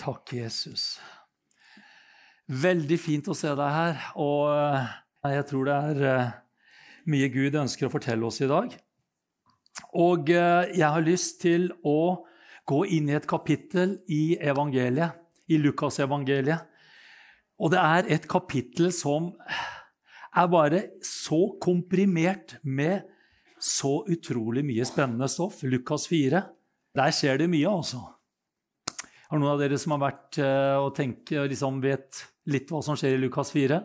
Takk, 0.00 0.34
Jesus. 0.36 0.98
Veldig 2.50 2.96
fint 3.00 3.28
å 3.30 3.36
se 3.36 3.52
deg 3.56 3.76
her. 3.76 4.00
Og 4.20 4.50
eh, 4.52 4.88
jeg 5.36 5.46
tror 5.50 5.68
det 5.68 5.76
er 5.90 6.02
eh, 6.10 6.32
mye 7.10 7.30
Gud 7.32 7.56
ønsker 7.62 7.88
å 7.88 7.92
fortelle 7.92 8.26
oss 8.28 8.42
i 8.44 8.50
dag. 8.50 8.74
Og 9.96 10.30
eh, 10.34 10.74
jeg 10.74 10.90
har 10.96 11.06
lyst 11.06 11.40
til 11.44 11.70
å 11.86 12.24
gå 12.68 12.82
inn 12.96 13.08
i 13.10 13.16
et 13.16 13.28
kapittel 13.28 13.98
i 14.12 14.36
evangeliet, 14.40 15.20
i 15.52 15.60
Lukasevangeliet. 15.60 16.70
Og 17.60 17.70
det 17.72 17.80
er 17.80 18.12
et 18.16 18.28
kapittel 18.28 18.90
som 18.92 19.32
er 20.34 20.48
bare 20.50 20.80
så 21.06 21.54
komprimert 21.62 22.56
med 22.64 23.04
så 23.62 24.02
utrolig 24.10 24.64
mye 24.66 24.84
spennende 24.88 25.28
stoff. 25.30 25.62
Lukas 25.62 26.08
4. 26.10 26.42
Der 26.94 27.14
skjer 27.14 27.40
det 27.40 27.48
mye, 27.52 27.70
altså. 27.70 28.02
Har 29.34 29.40
noen 29.42 29.50
av 29.50 29.58
dere 29.58 29.74
som 29.82 29.90
har 29.96 29.98
vært 29.98 30.36
og 30.78 30.92
tenkt, 30.94 31.32
liksom 31.34 31.80
vet 31.82 32.20
litt 32.54 32.68
hva 32.70 32.78
som 32.86 32.94
skjer 32.94 33.16
i 33.16 33.18
Lukas 33.18 33.48
4? 33.50 33.80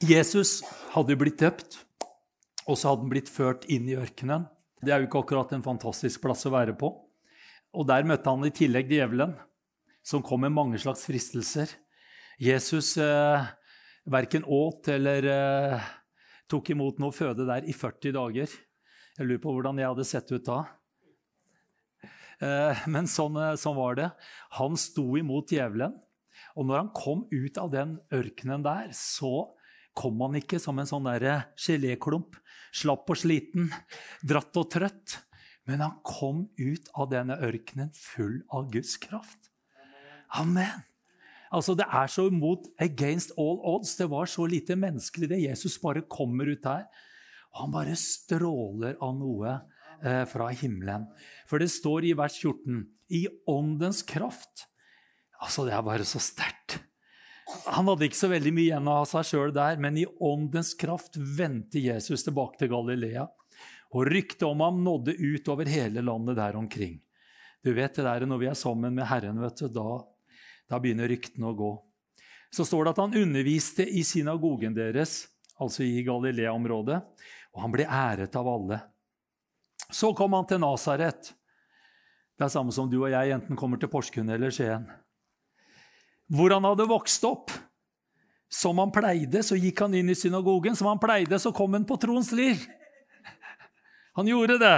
Jesus 0.00 0.62
hadde 0.94 1.16
blitt 1.20 1.42
døpt, 1.42 1.76
og 2.64 2.78
så 2.80 2.94
hadde 2.94 3.04
han 3.04 3.10
blitt 3.12 3.28
ført 3.28 3.66
inn 3.68 3.84
i 3.92 3.98
ørkenen. 4.00 4.46
Det 4.80 4.94
er 4.94 5.04
jo 5.04 5.10
ikke 5.10 5.20
akkurat 5.20 5.52
en 5.52 5.66
fantastisk 5.66 6.24
plass 6.24 6.46
å 6.48 6.54
være 6.54 6.72
på. 6.80 6.88
Og 7.76 7.84
der 7.92 8.08
møtte 8.08 8.32
han 8.32 8.48
i 8.48 8.54
tillegg 8.56 8.88
djevelen, 8.94 9.36
som 10.00 10.24
kom 10.24 10.46
med 10.46 10.56
mange 10.56 10.80
slags 10.80 11.04
fristelser. 11.10 11.76
Jesus 12.40 12.94
eh, 12.96 13.44
verken 14.08 14.48
åt 14.48 14.88
eller 14.96 15.30
eh, 15.34 15.92
tok 16.48 16.72
imot 16.72 17.04
noe 17.04 17.12
føde 17.12 17.44
der 17.44 17.68
i 17.68 17.76
40 17.76 18.16
dager. 18.16 18.56
Jeg 19.20 19.28
lurer 19.28 19.44
på 19.44 19.52
hvordan 19.52 19.84
jeg 19.84 19.92
hadde 19.92 20.10
sett 20.14 20.32
ut 20.32 20.48
da. 20.48 20.62
Eh, 22.42 22.86
men 22.92 23.08
sånn, 23.08 23.36
eh, 23.40 23.54
sånn, 23.60 23.76
var 23.76 23.96
det. 23.96 24.10
Han 24.58 24.76
sto 24.76 25.16
imot 25.16 25.52
djevelen. 25.54 25.96
Og 26.56 26.66
når 26.68 26.82
han 26.82 26.90
kom 26.96 27.26
ut 27.32 27.58
av 27.60 27.70
den 27.72 27.98
ørkenen 28.12 28.64
der, 28.64 28.90
så 28.92 29.52
kom 29.96 30.20
han 30.20 30.36
ikke 30.36 30.60
som 30.60 30.78
en 30.78 30.88
sånn 30.88 31.08
geléklump, 31.08 32.36
slapp 32.76 33.08
og 33.08 33.16
sliten, 33.16 33.70
dratt 34.24 34.56
og 34.56 34.68
trøtt. 34.72 35.20
Men 35.66 35.80
han 35.82 35.96
kom 36.06 36.46
ut 36.60 36.90
av 36.94 37.10
denne 37.10 37.38
ørkenen 37.42 37.90
full 37.96 38.42
av 38.52 38.68
Guds 38.70 38.96
kraft. 39.02 39.50
Amen. 40.36 40.84
Altså, 41.52 41.74
Det 41.76 41.86
er 41.86 42.06
så 42.06 42.26
imot 42.28 42.68
against 42.78 43.32
all 43.38 43.60
odds. 43.64 43.96
Det 43.96 44.08
var 44.10 44.26
så 44.26 44.46
lite 44.46 44.76
menneskelig, 44.76 45.28
det. 45.28 45.42
Jesus 45.42 45.78
bare 45.78 46.02
kommer 46.02 46.46
ut 46.46 46.62
der. 46.62 46.86
Og 47.54 47.62
han 47.64 47.72
bare 47.72 47.96
stråler 47.96 48.96
av 49.00 49.14
noe 49.16 49.48
eh, 49.48 49.75
fra 50.30 50.48
himmelen. 50.52 51.06
For 51.48 51.62
det 51.62 51.70
står 51.72 52.08
i 52.08 52.16
vers 52.18 52.36
14 52.42 52.84
i 53.16 53.26
åndens 53.46 54.02
kraft. 54.06 54.66
Altså, 55.42 55.66
det 55.66 55.74
er 55.76 55.84
bare 55.86 56.06
så 56.08 56.20
sterkt. 56.22 56.78
Han 57.70 57.86
hadde 57.86 58.08
ikke 58.08 58.18
så 58.18 58.30
veldig 58.30 58.52
mye 58.54 58.66
igjen 58.66 58.88
av 58.90 59.04
seg 59.06 59.26
sjøl 59.28 59.52
der, 59.54 59.78
men 59.82 59.98
i 60.00 60.06
åndens 60.06 60.72
kraft 60.78 61.14
vendte 61.16 61.82
Jesus 61.82 62.26
tilbake 62.26 62.58
til 62.58 62.72
Galilea. 62.72 63.26
Og 63.94 64.08
ryktet 64.10 64.42
om 64.48 64.64
ham 64.64 64.80
nådde 64.82 65.14
ut 65.14 65.48
over 65.52 65.68
hele 65.70 66.02
landet 66.02 66.38
der 66.40 66.58
omkring. 66.58 66.98
Du 67.62 67.72
vet 67.74 67.94
det 67.94 68.04
der, 68.04 68.26
Når 68.26 68.38
vi 68.38 68.46
er 68.46 68.54
sammen 68.54 68.94
med 68.94 69.06
Herren, 69.06 69.40
vet 69.40 69.56
du, 69.62 69.68
da, 69.68 70.02
da 70.68 70.78
begynner 70.78 71.08
ryktene 71.08 71.46
å 71.46 71.54
gå. 71.54 71.72
Så 72.50 72.64
står 72.66 72.84
det 72.84 72.90
at 72.94 73.02
han 73.04 73.16
underviste 73.22 73.86
i 73.86 74.02
synagogen 74.06 74.74
deres, 74.74 75.28
altså 75.58 75.82
i 75.82 76.02
Galilea-området, 76.06 76.98
og 77.54 77.62
han 77.62 77.72
ble 77.74 77.86
æret 77.86 78.36
av 78.38 78.48
alle. 78.48 78.80
Så 79.92 80.12
kom 80.16 80.34
han 80.34 80.46
til 80.48 80.60
Nasaret. 80.62 81.32
Det 82.36 82.44
er 82.44 82.52
samme 82.52 82.74
som 82.74 82.88
du 82.90 82.98
og 83.00 83.10
jeg 83.12 83.32
enten 83.32 83.58
kommer 83.58 83.80
til 83.80 83.90
Porsgrunn 83.90 84.32
eller 84.34 84.52
Skien. 84.52 84.84
Hvor 86.32 86.52
han 86.52 86.66
hadde 86.66 86.88
vokst 86.90 87.24
opp. 87.28 87.54
Som 88.52 88.78
han 88.78 88.92
pleide, 88.94 89.40
så 89.42 89.56
gikk 89.58 89.80
han 89.82 89.94
inn 89.98 90.10
i 90.12 90.18
synagogen. 90.18 90.76
Som 90.78 90.90
han 90.90 91.00
pleide, 91.02 91.38
så 91.42 91.50
kom 91.54 91.74
han 91.74 91.86
på 91.86 91.98
troens 92.02 92.30
liv. 92.36 92.60
Han 94.16 94.28
gjorde 94.30 94.58
det. 94.62 94.76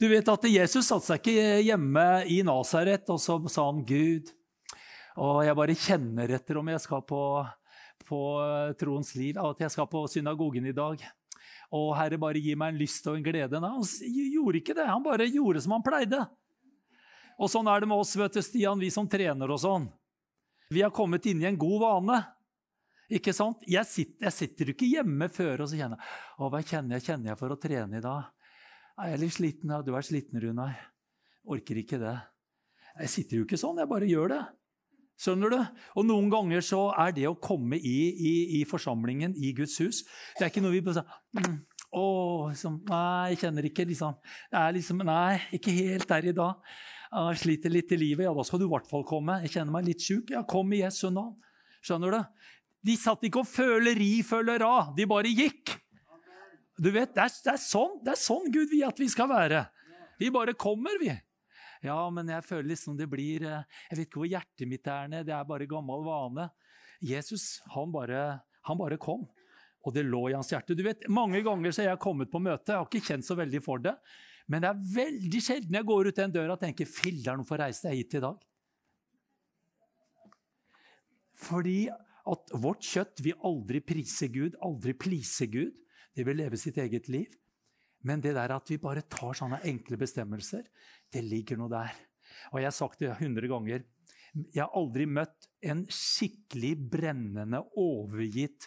Du 0.00 0.08
vet 0.10 0.28
at 0.28 0.46
Jesus 0.50 0.88
satte 0.88 1.06
seg 1.06 1.20
ikke 1.20 1.60
hjemme 1.62 2.06
i 2.26 2.40
Nasaret 2.46 3.06
og 3.12 3.20
så 3.22 3.36
sa 3.52 3.68
han 3.68 3.84
Gud. 3.86 4.32
Og 5.22 5.44
jeg 5.46 5.54
bare 5.54 5.76
kjenner 5.78 6.32
etter 6.34 6.58
om 6.58 6.70
jeg 6.72 6.82
skal 6.82 7.04
på, 7.06 7.20
på 8.08 8.22
troens 8.80 9.12
liv, 9.14 9.38
at 9.38 9.62
jeg 9.62 9.70
skal 9.70 9.86
på 9.90 10.02
synagogen 10.10 10.66
i 10.66 10.74
dag. 10.74 11.04
Og 11.72 11.94
Herre, 11.96 12.18
bare 12.20 12.42
gi 12.42 12.54
meg 12.58 12.74
en 12.74 12.80
lyst 12.80 13.06
og 13.08 13.18
en 13.18 13.24
glede. 13.24 13.60
Nei, 13.60 13.70
han 13.72 13.84
gjorde 14.34 14.60
ikke 14.60 14.76
det. 14.76 14.86
Han 14.90 15.04
bare 15.04 15.28
gjorde 15.30 15.62
som 15.64 15.76
han 15.76 15.84
pleide. 15.86 16.20
Og 17.40 17.50
sånn 17.50 17.68
er 17.70 17.82
det 17.82 17.90
med 17.90 17.98
oss, 17.98 18.14
vet 18.18 18.36
du, 18.36 18.42
Stian, 18.44 18.78
vi 18.78 18.92
som 18.94 19.08
trener 19.10 19.50
og 19.50 19.60
sånn. 19.62 19.88
Vi 20.70 20.84
har 20.84 20.94
kommet 20.94 21.26
inn 21.26 21.42
i 21.42 21.48
en 21.48 21.58
god 21.58 21.80
vane. 21.82 22.20
Ikke 23.14 23.34
sant? 23.36 23.64
Jeg 23.68 23.84
sitter, 23.88 24.28
jeg 24.28 24.34
sitter 24.34 24.70
ikke 24.72 24.88
hjemme 24.88 25.28
før 25.32 25.64
og 25.64 25.68
så 25.68 25.76
kjenner 25.76 26.00
Å, 26.38 26.48
hva 26.48 26.62
kjenner 26.64 26.96
jeg, 26.96 27.04
kjenner 27.10 27.32
jeg 27.32 27.40
for 27.40 27.52
å 27.52 27.58
trene 27.60 27.98
i 27.98 28.04
dag? 28.04 28.30
Jeg 28.94 29.16
er 29.16 29.20
litt 29.20 29.34
sliten. 29.34 29.74
Ja. 29.74 29.82
Du 29.84 29.92
er 29.94 30.06
sliten, 30.06 30.40
Runar. 30.40 30.78
Orker 31.50 31.80
ikke 31.82 31.98
det. 32.00 32.14
Jeg 33.02 33.10
sitter 33.10 33.40
jo 33.40 33.46
ikke 33.48 33.58
sånn, 33.60 33.80
jeg 33.82 33.90
bare 33.90 34.08
gjør 34.08 34.30
det. 34.32 34.42
Skjønner 35.20 35.52
du? 35.52 35.60
Og 35.94 36.06
Noen 36.08 36.26
ganger 36.32 36.64
så 36.64 36.88
er 36.98 37.14
det 37.14 37.28
å 37.30 37.36
komme 37.38 37.78
i, 37.78 37.98
i, 38.10 38.34
i 38.58 38.64
forsamlingen 38.66 39.36
i 39.38 39.52
Guds 39.54 39.76
hus 39.78 40.02
Det 40.34 40.42
er 40.42 40.50
ikke 40.50 40.64
noe 40.64 40.74
vi 40.74 40.82
bare 40.82 41.04
sier 41.04 41.60
åh, 41.94 42.48
liksom, 42.50 42.80
nei, 42.88 43.30
jeg 43.32 43.40
kjenner 43.44 43.68
ikke 43.68 43.86
liksom, 43.86 44.16
liksom, 44.74 45.04
Nei, 45.06 45.38
ikke 45.54 45.74
helt 45.76 46.08
der 46.10 46.26
i 46.30 46.34
dag. 46.34 46.74
Jeg 47.14 47.40
sliter 47.44 47.70
litt 47.70 47.92
i 47.94 47.98
livet. 48.00 48.24
Ja, 48.26 48.32
da 48.34 48.42
skal 48.46 48.58
du 48.58 48.66
i 48.66 48.72
hvert 48.72 48.88
fall 48.90 49.04
komme. 49.06 49.38
Jeg 49.44 49.54
kjenner 49.54 49.76
meg 49.76 49.86
litt 49.86 50.02
sjuk. 50.02 50.32
Ja, 50.34 50.42
kom 50.42 50.72
i 50.74 50.80
Jesu 50.82 51.06
navn. 51.14 51.36
Skjønner 51.84 52.16
du? 52.16 52.48
De 52.84 52.96
satt 52.98 53.22
ikke 53.24 53.44
og 53.44 53.48
føleri 53.48 54.16
føler 54.26 54.64
av. 54.66 54.90
De 54.96 55.06
bare 55.08 55.30
gikk. 55.30 55.76
Du 56.74 56.90
vet, 56.90 57.12
det 57.14 57.22
er, 57.22 57.36
det 57.46 57.52
er, 57.54 57.62
sånn, 57.62 58.00
det 58.02 58.16
er 58.16 58.18
sånn 58.18 58.50
Gud 58.50 58.72
vil 58.72 58.82
at 58.88 58.98
vi 58.98 59.06
skal 59.12 59.30
være. 59.30 59.62
Vi 60.18 60.32
bare 60.34 60.56
kommer, 60.58 60.98
vi. 60.98 61.14
Ja, 61.84 61.98
men 62.08 62.30
jeg 62.32 62.46
føler 62.46 62.70
liksom 62.70 62.96
det 62.96 63.10
blir 63.12 63.44
eh, 63.44 63.64
Jeg 63.90 63.98
vet 63.98 64.08
ikke 64.08 64.22
hvor 64.22 64.30
hjertet 64.30 64.70
mitt 64.70 64.88
er 64.88 65.10
nede. 65.12 65.28
Det 65.28 65.34
er 65.36 65.48
bare 65.48 65.68
gammel 65.68 66.04
vane. 66.06 66.48
Jesus, 67.04 67.58
han 67.74 67.92
bare, 67.92 68.22
han 68.64 68.80
bare 68.80 69.00
kom. 69.00 69.26
Og 69.84 69.92
det 69.92 70.06
lå 70.06 70.22
i 70.30 70.36
hans 70.36 70.48
hjerte. 70.52 70.76
Du 70.76 70.84
vet, 70.86 71.04
Mange 71.12 71.42
ganger 71.44 71.74
så 71.74 71.84
har 71.84 71.92
jeg 71.92 72.04
kommet 72.06 72.32
på 72.32 72.40
møte, 72.40 72.72
jeg 72.72 72.80
har 72.80 72.88
ikke 72.88 73.10
kjent 73.12 73.26
så 73.26 73.36
veldig 73.36 73.60
for 73.64 73.82
det. 73.84 73.92
Men 74.48 74.64
det 74.64 74.70
er 74.70 74.88
veldig 74.94 75.40
sjelden 75.44 75.76
jeg 75.76 75.88
går 75.88 76.08
ut 76.08 76.18
den 76.18 76.32
døra 76.32 76.56
og 76.56 76.60
tenker 76.60 76.88
'filler'n, 76.88 77.40
hvorfor 77.40 77.60
reiste 77.60 77.88
jeg 77.88 78.02
hit 78.04 78.16
i 78.18 78.24
dag?' 78.24 78.42
Fordi 81.44 81.78
at 82.32 82.52
vårt 82.56 82.84
kjøtt 82.84 83.20
vil 83.24 83.40
aldri 83.44 83.80
prise 83.84 84.28
Gud, 84.32 84.56
aldri 84.64 84.94
please 84.96 85.48
Gud. 85.52 85.74
Det 86.16 86.24
vil 86.24 86.38
leve 86.40 86.56
sitt 86.60 86.78
eget 86.80 87.08
liv. 87.12 87.32
Men 88.04 88.20
det 88.20 88.34
der 88.36 88.52
at 88.52 88.68
vi 88.70 88.78
bare 88.80 89.04
tar 89.08 89.36
sånne 89.36 89.62
enkle 89.64 89.96
bestemmelser, 90.00 90.64
det 91.14 91.22
ligger 91.24 91.60
noe 91.60 91.72
der. 91.72 91.94
Og 92.52 92.60
jeg 92.60 92.68
har 92.68 92.76
sagt 92.76 93.02
det 93.02 93.14
hundre 93.20 93.50
ganger. 93.50 93.84
Jeg 94.34 94.64
har 94.64 94.74
aldri 94.74 95.06
møtt 95.06 95.48
en 95.64 95.84
skikkelig 95.86 96.74
brennende, 96.90 97.62
overgitt, 97.78 98.66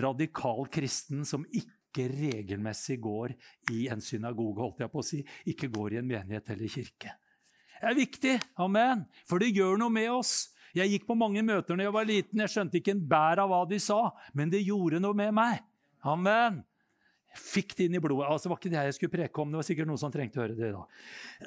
radikal 0.00 0.66
kristen 0.72 1.24
som 1.28 1.46
ikke 1.48 2.08
regelmessig 2.10 2.98
går 3.02 3.34
i 3.72 3.86
en 3.92 4.02
synagoge, 4.02 4.60
holdt 4.60 4.82
jeg 4.84 4.92
på 4.92 5.00
å 5.00 5.06
si. 5.06 5.20
Ikke 5.48 5.70
går 5.72 5.94
i 5.94 6.00
en 6.02 6.10
menighet 6.10 6.50
eller 6.52 6.72
kirke. 6.72 7.14
Det 7.74 7.90
er 7.90 7.96
viktig, 7.98 8.34
amen, 8.64 9.04
for 9.28 9.42
det 9.42 9.52
gjør 9.52 9.80
noe 9.80 9.92
med 9.92 10.10
oss. 10.12 10.34
Jeg 10.74 10.90
gikk 10.90 11.04
på 11.06 11.16
mange 11.18 11.42
møter 11.46 11.76
når 11.76 11.86
jeg 11.86 11.94
var 11.94 12.08
liten. 12.08 12.40
Jeg 12.42 12.50
skjønte 12.50 12.80
ikke 12.80 12.94
en 12.96 13.02
bær 13.08 13.42
av 13.44 13.50
hva 13.52 13.62
de 13.70 13.78
sa, 13.82 13.98
men 14.34 14.50
det 14.50 14.64
gjorde 14.64 15.00
noe 15.02 15.16
med 15.16 15.34
meg. 15.36 15.60
Amen. 16.04 16.62
Fikk 17.34 17.74
det 17.78 17.88
inn 17.88 17.98
i 17.98 18.02
blodet. 18.02 18.28
Altså, 18.30 18.46
det 18.46 18.52
var 18.52 18.60
ikke 18.60 18.72
det 18.72 18.82
jeg 18.88 18.96
skulle 18.98 19.14
preke 19.14 19.42
om. 19.42 19.50
Det 19.50 19.60
var 19.60 19.66
sikkert 19.66 19.90
noen 19.90 20.00
som 20.00 20.12
trengte 20.14 20.40
å 20.40 20.44
høre 20.44 20.58
det 20.58 20.70
da. 20.74 20.82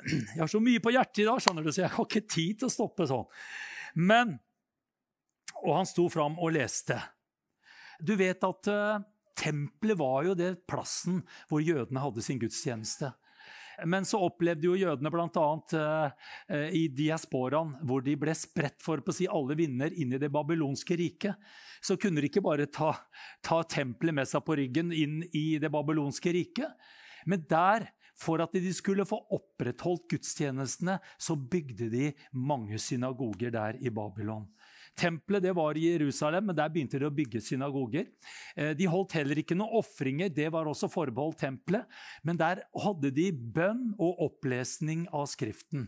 Jeg 0.03 0.41
har 0.41 0.51
så 0.51 0.61
mye 0.63 0.83
på 0.83 0.93
hjertet 0.95 1.23
i 1.23 1.27
dag, 1.29 1.43
skjønner 1.43 1.67
du, 1.67 1.71
så 1.71 1.83
jeg 1.85 1.93
har 1.95 2.07
ikke 2.09 2.23
tid 2.27 2.59
til 2.61 2.69
å 2.69 2.73
stoppe 2.73 3.07
sånn. 3.09 3.27
Men 3.97 4.37
Og 5.63 5.71
han 5.73 5.87
sto 5.89 6.03
fram 6.13 6.35
og 6.37 6.51
leste. 6.53 6.99
Du 7.97 8.13
vet 8.19 8.43
at 8.45 8.67
uh, 8.69 8.99
Tempelet 9.37 9.97
var 9.97 10.27
jo 10.27 10.35
det 10.37 10.51
plassen 10.69 11.23
hvor 11.49 11.63
jødene 11.65 12.03
hadde 12.03 12.21
sin 12.25 12.39
gudstjeneste. 12.41 13.09
Men 13.85 14.05
så 14.09 14.19
opplevde 14.25 14.65
jo 14.65 14.77
jødene 14.79 15.11
bl.a. 15.13 15.47
Eh, 16.49 16.69
i 16.73 16.87
diasporaen, 16.89 17.75
hvor 17.85 18.01
de 18.05 18.15
ble 18.17 18.33
spredt 18.37 18.81
for 18.81 19.03
på 19.05 19.13
å 19.13 19.17
si 19.17 19.27
alle 19.29 19.57
vinder 19.59 19.93
inn 19.93 20.15
i 20.15 20.21
det 20.21 20.31
babylonske 20.33 20.97
riket. 20.97 21.37
Så 21.83 21.99
kunne 22.01 22.23
de 22.23 22.31
ikke 22.31 22.45
bare 22.45 22.65
ta, 22.73 22.95
ta 23.45 23.61
tempelet 23.69 24.17
med 24.17 24.29
seg 24.29 24.45
på 24.47 24.57
ryggen 24.57 24.89
inn 24.95 25.19
i 25.29 25.59
det 25.61 25.69
babylonske 25.73 26.33
riket. 26.33 26.89
Men 27.29 27.45
der, 27.49 27.89
for 28.17 28.41
at 28.41 28.55
de 28.55 28.73
skulle 28.73 29.05
få 29.05 29.19
opprettholdt 29.37 30.07
gudstjenestene, 30.09 30.97
så 31.21 31.37
bygde 31.37 31.91
de 31.93 32.11
mange 32.33 32.79
synagoger 32.81 33.53
der 33.53 33.77
i 33.77 33.93
Babylon. 33.93 34.47
Tempelet 34.97 35.43
det 35.45 35.53
var 35.53 35.77
i 35.77 35.85
Jerusalem, 35.91 36.47
men 36.49 36.57
der 36.57 36.71
begynte 36.73 36.97
de 36.97 37.05
å 37.05 37.13
bygge 37.13 37.41
synagoger. 37.43 38.07
Eh, 38.57 38.71
de 38.77 38.87
holdt 38.89 39.13
heller 39.19 39.37
ikke 39.43 39.57
noen 39.57 39.75
ofringer, 39.77 40.31
det 40.33 40.47
var 40.53 40.69
også 40.69 40.89
forbeholdt 40.89 41.43
tempelet. 41.43 41.85
Men 42.25 42.39
der 42.39 42.63
hadde 42.73 43.11
de 43.13 43.27
bønn 43.31 43.91
og 43.93 44.23
opplesning 44.25 45.05
av 45.13 45.27
Skriften. 45.29 45.85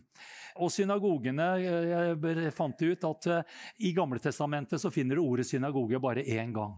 Og 0.59 0.69
synagogene 0.73 1.47
eh, 1.57 1.95
Jeg 2.19 2.53
fant 2.53 2.85
ut 2.85 3.07
at 3.09 3.31
eh, 3.33 3.57
i 3.89 3.95
Gamletestamentet 3.97 4.81
så 4.81 4.93
finner 4.93 5.17
du 5.17 5.25
ordet 5.25 5.47
synagoge 5.49 6.01
bare 6.01 6.25
én 6.25 6.53
gang. 6.53 6.77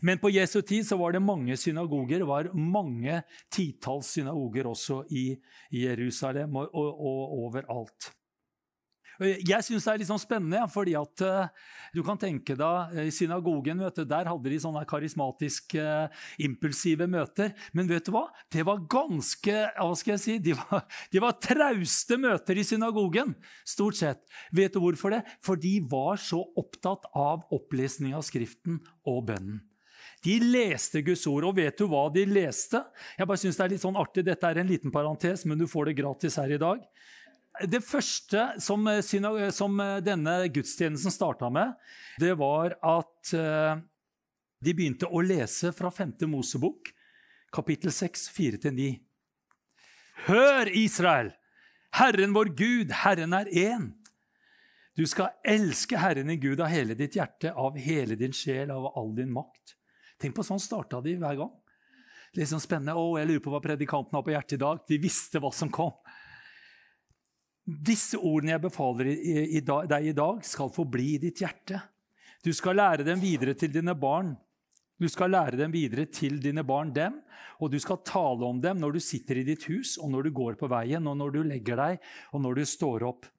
Men 0.00 0.18
på 0.18 0.30
Jesu 0.32 0.60
tid 0.62 0.86
så 0.86 0.96
var 1.00 1.12
det 1.12 1.22
mange 1.24 1.56
synagoger. 1.56 2.24
Det 2.24 2.28
var 2.28 2.50
mange 2.56 3.22
titalls 3.52 4.14
synagoger 4.16 4.68
også 4.72 5.02
i 5.12 5.28
Jerusalem 5.72 6.56
og, 6.56 6.72
og, 6.72 6.90
og 6.96 7.38
overalt. 7.46 8.12
Jeg 9.20 9.64
syns 9.66 9.84
det 9.86 9.92
er 9.92 10.00
litt 10.00 10.08
sånn 10.08 10.20
spennende, 10.22 10.62
fordi 10.72 10.94
at 10.98 11.24
uh, 11.26 11.70
du 11.92 12.00
kan 12.06 12.18
tenke 12.20 12.56
deg 12.58 12.96
I 13.04 13.12
synagogen 13.14 13.82
du, 13.82 14.04
der 14.08 14.30
hadde 14.30 14.52
de 14.52 14.60
sånne 14.62 14.84
karismatiske, 14.88 15.86
impulsive 16.42 17.08
møter. 17.10 17.52
Men 17.76 17.90
vet 17.90 18.08
du 18.08 18.12
hva? 18.14 18.26
Det 18.52 18.64
var 18.66 18.84
ganske 18.90 19.58
hva 19.76 19.90
skal 19.98 20.16
jeg 20.16 20.22
si, 20.22 20.38
De 20.50 20.56
var, 20.58 20.86
de 21.12 21.22
var 21.22 21.36
trauste 21.42 22.18
møter 22.20 22.58
i 22.58 22.66
synagogen, 22.66 23.34
stort 23.68 24.00
sett. 24.00 24.24
Vet 24.54 24.74
du 24.74 24.80
hvorfor 24.82 25.16
det? 25.16 25.22
For 25.44 25.60
de 25.60 25.76
var 25.90 26.20
så 26.20 26.40
opptatt 26.58 27.10
av 27.12 27.44
opplesning 27.52 28.16
av 28.16 28.24
Skriften 28.26 28.80
og 29.08 29.26
bønnen. 29.28 29.60
De 30.22 30.36
leste 30.38 31.02
Guds 31.02 31.24
ord, 31.26 31.48
og 31.48 31.56
vet 31.58 31.78
du 31.78 31.88
hva 31.90 32.04
de 32.14 32.22
leste? 32.28 32.78
Jeg 33.18 33.26
bare 33.26 33.40
synes 33.42 33.58
det 33.58 33.64
er 33.64 33.72
litt 33.74 33.82
sånn 33.82 33.98
artig, 33.98 34.22
Dette 34.26 34.46
er 34.46 34.60
en 34.62 34.70
liten 34.70 34.94
parentes, 34.94 35.42
men 35.48 35.58
du 35.58 35.66
får 35.70 35.90
det 35.90 35.98
gratis 35.98 36.38
her 36.38 36.54
i 36.54 36.60
dag. 36.62 36.84
Det 37.60 37.82
første 37.84 38.46
som, 38.64 38.86
eh, 38.88 39.50
som 39.52 39.80
eh, 39.80 40.00
denne 40.00 40.48
gudstjenesten 40.48 41.12
starta 41.12 41.50
med, 41.52 41.74
det 42.18 42.32
var 42.40 42.78
at 42.80 43.32
eh, 43.36 43.76
de 44.62 44.74
begynte 44.74 45.10
å 45.10 45.20
lese 45.20 45.72
fra 45.76 45.90
5. 45.92 46.14
Mosebok, 46.32 46.88
kapittel 47.52 47.92
6, 47.92 48.30
4-9. 48.32 48.92
Hør, 50.28 50.70
Israel! 50.72 51.32
Herren 51.92 52.32
vår 52.32 52.54
Gud, 52.56 52.92
Herren 53.02 53.34
er 53.36 53.50
én. 53.52 53.90
Du 54.96 55.04
skal 55.08 55.34
elske 55.44 55.98
Herren 56.00 56.30
din 56.32 56.40
Gud 56.40 56.60
av 56.60 56.72
hele 56.72 56.96
ditt 56.96 57.16
hjerte, 57.16 57.52
av 57.52 57.76
hele 57.76 58.16
din 58.16 58.32
sjel, 58.32 58.72
av 58.72 58.94
all 58.96 59.12
din 59.16 59.32
makt. 59.32 59.76
Tenk 60.20 60.36
på 60.36 60.44
sånn 60.46 60.60
starta 60.62 61.02
de 61.04 61.18
hver 61.20 61.36
gang. 61.36 61.52
Litt 62.36 62.48
sånn 62.48 62.64
spennende. 62.64 62.96
Å, 62.96 63.18
jeg 63.20 63.28
lurer 63.28 63.44
på 63.44 63.52
hva 63.52 63.60
predikanten 63.60 64.16
har 64.16 64.24
på 64.24 64.32
hjertet 64.32 64.56
i 64.56 64.62
dag. 64.62 64.80
De 64.88 65.00
visste 65.00 65.40
hva 65.42 65.52
som 65.52 65.68
kom. 65.72 65.92
Disse 67.62 68.18
ordene 68.18 68.56
jeg 68.56 68.62
befaler 68.64 69.10
deg 69.86 70.06
i 70.10 70.14
dag, 70.16 70.40
skal 70.42 70.72
forbli 70.74 71.12
i 71.14 71.20
ditt 71.22 71.42
hjerte. 71.44 71.78
Du 72.42 72.50
skal 72.50 72.74
lære 72.80 73.06
dem 73.06 73.20
videre 73.22 73.54
til 73.54 73.70
dine 73.70 73.94
barn. 73.94 74.32
Du 74.98 75.06
skal 75.10 75.30
lære 75.30 75.58
dem 75.58 75.70
videre 75.74 76.08
til 76.10 76.40
dine 76.42 76.64
barn 76.66 76.90
dem, 76.94 77.20
og 77.62 77.70
du 77.70 77.78
skal 77.82 78.02
tale 78.06 78.46
om 78.46 78.58
dem 78.62 78.80
når 78.82 78.96
du 78.96 79.00
sitter 79.02 79.38
i 79.38 79.46
ditt 79.46 79.68
hus, 79.70 79.94
og 79.98 80.10
når 80.10 80.26
du 80.26 80.34
går 80.34 80.58
på 80.58 80.70
veien, 80.70 81.06
og 81.06 81.16
når 81.18 81.36
du 81.36 81.40
legger 81.46 81.78
deg, 81.78 82.02
og 82.34 82.42
når 82.42 82.58
du 82.58 82.64
står 82.66 83.06
opp. 83.06 83.30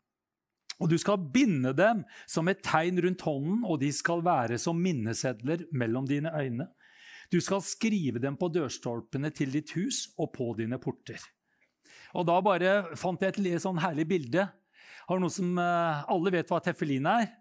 Og 0.79 0.89
du 0.89 0.97
skal 0.99 1.19
binde 1.31 1.73
dem 1.75 2.01
som 2.27 2.47
et 2.47 2.63
tegn 2.63 2.99
rundt 3.03 3.23
hånden, 3.27 3.61
og 3.67 3.79
de 3.83 3.91
skal 3.95 4.23
være 4.25 4.57
som 4.59 4.79
minnesedler 4.79 5.67
mellom 5.75 6.07
dine 6.07 6.31
øyne. 6.31 6.71
Du 7.31 7.39
skal 7.43 7.63
skrive 7.65 8.23
dem 8.23 8.39
på 8.39 8.49
dørstolpene 8.51 9.31
til 9.35 9.51
ditt 9.51 9.75
hus 9.75 10.09
og 10.17 10.31
på 10.35 10.53
dine 10.57 10.79
porter. 10.79 11.19
Og 12.13 12.27
da 12.29 12.39
bare 12.45 12.73
fant 12.99 13.21
jeg 13.21 13.35
et 13.35 13.63
sånn 13.63 13.81
herlig 13.81 14.05
bilde. 14.09 14.47
Har 15.09 15.19
noe 15.19 15.33
som 15.33 15.57
eh, 15.59 16.03
Alle 16.13 16.33
vet 16.33 16.51
hva 16.51 16.61
teffelin 16.63 17.09
er? 17.09 17.31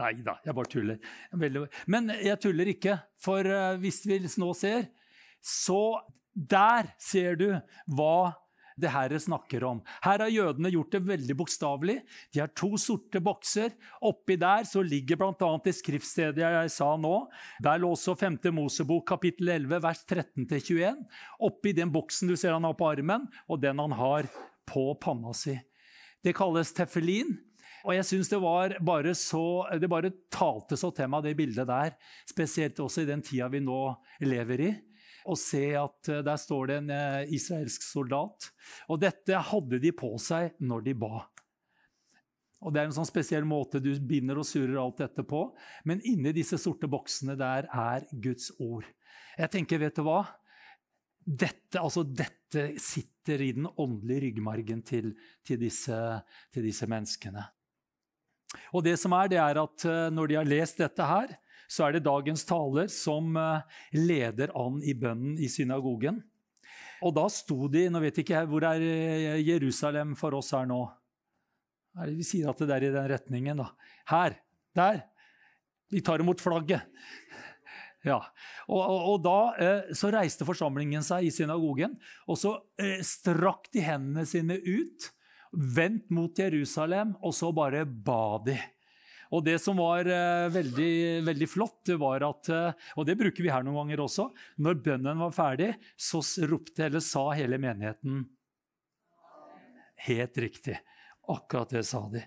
Nei 0.00 0.10
da, 0.26 0.40
jeg 0.42 0.56
bare 0.58 0.70
tuller. 0.72 1.10
Men 1.86 2.10
jeg 2.18 2.40
tuller 2.42 2.70
ikke, 2.72 2.96
for 3.22 3.46
eh, 3.46 3.76
hvis 3.82 4.02
vi 4.10 4.18
nå 4.42 4.50
ser, 4.58 4.88
så 5.38 6.00
der 6.34 6.90
ser 6.98 7.38
du 7.38 7.46
hva 7.94 8.34
det 8.80 8.90
her 8.90 9.12
snakker 9.18 9.64
om. 9.64 9.80
Her 10.02 10.24
har 10.24 10.32
jødene 10.32 10.72
gjort 10.74 10.94
det 10.94 11.02
veldig 11.06 11.36
bokstavelig. 11.38 11.96
De 12.34 12.42
har 12.42 12.50
to 12.58 12.72
sorte 12.80 13.20
bokser. 13.22 13.74
Oppi 14.02 14.36
der 14.40 14.66
så 14.66 14.82
ligger 14.82 15.20
bl.a. 15.20 15.50
det 15.64 15.76
skriftstedet 15.78 16.42
jeg 16.42 16.72
sa 16.74 16.90
nå. 16.98 17.14
Der 17.62 17.78
lå 17.78 17.92
også 17.94 18.16
5. 18.18 18.40
Mosebok 18.54 19.06
kapittel 19.14 19.52
11 19.60 19.82
vers 19.84 20.02
13-21. 20.10 21.04
Oppi 21.46 21.74
den 21.76 21.92
boksen 21.94 22.30
du 22.30 22.36
ser 22.36 22.56
han 22.56 22.66
har 22.66 22.74
på 22.78 22.90
armen, 22.90 23.28
og 23.48 23.62
den 23.62 23.78
han 23.78 23.94
har 23.94 24.30
på 24.66 24.88
panna 25.00 25.34
si. 25.36 25.54
Det 26.24 26.34
kalles 26.34 26.72
teffelin. 26.74 27.36
Og 27.84 27.92
jeg 27.92 28.06
synes 28.08 28.30
det 28.32 28.40
var 28.40 28.72
bare 28.80 29.12
så, 29.18 29.68
det 29.76 29.90
bare 29.92 30.14
talte 30.32 30.76
så 30.80 30.88
til 30.96 31.10
meg, 31.12 31.26
det 31.26 31.36
bildet 31.36 31.68
der. 31.68 31.94
Spesielt 32.26 32.80
også 32.80 33.04
i 33.04 33.10
den 33.10 33.22
tida 33.22 33.50
vi 33.52 33.60
nå 33.62 33.80
lever 34.24 34.66
i 34.70 34.72
og 35.24 35.38
se 35.40 35.62
at 35.78 36.10
eh, 36.12 36.24
der 36.24 36.40
står 36.40 36.70
det 36.70 36.80
en 36.82 36.90
eh, 36.94 37.34
israelsk 37.36 37.84
soldat. 37.86 38.50
Og 38.92 39.00
dette 39.02 39.44
hadde 39.50 39.80
de 39.82 39.92
på 39.96 40.12
seg 40.22 40.56
når 40.64 40.84
de 40.88 40.96
ba. 41.04 41.24
Og 42.64 42.72
Det 42.72 42.80
er 42.80 42.88
en 42.88 42.96
sånn 42.96 43.08
spesiell 43.08 43.44
måte 43.44 43.80
du 43.82 43.90
binder 44.08 44.38
og 44.40 44.48
surrer 44.48 44.78
alt 44.80 45.02
dette 45.02 45.24
på. 45.28 45.46
Men 45.84 46.00
inni 46.08 46.32
disse 46.36 46.56
sorte 46.60 46.88
boksene 46.88 47.36
der 47.36 47.68
er 47.68 48.06
Guds 48.12 48.50
ord. 48.56 48.86
Jeg 49.36 49.52
tenker, 49.52 49.82
vet 49.82 49.98
du 49.98 50.04
hva? 50.06 50.22
Dette, 51.24 51.80
altså 51.80 52.04
dette 52.04 52.70
sitter 52.80 53.40
i 53.40 53.52
den 53.56 53.68
åndelige 53.68 54.26
ryggmargen 54.26 54.80
til, 54.84 55.12
til, 55.44 55.60
disse, 55.60 55.98
til 56.52 56.64
disse 56.64 56.88
menneskene. 56.88 57.44
Og 58.76 58.84
det 58.86 58.96
som 59.00 59.12
er, 59.16 59.30
det 59.32 59.40
er 59.42 59.60
at 59.60 59.86
eh, 59.88 60.08
når 60.14 60.30
de 60.30 60.38
har 60.38 60.48
lest 60.48 60.80
dette 60.80 61.08
her, 61.08 61.36
så 61.74 61.88
er 61.88 61.96
det 61.96 62.04
dagens 62.06 62.46
taler 62.46 62.86
som 62.92 63.34
eh, 63.40 63.80
leder 63.98 64.54
an 64.58 64.78
i 64.86 64.94
bønnen 64.98 65.38
i 65.42 65.50
synagogen. 65.50 66.22
Og 67.04 67.14
da 67.16 67.26
sto 67.32 67.66
de 67.68 67.88
Nå 67.92 68.00
vet 68.04 68.20
ikke 68.22 68.36
jeg 68.38 68.50
hvor 68.50 68.66
er 68.68 68.84
eh, 68.84 69.40
Jerusalem 69.42 70.14
for 70.18 70.36
oss 70.38 70.52
her 70.54 70.68
nå. 70.70 70.84
Vi 72.10 72.26
sier 72.26 72.50
at 72.50 72.62
det 72.62 72.74
er 72.74 72.88
i 72.88 72.94
den 72.94 73.10
retningen, 73.10 73.60
da. 73.62 73.68
Her. 74.10 74.38
Der. 74.74 75.04
Vi 75.92 76.02
tar 76.02 76.22
imot 76.22 76.42
flagget. 76.42 76.82
Ja. 78.04 78.18
Og, 78.68 78.80
og, 78.80 78.98
og, 79.12 79.18
da 79.24 79.38
eh, 79.62 79.92
så 79.96 80.10
reiste 80.12 80.44
forsamlingen 80.44 81.04
seg 81.06 81.28
i 81.28 81.32
synagogen, 81.32 81.94
og 82.28 82.36
så 82.40 82.56
eh, 82.80 82.98
strakk 83.06 83.70
de 83.72 83.84
hendene 83.84 84.26
sine 84.28 84.58
ut, 84.60 85.08
vendt 85.54 86.10
mot 86.12 86.38
Jerusalem, 86.38 87.14
og 87.22 87.32
så 87.36 87.52
bare 87.54 87.84
ba 87.86 88.40
de. 88.44 88.58
Og 89.34 89.42
det 89.46 89.56
som 89.62 89.78
var 89.80 90.06
uh, 90.06 90.52
veldig, 90.54 90.94
veldig, 91.26 91.48
flott, 91.50 91.90
var 91.98 92.22
at 92.26 92.50
uh, 92.54 92.86
Og 93.00 93.08
det 93.08 93.16
bruker 93.18 93.42
vi 93.42 93.50
her 93.50 93.64
noen 93.66 93.80
ganger 93.82 94.04
også. 94.04 94.28
Når 94.62 94.78
bønnen 94.84 95.22
var 95.24 95.34
ferdig, 95.34 95.72
så 95.98 96.22
ropte 96.46 96.86
eller 96.86 97.02
sa 97.04 97.26
hele 97.34 97.58
menigheten 97.58 98.22
Helt 100.04 100.38
riktig. 100.38 100.76
Akkurat 101.32 101.70
det 101.72 101.84
sa 101.88 102.02
de. 102.12 102.20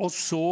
Og 0.00 0.08
så 0.14 0.44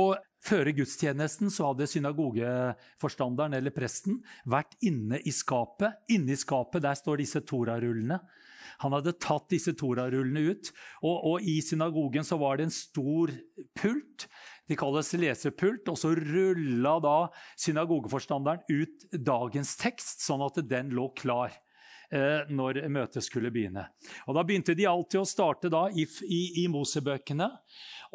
før 0.44 0.70
gudstjenesten 0.76 1.50
så 1.52 1.70
hadde 1.70 1.88
synagogeforstanderen 1.90 3.56
eller 3.58 3.74
presten 3.74 4.20
vært 4.48 4.76
inne 4.84 5.22
i 5.24 5.32
skapet. 5.34 5.96
Inne 6.12 6.34
i 6.34 6.38
skapet 6.38 6.84
der 6.84 6.98
står 6.98 7.22
disse 7.22 7.42
torarullene. 7.48 8.20
Han 8.84 8.94
hadde 8.94 9.16
tatt 9.18 9.48
disse 9.50 9.74
torarullene 9.78 10.52
ut. 10.52 10.70
Og, 11.02 11.16
og, 11.16 11.42
i 11.42 11.58
synagogen 11.64 12.26
så 12.26 12.38
var 12.40 12.58
det 12.58 12.68
en 12.68 12.74
stor 12.74 13.32
pult 13.78 14.28
de 14.68 14.76
kalles 14.78 15.12
lesepult. 15.18 15.88
Og 15.90 15.98
så 15.98 16.12
rulla 16.16 16.98
da 17.04 17.16
synagogeforstanderen 17.60 18.64
ut 18.68 19.08
dagens 19.12 19.76
tekst, 19.80 20.22
sånn 20.26 20.44
at 20.46 20.60
den 20.68 20.92
lå 20.96 21.08
klar 21.18 21.54
eh, 22.12 22.44
når 22.48 22.84
møtet 22.92 23.24
skulle 23.26 23.52
begynne. 23.54 23.88
Og 24.26 24.36
Da 24.36 24.44
begynte 24.46 24.76
de 24.78 24.88
alltid 24.88 25.22
å 25.22 25.28
starte 25.28 25.72
da 25.72 25.86
i, 25.90 26.06
i, 26.28 26.42
i 26.64 26.68
Mosebøkene. 26.72 27.50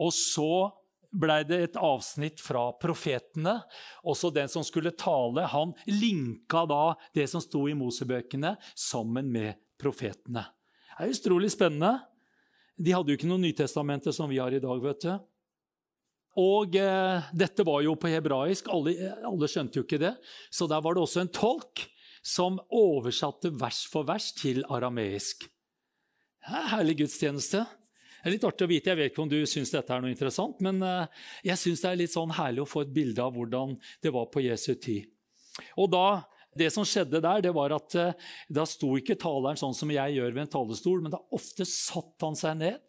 Og 0.03 0.13
så 0.15 0.69
blei 1.13 1.43
det 1.45 1.59
et 1.61 1.77
avsnitt 1.77 2.41
fra 2.41 2.71
profetene. 2.81 3.59
Også 4.09 4.31
den 4.33 4.49
som 4.49 4.65
skulle 4.65 4.95
tale, 4.97 5.45
han 5.49 5.75
linka 5.89 6.65
da 6.69 6.95
det 7.15 7.27
som 7.29 7.43
sto 7.43 7.67
i 7.69 7.77
Mosebøkene, 7.77 8.55
sammen 8.75 9.29
med 9.31 9.59
profetene. 9.81 10.47
Det 10.93 11.05
er 11.05 11.13
utrolig 11.13 11.51
spennende. 11.53 11.97
De 12.77 12.93
hadde 12.93 13.13
jo 13.13 13.17
ikke 13.17 13.29
noe 13.29 13.41
Nytestamentet 13.41 14.15
som 14.15 14.29
vi 14.29 14.39
har 14.41 14.53
i 14.53 14.61
dag. 14.61 14.81
vet 14.81 15.05
du. 15.05 15.13
Og 16.39 16.75
eh, 16.79 17.25
dette 17.37 17.65
var 17.67 17.83
jo 17.85 17.93
på 17.99 18.09
hebraisk, 18.09 18.69
alle, 18.73 18.95
alle, 19.27 19.49
skjønte 19.49 19.79
jo 19.79 19.85
ikke 19.85 20.01
det. 20.01 20.15
Så 20.49 20.65
der 20.69 20.81
var 20.81 20.95
det 20.95 21.03
også 21.03 21.21
en 21.21 21.33
tolk 21.33 21.85
som 22.25 22.57
oversatte 22.73 23.51
vers 23.59 23.83
for 23.91 24.07
vers 24.07 24.31
til 24.37 24.63
arameisk. 24.71 25.45
Herlig 26.71 26.97
gudstjeneste. 27.03 27.61
Det 28.23 28.31
er 28.31 28.35
litt 28.37 28.45
artig 28.47 28.65
å 28.65 28.71
vite, 28.71 28.89
Jeg 28.89 28.97
vet 28.97 29.11
ikke 29.11 29.21
om 29.25 29.31
du 29.31 29.41
syns 29.45 29.71
dette 29.73 29.93
er 29.93 30.01
noe 30.01 30.13
interessant, 30.13 30.59
men 30.63 30.81
eh, 30.81 31.23
jeg 31.51 31.59
syns 31.59 31.83
det 31.83 31.89
er 31.91 32.01
litt 32.01 32.13
sånn 32.15 32.33
herlig 32.33 32.63
å 32.63 32.69
få 32.71 32.85
et 32.85 32.93
bilde 32.95 33.21
av 33.21 33.35
hvordan 33.35 33.75
det 34.01 34.13
var 34.15 34.29
på 34.31 34.45
Jesu 34.47 34.73
tid. 34.75 35.11
Og 35.77 35.91
da, 35.93 36.23
Det 36.53 36.69
som 36.69 36.85
skjedde 36.85 37.17
der, 37.17 37.41
det 37.41 37.49
var 37.53 37.73
at 37.73 37.95
eh, 37.97 38.13
da 38.49 38.61
sto 38.69 38.91
ikke 38.97 39.17
taleren 39.17 39.57
sånn 39.57 39.73
som 39.73 39.89
jeg 39.89 40.17
gjør 40.17 40.33
ved 40.35 40.43
en 40.43 40.51
talerstol, 40.53 41.01
men 41.01 41.13
da 41.13 41.21
ofte 41.33 41.65
satt 41.65 42.21
han 42.21 42.37
seg 42.37 42.59
ned 42.59 42.81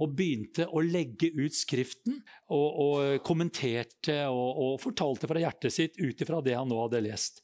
og 0.00 0.16
begynte 0.16 0.66
å 0.66 0.82
legge 0.84 1.30
ut 1.36 1.54
Skriften. 1.54 2.20
Og, 2.48 2.68
og 2.84 3.24
kommenterte 3.26 4.22
og, 4.32 4.48
og, 4.50 4.74
fortalte 4.82 5.28
fra 5.30 5.42
hjertet 5.42 5.76
sitt 5.76 6.00
ut 6.00 6.24
ifra 6.24 6.40
det 6.44 6.56
han 6.56 6.70
nå 6.70 6.80
hadde 6.84 7.04
lest. 7.04 7.42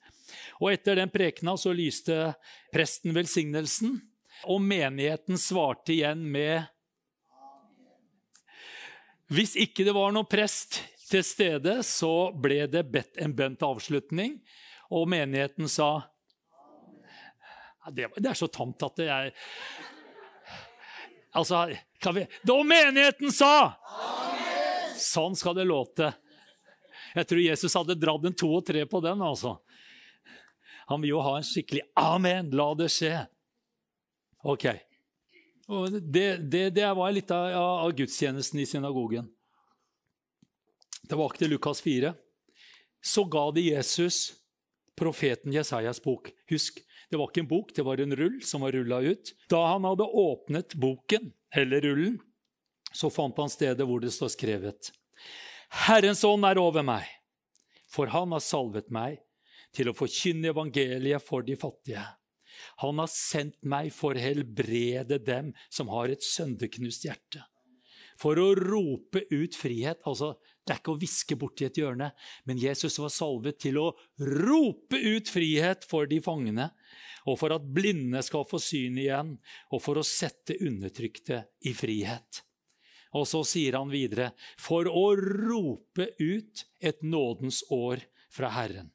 Og 0.61 0.73
Etter 0.73 0.99
den 0.99 1.13
prekena 1.13 1.55
så 1.61 1.75
lyste 1.77 2.35
presten 2.75 3.15
velsignelsen, 3.15 4.01
og 4.51 4.61
menigheten 4.61 5.39
svarte 5.41 5.95
igjen 5.95 6.27
med 6.29 6.67
Hvis 9.33 9.57
ikke 9.59 9.87
det 9.87 9.95
var 9.97 10.13
noen 10.15 10.29
prest 10.29 10.81
til 11.07 11.23
stede, 11.27 11.79
så 11.87 12.31
ble 12.35 12.67
det 12.71 12.85
bedt 12.91 13.19
en 13.23 13.35
bønn 13.35 13.57
til 13.59 13.75
avslutning, 13.75 14.37
og 14.91 15.09
menigheten 15.11 15.71
sa 15.71 15.91
det, 17.95 18.09
det 18.19 18.31
er 18.33 18.39
så 18.39 18.49
tamt 18.51 18.83
at 18.83 18.99
det 18.99 19.07
er 19.11 19.29
Altså, 21.37 21.67
kan 22.01 22.15
vi 22.17 22.27
Da 22.43 22.57
menigheten 22.65 23.33
sa! 23.33 23.77
Amen. 23.93 24.97
Sånn 24.97 25.37
skal 25.37 25.57
det 25.59 25.67
låte. 25.69 26.11
Jeg 27.17 27.29
tror 27.29 27.41
Jesus 27.41 27.77
hadde 27.77 27.97
dratt 28.01 28.25
en 28.29 28.37
to 28.37 28.49
og 28.57 28.65
tre 28.67 28.87
på 28.89 29.01
den. 29.05 29.21
altså. 29.23 29.59
Han 30.87 31.03
vil 31.03 31.17
jo 31.17 31.23
ha 31.25 31.37
en 31.37 31.47
skikkelig 31.47 31.83
'amen', 31.97 32.53
la 32.57 32.69
det 32.75 32.89
skje. 32.93 33.27
Ok. 34.45 34.67
Det, 36.01 36.37
det, 36.37 36.71
det, 36.71 36.87
var 36.95 37.13
litt 37.13 37.31
av, 37.35 37.51
av, 37.59 37.93
gudstjenesten 37.93 38.61
i 38.61 38.67
synagogen. 38.67 39.27
Tilbake 41.09 41.41
til 41.41 41.51
Lukas 41.51 41.83
4. 41.83 42.13
Så 43.03 43.25
ga 43.25 43.51
de 43.51 43.65
Jesus 43.73 44.37
profeten 44.97 45.53
Jesajas 45.53 45.99
bok. 46.03 46.31
Husk, 46.51 46.79
det 47.11 47.19
var 47.21 47.31
ikke 47.31 47.45
en 47.45 47.51
bok, 47.51 47.75
det 47.75 47.85
var 47.87 48.01
en 48.03 48.17
rull 48.19 48.41
som 48.45 48.65
var 48.67 48.75
rulla 48.75 49.01
ut. 49.05 49.33
Da 49.51 49.63
han 49.73 49.87
hadde 49.87 50.07
åpnet 50.07 50.75
boken, 50.75 51.31
eller 51.55 51.85
rullen, 51.85 52.19
så 52.93 53.11
fant 53.13 53.39
han 53.39 53.53
stedet 53.53 53.87
hvor 53.87 54.03
det 54.03 54.13
står 54.15 54.33
skrevet. 54.35 54.91
Herrens 55.87 56.25
ånd 56.27 56.47
er 56.49 56.59
over 56.59 56.85
meg, 56.87 57.07
for 57.93 58.11
han 58.13 58.35
har 58.35 58.43
salvet 58.45 58.91
meg 58.95 59.21
til 59.77 59.91
å 59.91 59.97
forkynne 59.97 60.51
evangeliet 60.51 61.23
for 61.23 61.47
de 61.47 61.57
fattige. 61.59 62.05
Han 62.83 63.01
har 63.03 63.11
sendt 63.13 63.59
meg 63.69 63.93
for 63.95 64.17
å 64.17 64.23
helbrede 64.23 65.21
dem 65.23 65.53
som 65.69 65.91
har 65.93 66.13
et 66.13 66.25
sønderknust 66.25 67.05
hjerte. 67.07 67.45
For 68.17 68.39
å 68.41 68.55
rope 68.57 69.27
ut 69.29 69.57
frihet. 69.59 70.01
Altså, 70.09 70.35
det 70.67 70.75
er 70.75 70.81
ikke 70.81 70.97
å 70.97 70.99
hviske 70.99 71.37
borti 71.39 71.69
et 71.69 71.79
hjørne, 71.79 72.09
men 72.49 72.59
Jesus 72.59 72.99
var 72.99 73.13
salvet 73.15 73.61
til 73.63 73.79
å 73.79 73.93
rope 74.19 74.99
ut 74.99 75.31
frihet 75.31 75.87
for 75.87 76.11
de 76.11 76.19
fangene, 76.25 76.73
og 77.27 77.39
for 77.39 77.55
at 77.55 77.69
blinde 77.77 78.19
skal 78.27 78.47
få 78.51 78.59
syn 78.63 78.99
igjen, 78.99 79.37
og 79.71 79.83
for 79.83 80.01
å 80.01 80.07
sette 80.07 80.59
undertrykte 80.67 81.45
i 81.71 81.75
frihet. 81.77 82.43
Og 83.15 83.29
så 83.31 83.45
sier 83.47 83.79
han 83.79 83.93
videre, 83.93 84.33
for 84.59 84.91
å 84.91 85.09
rope 85.17 86.11
ut 86.19 86.65
et 86.83 87.03
nådens 87.07 87.63
år 87.71 88.03
fra 88.35 88.51
Herren. 88.57 88.91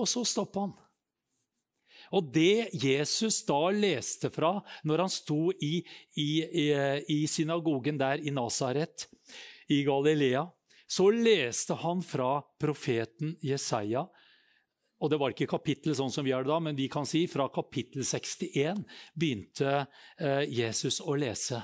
Og 0.00 0.08
så 0.08 0.24
stopper 0.24 0.64
han. 0.64 0.78
Og 2.16 2.30
det 2.32 2.72
Jesus 2.74 3.42
da 3.46 3.68
leste 3.74 4.30
fra 4.32 4.56
når 4.88 5.04
han 5.04 5.12
sto 5.12 5.50
i, 5.62 5.76
i, 6.18 6.30
i, 6.40 6.66
i 7.12 7.20
synagogen 7.30 8.00
der 8.00 8.24
i 8.24 8.32
Nasaret, 8.34 9.04
i 9.70 9.82
Galilea, 9.86 10.48
så 10.90 11.06
leste 11.14 11.76
han 11.78 12.02
fra 12.02 12.40
profeten 12.58 13.36
Jesaja. 13.46 14.08
Og 15.00 15.10
det 15.10 15.18
var 15.20 15.32
ikke 15.32 15.46
kapittel 15.48 15.94
sånn 15.96 16.10
som 16.12 16.26
vi 16.26 16.32
gjør 16.32 16.44
det 16.44 16.50
da, 16.50 16.58
men 16.66 16.76
vi 16.76 16.88
kan 16.90 17.06
si 17.08 17.22
fra 17.30 17.46
kapittel 17.54 18.02
61 18.04 18.82
begynte 19.14 19.84
eh, 20.18 20.42
Jesus 20.50 20.98
å 21.00 21.14
lese. 21.14 21.60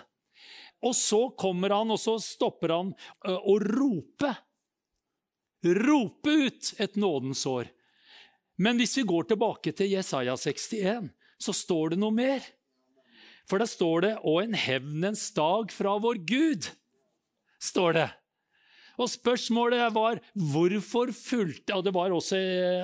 Og 0.87 0.95
så 0.97 1.19
kommer 1.37 1.75
han, 1.75 1.91
og 1.91 1.99
så 2.01 2.15
stopper 2.23 2.73
han 2.77 2.93
eh, 3.27 3.35
å 3.35 3.57
rope. 3.61 4.31
Rope 5.67 6.37
ut 6.47 6.71
et 6.79 6.95
nådens 6.95 7.43
år. 7.51 7.73
Men 8.63 8.79
hvis 8.79 8.95
vi 9.01 9.09
går 9.11 9.27
tilbake 9.33 9.75
til 9.77 9.91
Jesaja 9.91 10.37
61, 10.39 11.11
så 11.43 11.53
står 11.53 11.93
det 11.93 11.99
noe 12.01 12.15
mer. 12.15 12.47
For 13.51 13.59
da 13.59 13.67
står 13.67 14.01
det 14.07 14.15
'Og 14.23 14.39
en 14.45 14.55
hevnens 14.55 15.31
dag 15.35 15.75
fra 15.75 15.99
vår 15.99 16.23
Gud'. 16.23 16.71
står 17.61 17.93
det. 17.93 18.11
Og 18.97 19.11
spørsmålet 19.13 19.93
var 19.93 20.21
hvorfor 20.35 21.13
fulgte 21.13 21.77
Og 21.77 21.85
det 21.85 21.93
var 21.95 22.15
også, 22.17 22.39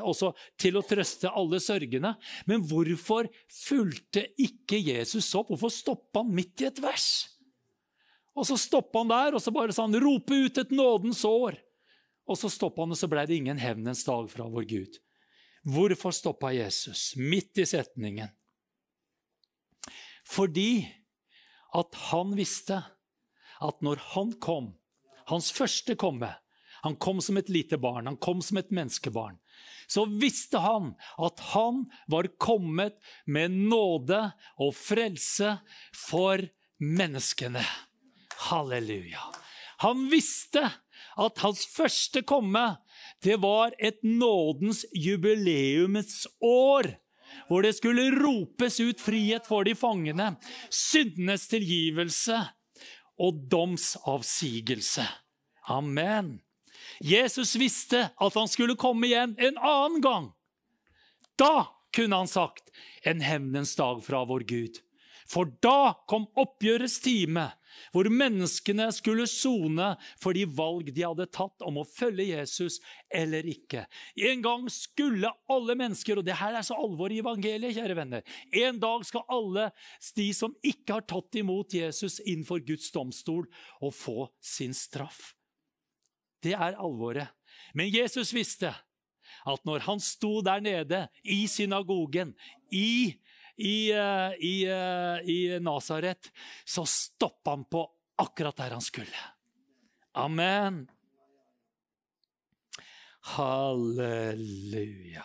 også, 0.04 0.32
til 0.60 0.76
å 0.76 0.84
trøste 0.84 1.30
alle 1.32 1.60
sørgende. 1.62 2.14
Men 2.48 2.64
hvorfor 2.68 3.30
fulgte 3.48 4.26
ikke 4.40 4.80
Jesus 4.80 5.30
opp? 5.38 5.52
Hvorfor 5.52 5.72
stoppa 5.72 6.22
han 6.22 6.34
midt 6.36 6.64
i 6.64 6.68
et 6.68 6.82
vers? 6.84 7.10
Og 8.32 8.46
så 8.48 8.56
stoppa 8.56 9.02
han 9.02 9.12
der, 9.12 9.36
og 9.36 9.42
så 9.44 9.52
bare 9.52 9.74
sa 9.76 9.84
han 9.84 9.96
'rope 10.00 10.32
ut 10.46 10.58
et 10.58 10.70
nådens 10.72 11.24
år'. 11.28 11.58
Og 12.28 12.38
så 12.38 12.48
stoppa 12.48 12.82
han, 12.82 12.94
og 12.94 12.96
så 12.96 13.08
ble 13.10 13.26
det 13.26 13.36
ingen 13.36 13.58
hevnens 13.58 14.04
dag 14.04 14.28
fra 14.30 14.46
vår 14.48 14.64
Gud. 14.68 15.00
Hvorfor 15.68 16.14
stoppa 16.14 16.52
Jesus 16.54 17.12
midt 17.16 17.58
i 17.58 17.66
setningen? 17.68 18.30
Fordi 20.24 20.86
at 21.74 21.94
han 22.10 22.32
visste 22.36 22.78
at 23.62 23.82
når 23.84 24.00
han 24.14 24.32
kom, 24.42 24.72
hans 25.30 25.52
første 25.54 25.96
komme 25.98 26.30
Han 26.82 26.96
kom 26.96 27.20
som 27.22 27.36
et 27.38 27.48
lite 27.48 27.78
barn, 27.78 28.06
han 28.06 28.16
kom 28.16 28.40
som 28.42 28.58
et 28.58 28.70
menneskebarn. 28.74 29.36
Så 29.86 30.02
visste 30.18 30.58
han 30.58 30.94
at 31.14 31.38
han 31.52 31.84
var 32.10 32.26
kommet 32.42 32.96
med 33.24 33.54
nåde 33.54 34.18
og 34.58 34.74
frelse 34.74 35.60
for 35.94 36.42
menneskene. 36.82 37.62
Halleluja. 38.48 39.30
Han 39.86 40.08
visste 40.10 40.64
at 41.22 41.38
hans 41.44 41.62
første 41.70 42.24
komme 42.26 42.64
det 43.22 43.38
var 43.42 43.74
et 43.78 44.02
nådens 44.02 44.84
jubileumets 44.94 46.26
år. 46.42 46.90
Hvor 47.48 47.62
det 47.64 47.76
skulle 47.76 48.10
ropes 48.12 48.80
ut 48.80 49.00
frihet 49.00 49.46
for 49.48 49.64
de 49.64 49.72
fangene, 49.78 50.34
syndenes 50.68 51.46
tilgivelse 51.48 52.42
og 53.22 53.44
domsavsigelse. 53.50 55.04
Amen. 55.70 56.40
Jesus 57.02 57.54
visste 57.56 58.08
at 58.10 58.34
han 58.34 58.50
skulle 58.50 58.78
komme 58.78 59.06
igjen 59.06 59.36
en 59.38 59.58
annen 59.58 60.02
gang. 60.02 60.30
Da 61.38 61.68
kunne 61.94 62.22
han 62.22 62.30
sagt 62.30 62.72
en 63.06 63.22
hevnens 63.22 63.76
dag 63.78 64.02
fra 64.04 64.24
vår 64.28 64.46
Gud. 64.48 64.80
For 65.28 65.48
da 65.64 65.94
kom 66.10 66.26
oppgjørets 66.38 66.98
time 67.04 67.46
hvor 67.94 68.08
menneskene 68.12 68.88
skulle 68.94 69.26
sone 69.30 69.92
for 70.20 70.36
de 70.36 70.44
valg 70.48 70.90
de 70.94 71.04
hadde 71.04 71.28
tatt 71.32 71.64
om 71.66 71.80
å 71.80 71.86
følge 71.88 72.30
Jesus 72.30 72.78
eller 73.12 73.46
ikke. 73.48 73.84
En 74.28 74.44
gang 74.44 74.68
skulle 74.72 75.30
alle 75.52 75.76
mennesker, 75.78 76.18
og 76.18 76.26
det 76.26 76.38
her 76.40 76.56
er 76.58 76.66
så 76.66 76.78
alvor 76.78 77.12
i 77.12 77.20
evangeliet, 77.22 77.76
kjære 77.76 77.96
venner 77.98 78.38
En 78.52 78.80
dag 78.82 79.04
skal 79.08 79.26
alle 79.32 79.68
de 80.16 80.28
som 80.36 80.54
ikke 80.62 80.98
har 80.98 81.06
tatt 81.08 81.40
imot 81.40 81.74
Jesus, 81.76 82.20
innenfor 82.24 82.62
Guds 82.66 82.90
domstol 82.94 83.46
og 83.80 83.94
få 83.96 84.26
sin 84.42 84.74
straff. 84.76 85.32
Det 86.42 86.54
er 86.56 86.78
alvoret. 86.80 87.30
Men 87.76 87.90
Jesus 87.92 88.32
visste 88.34 88.72
at 89.48 89.64
når 89.66 89.84
han 89.86 90.00
sto 90.02 90.40
der 90.44 90.62
nede 90.62 91.06
i 91.24 91.46
synagogen, 91.50 92.34
i 92.70 93.14
i, 93.56 93.92
eh, 93.92 94.32
i, 94.40 94.64
eh, 94.64 95.30
i 95.30 95.58
Nasaret, 95.60 96.32
så 96.64 96.86
stoppa 96.86 97.50
han 97.50 97.64
på 97.64 97.84
akkurat 98.22 98.56
der 98.56 98.70
han 98.70 98.80
skulle. 98.84 99.16
Amen. 100.14 100.88
Halleluja. 103.36 105.24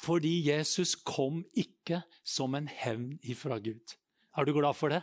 Fordi 0.00 0.40
Jesus 0.48 0.94
kom 0.94 1.42
ikke 1.52 2.02
som 2.24 2.54
en 2.56 2.68
hevn 2.72 3.18
ifra 3.22 3.58
Gud. 3.60 3.96
Er 4.36 4.46
du 4.46 4.54
glad 4.56 4.76
for 4.78 4.88
det? 4.92 5.02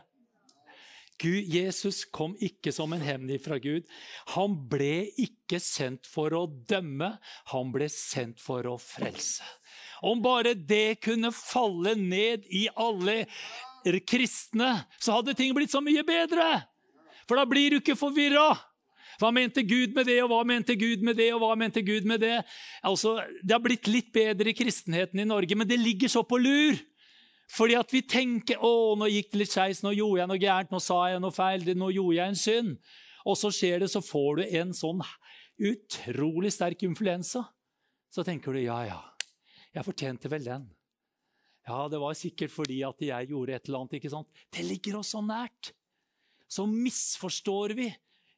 Gud, 1.18 1.50
Jesus 1.50 2.04
kom 2.14 2.36
ikke 2.42 2.72
som 2.74 2.94
en 2.94 3.02
hevn 3.02 3.30
ifra 3.34 3.58
Gud. 3.62 3.88
Han 4.36 4.54
ble 4.70 5.08
ikke 5.18 5.60
sendt 5.62 6.06
for 6.10 6.34
å 6.38 6.44
dømme, 6.46 7.16
han 7.54 7.72
ble 7.74 7.90
sendt 7.90 8.42
for 8.42 8.70
å 8.70 8.76
frelse. 8.82 9.46
Om 10.02 10.22
bare 10.22 10.54
det 10.54 11.00
kunne 11.02 11.32
falle 11.34 11.96
ned 11.98 12.46
i 12.54 12.68
alle 12.76 13.26
kristne, 14.08 14.74
så 15.00 15.18
hadde 15.18 15.36
ting 15.38 15.54
blitt 15.56 15.74
så 15.74 15.82
mye 15.84 16.04
bedre. 16.06 16.48
For 17.28 17.40
da 17.40 17.46
blir 17.50 17.72
du 17.72 17.80
ikke 17.80 17.98
forvirra. 18.00 18.52
Hva 19.18 19.32
mente 19.34 19.64
Gud 19.66 19.96
med 19.98 20.06
det, 20.06 20.20
og 20.22 20.30
hva 20.30 20.44
mente 20.46 20.76
Gud 20.78 21.02
med 21.06 21.18
det, 21.18 21.32
og 21.34 21.42
hva 21.42 21.56
mente 21.58 21.82
Gud 21.82 22.06
med 22.06 22.22
det? 22.22 22.38
Altså, 22.86 23.18
Det 23.42 23.56
har 23.56 23.64
blitt 23.64 23.88
litt 23.90 24.12
bedre 24.14 24.52
i 24.52 24.58
kristenheten 24.58 25.20
i 25.20 25.26
Norge, 25.26 25.56
men 25.56 25.68
det 25.68 25.80
ligger 25.80 26.08
så 26.08 26.24
på 26.24 26.38
lur. 26.38 26.78
Fordi 27.50 27.76
at 27.80 27.92
vi 27.92 28.02
tenker 28.02 28.58
'Å, 28.60 28.98
nå 28.98 29.08
gikk 29.08 29.32
det 29.32 29.40
litt 29.40 29.52
skeis. 29.52 29.82
Nå 29.82 29.96
gjorde 29.96 30.20
jeg 30.20 30.28
noe 30.28 30.38
gærent. 30.38 30.72
Nå 30.72 30.82
sa 30.82 31.08
jeg 31.08 31.22
noe 31.22 31.32
feil. 31.32 31.64
Nå 31.76 31.94
gjorde 31.96 32.16
jeg 32.16 32.28
en 32.28 32.36
synd.' 32.36 32.78
Og 33.26 33.36
så 33.36 33.52
skjer 33.52 33.80
det, 33.80 33.90
så 33.90 34.02
får 34.04 34.36
du 34.36 34.58
en 34.58 34.74
sånn 34.74 35.02
utrolig 35.60 36.52
sterk 36.52 36.84
influensa. 36.84 37.48
Så 38.12 38.24
tenker 38.24 38.54
du 38.54 38.60
'ja, 38.60 38.86
ja'. 38.86 39.17
Jeg 39.76 39.86
fortjente 39.86 40.32
vel 40.32 40.46
den. 40.46 40.66
Ja, 41.68 41.84
det 41.92 42.00
var 42.00 42.16
sikkert 42.16 42.54
fordi 42.54 42.80
at 42.88 43.02
jeg 43.04 43.30
gjorde 43.32 43.56
et 43.58 43.68
eller 43.68 43.84
annet. 43.84 43.98
ikke 44.00 44.12
sant? 44.14 44.30
Det 44.54 44.64
ligger 44.64 45.02
oss 45.02 45.12
så 45.16 45.22
nært. 45.22 45.74
Så 46.48 46.64
misforstår 46.70 47.76
vi 47.76 47.90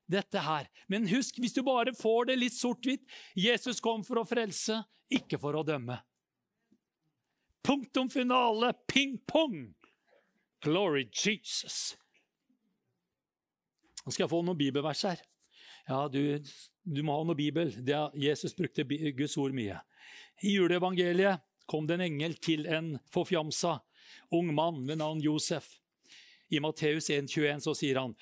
dette 0.09 0.41
her. 0.41 0.69
Men 0.89 1.05
husk, 1.11 1.37
hvis 1.37 1.53
du 1.53 1.61
bare 1.65 1.93
får 1.93 2.31
det 2.31 2.39
litt 2.39 2.57
sort-hvitt 2.57 3.05
Jesus 3.37 3.81
kom 3.83 4.01
for 4.05 4.21
å 4.21 4.25
frelse, 4.25 4.81
ikke 5.13 5.37
for 5.41 5.57
å 5.59 5.65
dømme. 5.65 5.99
Punktum 7.65 8.09
finale, 8.09 8.73
ping-pong! 8.89 9.75
Glory 10.65 11.05
Jesus. 11.13 11.93
Nå 14.03 14.11
skal 14.11 14.25
jeg 14.25 14.31
få 14.31 14.41
noen 14.43 14.57
bibelvers 14.59 15.05
her. 15.05 15.21
Ja, 15.89 16.03
du, 16.11 16.41
du 16.83 17.01
må 17.05 17.15
ha 17.15 17.25
noe 17.25 17.37
bibel. 17.37 17.71
Er, 17.85 18.09
Jesus 18.17 18.55
brukte 18.57 18.85
Guds 18.85 19.37
ord 19.39 19.55
mye. 19.55 19.77
I 20.41 20.55
juleevangeliet 20.55 21.45
kom 21.69 21.87
det 21.87 21.99
en 21.99 22.05
engel 22.07 22.35
til 22.41 22.65
en 22.67 22.95
forfjamsa 23.13 23.77
ung 24.35 24.53
mann 24.55 24.85
ved 24.87 24.99
navn 25.01 25.21
Josef. 25.21 25.67
I 26.49 26.61
Matteus 26.63 27.09
1,21 27.13 27.65
så 27.65 27.75
sier 27.77 27.99
han 28.01 28.15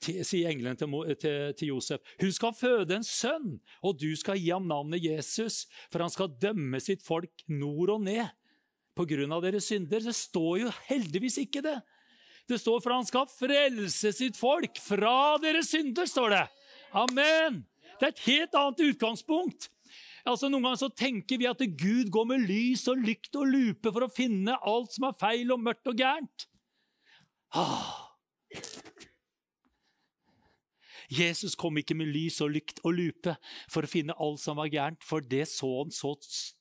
sier 0.00 0.48
engelen 0.48 0.78
til, 0.80 0.94
til, 1.20 1.54
til, 1.58 1.72
Josef. 1.74 2.12
Hun 2.20 2.32
skal 2.32 2.56
føde 2.56 2.96
en 2.96 3.04
sønn, 3.04 3.58
og 3.84 3.98
du 4.00 4.08
skal 4.16 4.38
gi 4.40 4.48
ham 4.48 4.68
navnet 4.68 5.02
Jesus, 5.04 5.66
for 5.92 6.00
han 6.00 6.12
skal 6.12 6.32
dømme 6.40 6.80
sitt 6.80 7.04
folk 7.04 7.44
nord 7.52 7.92
og 7.96 8.06
ned 8.06 8.30
på 8.96 9.04
grunn 9.10 9.34
av 9.36 9.44
deres 9.44 9.68
synder. 9.68 10.00
Det 10.00 10.16
står 10.16 10.62
jo 10.62 10.72
heldigvis 10.88 11.36
ikke 11.44 11.62
det. 11.66 11.76
Det 12.48 12.58
står 12.58 12.80
for 12.80 12.96
han 12.96 13.06
skal 13.06 13.28
frelse 13.30 14.14
sitt 14.16 14.38
folk 14.40 14.80
fra 14.82 15.36
deres 15.42 15.70
synder, 15.74 16.08
står 16.08 16.32
det. 16.32 16.46
Amen. 16.96 17.60
Det 18.00 18.08
er 18.08 18.14
et 18.14 18.24
helt 18.24 18.56
annet 18.56 18.82
utgangspunkt. 18.88 19.68
Altså 20.28 20.50
Noen 20.50 20.68
ganger 20.68 20.82
så 20.82 20.90
tenker 20.92 21.40
vi 21.40 21.48
at 21.50 21.64
Gud 21.80 22.12
går 22.12 22.28
med 22.32 22.46
lys 22.50 22.86
og 22.90 23.00
lykt 23.06 23.36
og 23.40 23.48
lupe 23.48 23.92
for 23.94 24.06
å 24.06 24.12
finne 24.12 24.58
alt 24.60 24.94
som 24.96 25.08
er 25.08 25.18
feil 25.20 25.52
og 25.54 25.62
mørkt 25.64 25.90
og 25.90 25.98
gærent. 26.00 26.46
Ah. 27.56 28.10
Jesus 31.10 31.56
kom 31.58 31.74
ikke 31.80 31.96
med 31.98 32.12
lys 32.14 32.38
og 32.44 32.52
lykt 32.54 32.80
og 32.86 32.94
lupe 32.94 33.34
for 33.72 33.82
å 33.82 33.90
finne 33.90 34.14
alt 34.22 34.38
som 34.42 34.60
var 34.60 34.70
gærent, 34.70 35.02
for 35.02 35.24
det 35.26 35.42
så 35.50 35.68
han 35.80 35.90
så 35.94 36.12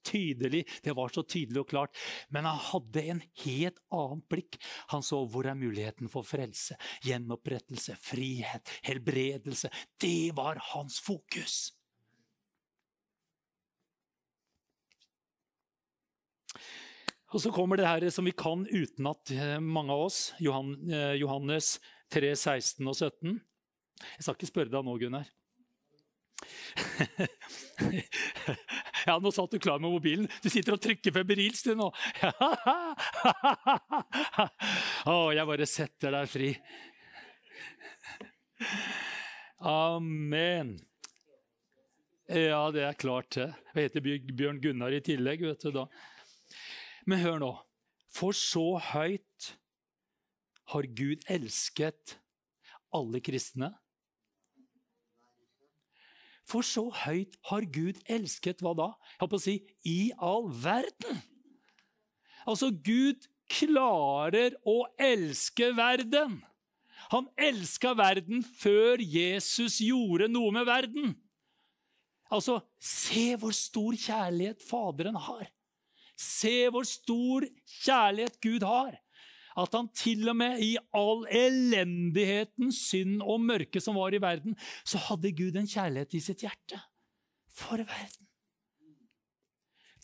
tydelig. 0.08 0.64
Det 0.82 0.96
var 0.98 1.14
så 1.14 1.22
tydelig 1.22 1.62
og 1.62 1.70
klart. 1.70 1.98
Men 2.34 2.50
han 2.50 2.58
hadde 2.72 3.06
en 3.14 3.22
helt 3.44 3.78
annet 3.94 4.26
blikk. 4.32 4.58
Han 4.94 5.06
så 5.06 5.22
hvor 5.30 5.46
er 5.46 5.60
muligheten 5.60 6.10
for 6.10 6.26
frelse, 6.26 6.80
gjenopprettelse, 7.06 7.98
frihet, 8.02 8.74
helbredelse. 8.90 9.70
Det 10.02 10.32
var 10.38 10.62
hans 10.72 10.98
fokus. 11.04 11.68
Og 17.30 17.42
så 17.42 17.52
kommer 17.54 17.78
det 17.78 17.86
her 17.86 18.10
som 18.10 18.26
vi 18.26 18.32
kan 18.34 18.66
utenat, 18.66 19.32
eh, 19.32 19.60
mange 19.60 19.94
av 19.94 20.00
oss. 20.08 20.34
Eh, 20.40 21.14
Johannes 21.22 21.80
3, 22.10 22.36
16 22.36 22.88
og 22.88 22.96
17. 22.96 23.42
Jeg 24.00 24.24
skal 24.24 24.36
ikke 24.36 24.48
spørre 24.50 24.70
deg 24.74 24.86
nå, 24.86 24.98
Gunnar. 24.98 25.26
ja, 29.06 29.20
nå 29.20 29.32
satt 29.36 29.52
du 29.52 29.60
klar 29.60 29.80
med 29.80 29.92
mobilen. 29.92 30.28
Du 30.42 30.50
sitter 30.50 30.74
og 30.74 30.82
trykker 30.82 31.12
febrilsk 31.14 31.66
du 31.70 31.76
nå. 31.78 31.90
Å, 35.12 35.32
jeg 35.36 35.46
bare 35.52 35.66
setter 35.70 36.12
deg 36.16 36.30
fri. 36.32 36.50
Amen. 39.60 40.80
Ja, 42.30 42.72
det 42.72 42.84
er 42.88 42.94
klart, 42.98 43.36
det. 43.36 43.54
Jeg 43.74 43.84
heter 43.90 44.02
Bjørn 44.32 44.62
Gunnar 44.64 44.92
i 44.96 45.02
tillegg. 45.04 45.44
vet 45.46 45.62
du 45.66 45.72
da. 45.76 45.86
Men 47.10 47.24
hør 47.24 47.42
nå. 47.42 47.52
For 48.14 48.38
så 48.38 48.78
høyt 48.92 49.52
har 50.74 50.86
Gud 50.98 51.26
elsket 51.30 52.18
alle 52.94 53.22
kristne 53.26 53.74
for 56.50 56.66
så 56.66 56.88
høyt 57.06 57.38
har 57.52 57.66
Gud 57.70 58.00
elsket 58.10 58.64
hva 58.66 58.74
da? 58.78 58.92
Jeg 58.98 59.22
holdt 59.22 59.34
på 59.34 59.40
å 59.40 59.44
si 59.44 59.56
i 59.90 60.00
all 60.18 60.48
verden. 60.64 61.22
Altså, 62.50 62.72
Gud 62.74 63.28
klarer 63.50 64.56
å 64.68 64.82
elske 65.02 65.72
verden. 65.78 66.40
Han 67.14 67.30
elska 67.40 67.94
verden 67.98 68.42
før 68.44 69.02
Jesus 69.02 69.80
gjorde 69.84 70.30
noe 70.32 70.54
med 70.56 70.68
verden. 70.70 71.14
Altså, 72.34 72.60
se 72.82 73.32
hvor 73.42 73.54
stor 73.56 73.98
kjærlighet 73.98 74.66
Faderen 74.66 75.18
har. 75.18 75.48
Se 76.20 76.68
hvor 76.74 76.88
stor 76.88 77.46
kjærlighet 77.80 78.42
Gud 78.44 78.66
har 78.68 78.98
at 79.60 79.76
han 79.76 79.90
til 79.96 80.30
og 80.32 80.38
med 80.40 80.62
i 80.64 80.76
all 80.96 81.26
elendigheten, 81.36 82.72
synd 82.76 83.24
og 83.26 83.42
mørke 83.44 83.82
som 83.84 83.98
var 84.00 84.16
i 84.16 84.22
verden, 84.22 84.56
så 84.88 85.02
hadde 85.10 85.36
Gud 85.36 85.58
en 85.60 85.68
kjærlighet 85.68 86.16
i 86.16 86.24
sitt 86.24 86.46
hjerte 86.46 86.80
for 87.52 87.82
verden. 87.82 88.26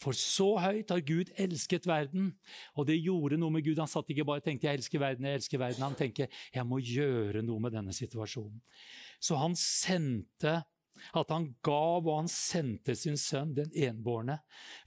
For 0.01 0.17
så 0.17 0.49
høyt 0.59 0.91
har 0.91 1.01
Gud 1.07 1.31
elsket 1.39 1.87
verden, 1.87 2.33
og 2.75 2.87
det 2.89 2.97
gjorde 2.99 3.39
noe 3.39 3.53
med 3.55 3.63
Gud. 3.63 3.79
Han 3.79 3.89
satt 3.89 4.11
ikke 4.11 4.25
bare 4.27 4.43
og 4.43 4.45
tenkte 4.45 4.67
'jeg 4.67 4.81
elsker 4.81 4.99
verden', 4.99 5.25
jeg 5.25 5.39
elsker 5.39 5.57
verden. 5.57 5.83
Han 5.83 5.95
tenkte 5.95 6.27
'jeg 6.53 6.65
må 6.67 6.79
gjøre 6.79 7.41
noe 7.41 7.59
med 7.59 7.71
denne 7.71 7.93
situasjonen'. 7.95 8.59
Så 9.21 9.35
han 9.39 9.55
sendte 9.55 10.63
at 11.13 11.31
han 11.33 11.49
gav 11.65 12.05
og 12.05 12.21
han 12.21 12.31
sendte 12.31 12.95
sin 12.97 13.17
sønn, 13.19 13.53
den 13.57 13.71
enbårne, 13.73 14.39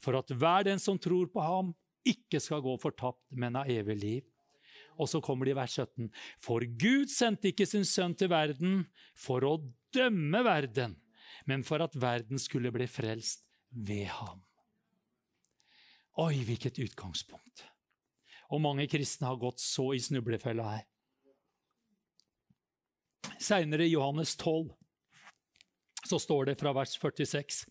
for 0.02 0.18
at 0.18 0.32
hver 0.32 0.66
den 0.68 0.82
som 0.82 0.98
tror 1.00 1.30
på 1.32 1.44
ham, 1.44 1.74
ikke 2.08 2.40
skal 2.40 2.62
gå 2.64 2.74
fortapt, 2.80 3.24
men 3.36 3.58
av 3.60 3.68
evig 3.70 3.96
liv. 4.00 4.26
Og 4.98 5.10
så 5.10 5.20
kommer 5.22 5.46
det 5.46 5.54
i 5.54 5.58
vers 5.58 5.74
17. 5.76 6.08
For 6.42 6.64
Gud 6.80 7.12
sendte 7.12 7.52
ikke 7.52 7.68
sin 7.68 7.86
sønn 7.86 8.16
til 8.18 8.32
verden 8.32 8.80
for 9.18 9.44
å 9.46 9.58
dømme 9.94 10.42
verden, 10.46 10.96
men 11.46 11.64
for 11.66 11.84
at 11.84 11.96
verden 11.98 12.40
skulle 12.42 12.72
bli 12.74 12.88
frelst 12.90 13.44
ved 13.70 14.08
ham. 14.10 14.42
Oi, 16.18 16.40
hvilket 16.42 16.80
utgangspunkt! 16.82 17.68
Og 18.48 18.62
mange 18.64 18.88
kristne 18.90 19.28
har 19.28 19.38
gått 19.38 19.60
så 19.62 19.92
i 19.94 20.00
snublefella 20.02 20.70
her. 20.72 20.86
Seinere 23.38 23.84
i 23.86 23.92
Johannes 23.92 24.32
12 24.40 24.72
så 26.06 26.18
står 26.20 26.50
det 26.50 26.58
fra 26.60 26.72
vers 26.76 26.94
46.: 26.98 27.66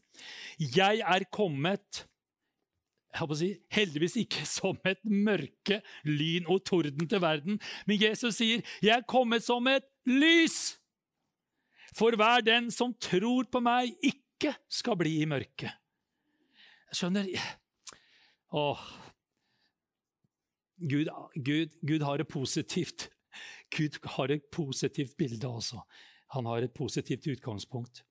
Jeg 0.60 1.02
er 1.06 1.26
kommet 1.32 2.06
si, 3.38 3.54
heldigvis 3.72 4.18
ikke 4.24 4.46
som 4.58 4.78
et 4.86 5.02
mørke, 5.06 5.82
lyn 6.06 6.46
og 6.48 6.64
torden 6.66 7.08
til 7.10 7.22
verden. 7.22 7.60
Men 7.88 8.02
Jesus 8.02 8.36
sier, 8.36 8.62
'Jeg 8.82 8.98
er 8.98 9.08
kommet 9.08 9.44
som 9.44 9.68
et 9.68 9.88
lys', 10.06 10.78
for 11.96 12.16
hver 12.16 12.42
den 12.42 12.72
som 12.72 12.94
tror 12.94 13.48
på 13.52 13.60
meg, 13.60 13.96
ikke 14.04 14.54
skal 14.70 14.98
bli 14.98 15.22
i 15.22 15.26
mørket. 15.26 15.72
Skjønner 16.94 17.26
Åh. 18.54 18.80
Gud, 20.78 21.10
Gud, 21.36 21.74
Gud 21.88 22.04
har 22.06 22.22
et 22.22 22.28
positivt 22.28 23.10
Gud 23.74 23.98
har 24.16 24.32
et 24.32 24.44
positivt 24.52 25.18
bilde 25.18 25.48
også. 25.48 25.82
Han 26.36 26.46
har 26.46 26.64
et 26.64 26.74
positivt 26.74 27.28
utgangspunkt. 27.28 28.04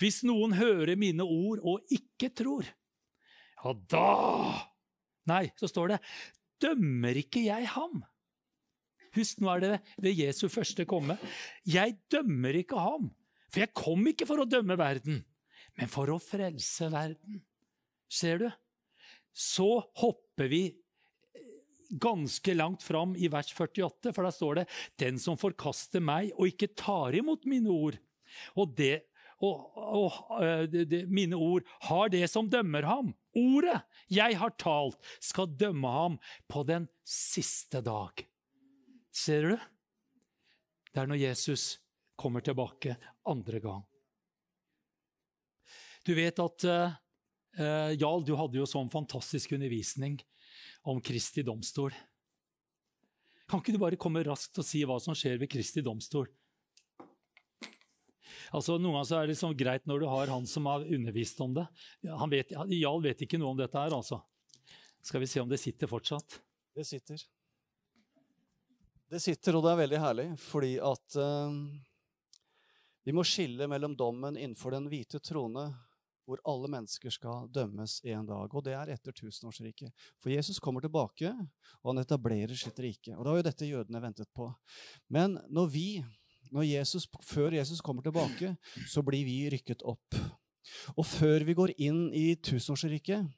Hvis 0.00 0.22
noen 0.26 0.54
hører 0.58 0.98
mine 1.00 1.24
ord 1.24 1.62
og 1.62 1.94
ikke 1.94 2.32
tror, 2.36 2.68
ja, 3.60 3.72
da 3.92 4.10
Nei, 5.28 5.44
så 5.60 5.68
står 5.68 5.92
det 5.92 5.98
Dømmer 6.60 7.16
ikke 7.20 7.42
jeg 7.44 7.68
ham? 7.72 8.02
Husk, 9.16 9.40
nå 9.42 9.50
er 9.54 9.62
det 9.62 9.70
ved 10.04 10.18
Jesu 10.18 10.44
første 10.52 10.84
komme. 10.88 11.16
Jeg 11.66 11.96
dømmer 12.12 12.56
ikke 12.60 12.78
ham, 12.78 13.08
for 13.50 13.62
jeg 13.64 13.74
kom 13.76 14.04
ikke 14.10 14.28
for 14.28 14.42
å 14.42 14.48
dømme 14.48 14.76
verden, 14.78 15.22
men 15.78 15.90
for 15.90 16.12
å 16.12 16.20
frelse 16.22 16.90
verden. 16.92 17.40
Ser 18.10 18.42
du? 18.42 18.46
Så 19.32 19.70
hopper 20.02 20.50
vi 20.50 20.62
ganske 21.90 22.54
langt 22.54 22.84
fram 22.86 23.16
i 23.18 23.30
vers 23.32 23.50
48, 23.54 24.12
for 24.14 24.26
da 24.26 24.30
står 24.30 24.60
det 24.60 24.66
'Den 24.98 25.18
som 25.18 25.36
forkaster 25.36 26.00
meg 26.00 26.32
og 26.36 26.46
ikke 26.46 26.74
tar 26.76 27.14
imot 27.14 27.46
mine 27.46 27.70
ord', 27.70 27.98
og 28.54 28.76
det 28.76 29.09
og, 29.40 29.76
og 29.76 30.16
de, 30.42 30.66
det, 30.68 30.84
det, 30.90 31.00
mine 31.08 31.38
ord 31.38 31.64
har 31.88 32.10
det 32.12 32.26
som 32.28 32.48
dømmer 32.50 32.84
ham. 32.84 33.12
Ordet 33.36 33.78
jeg 34.12 34.36
har 34.36 34.52
talt, 34.60 34.98
skal 35.22 35.52
dømme 35.56 35.88
ham 35.94 36.18
på 36.50 36.64
den 36.68 36.88
siste 37.06 37.80
dag. 37.84 38.24
Ser 39.10 39.48
du? 39.48 39.54
Det 40.90 41.02
er 41.02 41.08
når 41.08 41.22
Jesus 41.22 41.78
kommer 42.20 42.44
tilbake 42.44 42.96
andre 43.30 43.62
gang. 43.62 43.86
Du 46.04 46.12
vet 46.16 46.40
at 46.42 46.66
uh, 46.66 47.92
Jarl, 47.96 48.24
du 48.26 48.34
hadde 48.38 48.60
jo 48.60 48.68
sånn 48.68 48.90
fantastisk 48.92 49.54
undervisning 49.56 50.18
om 50.88 51.00
Kristi 51.04 51.44
domstol. 51.46 51.94
Kan 53.50 53.62
ikke 53.62 53.74
du 53.74 53.80
bare 53.82 53.98
komme 54.00 54.22
raskt 54.26 54.60
og 54.62 54.66
si 54.66 54.84
hva 54.86 55.00
som 55.02 55.16
skjer 55.16 55.40
ved 55.40 55.50
Kristi 55.50 55.82
domstol? 55.84 56.28
Altså, 58.50 58.76
Noen 58.78 58.98
ganger 58.98 59.16
er 59.16 59.26
det 59.28 59.34
liksom 59.34 59.56
greit 59.58 59.86
når 59.86 60.02
du 60.02 60.06
har 60.10 60.32
han 60.32 60.46
som 60.50 60.66
har 60.70 60.86
undervist 60.86 61.40
om 61.44 61.54
det. 61.56 61.66
Han 62.08 62.32
vet, 62.32 62.54
Jarl 62.74 63.02
vet 63.04 63.26
ikke 63.26 63.38
noe 63.40 63.54
om 63.54 63.60
dette 63.60 63.78
her, 63.78 63.94
altså. 63.94 64.20
Skal 65.02 65.22
vi 65.22 65.28
se 65.30 65.40
om 65.40 65.48
det 65.48 65.60
sitter 65.62 65.90
fortsatt. 65.90 66.40
Det 66.76 66.84
sitter. 66.86 67.22
Det 69.10 69.20
sitter, 69.22 69.56
og 69.58 69.64
det 69.64 69.70
er 69.72 69.80
veldig 69.80 70.00
herlig, 70.00 70.26
fordi 70.38 70.74
at 70.86 71.16
uh, 71.18 71.54
vi 73.06 73.14
må 73.16 73.24
skille 73.26 73.66
mellom 73.70 73.96
dommen 73.98 74.36
innenfor 74.38 74.76
den 74.76 74.90
hvite 74.92 75.18
trone, 75.24 75.64
hvor 76.28 76.38
alle 76.46 76.68
mennesker 76.70 77.10
skal 77.10 77.48
dømmes 77.50 77.96
en 78.06 78.28
dag. 78.28 78.52
Og 78.54 78.62
det 78.62 78.76
er 78.78 78.92
etter 78.94 79.14
tusenårsriket. 79.16 79.90
For 80.22 80.30
Jesus 80.30 80.60
kommer 80.62 80.84
tilbake, 80.84 81.32
og 81.80 81.90
han 81.90 82.02
etablerer 82.04 82.54
sitt 82.54 82.78
rike. 82.78 83.16
Og 83.16 83.24
det 83.24 83.32
var 83.32 83.40
jo 83.40 83.46
dette 83.48 83.70
jødene 83.70 84.02
ventet 84.04 84.30
på. 84.36 84.46
Men 85.10 85.40
når 85.50 85.72
vi, 85.74 85.86
Jesus, 86.66 87.06
før 87.22 87.54
Jesus 87.54 87.80
kommer 87.80 88.02
tilbake, 88.02 88.54
så 88.88 89.02
blir 89.06 89.24
vi 89.26 89.42
rykket 89.52 89.84
opp. 89.86 90.18
Og 90.96 91.06
før 91.06 91.44
vi 91.46 91.56
går 91.56 91.74
inn 91.78 92.08
i 92.14 92.34
tusenårsriket, 92.36 93.28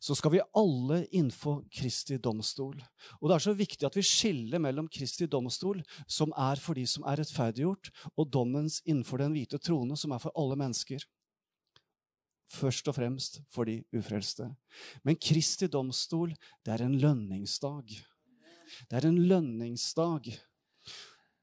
så 0.00 0.14
skal 0.16 0.32
vi 0.34 0.44
alle 0.56 1.02
innenfor 1.06 1.62
Kristi 1.72 2.18
domstol. 2.22 2.78
Og 3.20 3.28
det 3.28 3.36
er 3.36 3.44
så 3.44 3.54
viktig 3.56 3.86
at 3.86 3.96
vi 3.98 4.04
skiller 4.06 4.62
mellom 4.62 4.88
Kristi 4.90 5.28
domstol, 5.30 5.82
som 6.10 6.32
er 6.36 6.60
for 6.62 6.78
de 6.78 6.86
som 6.88 7.06
er 7.08 7.20
rettferdiggjort, 7.22 7.92
og 8.16 8.32
dommens 8.32 8.80
innenfor 8.84 9.22
den 9.22 9.36
hvite 9.36 9.60
trone, 9.62 9.96
som 9.96 10.14
er 10.14 10.22
for 10.22 10.34
alle 10.38 10.58
mennesker. 10.58 11.04
Først 12.48 12.88
og 12.88 12.96
fremst 12.96 13.42
for 13.52 13.68
de 13.68 13.82
ufrelste. 13.92 14.48
Men 15.04 15.18
Kristi 15.20 15.68
domstol, 15.68 16.32
det 16.64 16.74
er 16.74 16.86
en 16.86 16.96
lønningsdag. 17.00 17.92
Det 18.88 18.96
er 18.96 19.08
en 19.08 19.20
lønningsdag. 19.28 20.32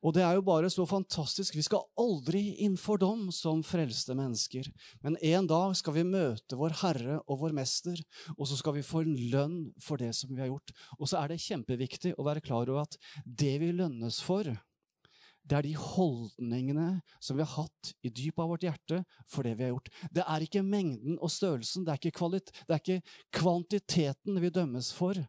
Og 0.06 0.14
det 0.14 0.22
er 0.22 0.36
jo 0.38 0.44
bare 0.46 0.70
så 0.70 0.86
fantastisk. 0.86 1.56
Vi 1.58 1.66
skal 1.66 1.82
aldri 1.98 2.44
inn 2.62 2.76
for 2.78 3.02
dom 3.02 3.32
som 3.34 3.64
frelste 3.66 4.14
mennesker. 4.18 4.70
Men 5.02 5.18
en 5.18 5.50
dag 5.50 5.74
skal 5.80 5.96
vi 5.98 6.06
møte 6.06 6.60
vår 6.60 6.78
Herre 6.84 7.18
og 7.26 7.42
vår 7.42 7.56
Mester, 7.58 7.98
og 8.38 8.46
så 8.46 8.60
skal 8.60 8.78
vi 8.78 8.86
få 8.86 9.02
en 9.02 9.18
lønn 9.34 9.58
for 9.82 9.98
det 9.98 10.12
som 10.14 10.30
vi 10.36 10.44
har 10.44 10.52
gjort. 10.52 10.76
Og 11.00 11.10
så 11.10 11.24
er 11.24 11.34
det 11.34 11.42
kjempeviktig 11.42 12.14
å 12.20 12.28
være 12.28 12.46
klar 12.46 12.70
over 12.70 12.86
at 12.86 13.00
det 13.26 13.56
vi 13.64 13.74
lønnes 13.74 14.22
for, 14.22 14.54
det 15.46 15.58
er 15.60 15.66
de 15.68 15.76
holdningene 15.78 16.88
som 17.22 17.38
vi 17.38 17.46
har 17.46 17.66
hatt 17.66 17.92
i 18.02 18.10
dypet 18.10 18.42
av 18.42 18.50
vårt 18.50 18.64
hjerte 18.66 19.02
for 19.30 19.46
det 19.46 19.54
vi 19.60 19.68
har 19.68 19.76
gjort. 19.76 19.92
Det 20.10 20.24
er 20.26 20.46
ikke 20.46 20.64
mengden 20.66 21.20
og 21.20 21.30
størrelsen, 21.30 21.86
det 21.86 21.94
er 21.94 22.10
ikke, 22.10 22.30
det 22.42 22.74
er 22.74 22.82
ikke 22.82 23.18
kvantiteten 23.38 24.42
vi 24.42 24.54
dømmes 24.54 24.90
for, 24.98 25.20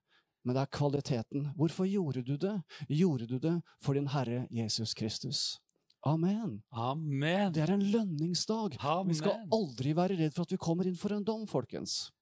men 0.46 0.54
det 0.54 0.62
er 0.62 0.72
kvaliteten. 0.78 1.48
Hvorfor 1.58 1.88
gjorde 1.90 2.22
du 2.22 2.36
det? 2.38 2.54
Gjorde 2.88 3.26
du 3.26 3.38
det 3.42 3.56
for 3.82 3.98
din 3.98 4.06
Herre 4.14 4.46
Jesus 4.50 4.94
Kristus? 4.94 5.58
Amen. 6.06 6.62
Amen. 6.70 7.50
Det 7.52 7.64
er 7.64 7.72
en 7.74 7.82
lønningsdag. 7.82 8.78
Amen. 8.78 9.10
Vi 9.10 9.18
skal 9.18 9.42
aldri 9.52 9.96
være 9.96 10.20
redd 10.20 10.36
for 10.36 10.46
at 10.46 10.54
vi 10.54 10.60
kommer 10.62 10.86
inn 10.86 10.98
for 10.98 11.16
en 11.16 11.26
dom, 11.26 11.48
folkens. 11.50 12.12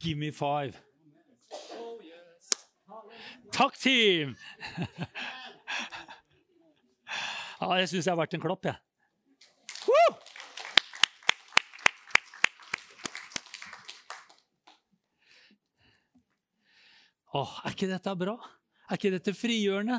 Give 0.00 0.16
me 0.16 0.32
five. 0.32 0.72
Takk, 3.52 3.76
team! 3.78 4.36
Ja, 7.64 7.78
jeg 7.78 7.88
syns 7.88 8.04
jeg 8.04 8.12
har 8.12 8.18
vært 8.18 8.34
en 8.36 8.42
klopp, 8.42 8.66
jeg. 8.66 8.76
Woo! 9.88 10.23
Åh, 17.34 17.54
er 17.66 17.74
ikke 17.74 17.90
dette 17.90 18.14
bra? 18.18 18.36
Er 18.84 18.98
ikke 18.98 19.10
dette 19.14 19.32
frigjørende? 19.34 19.96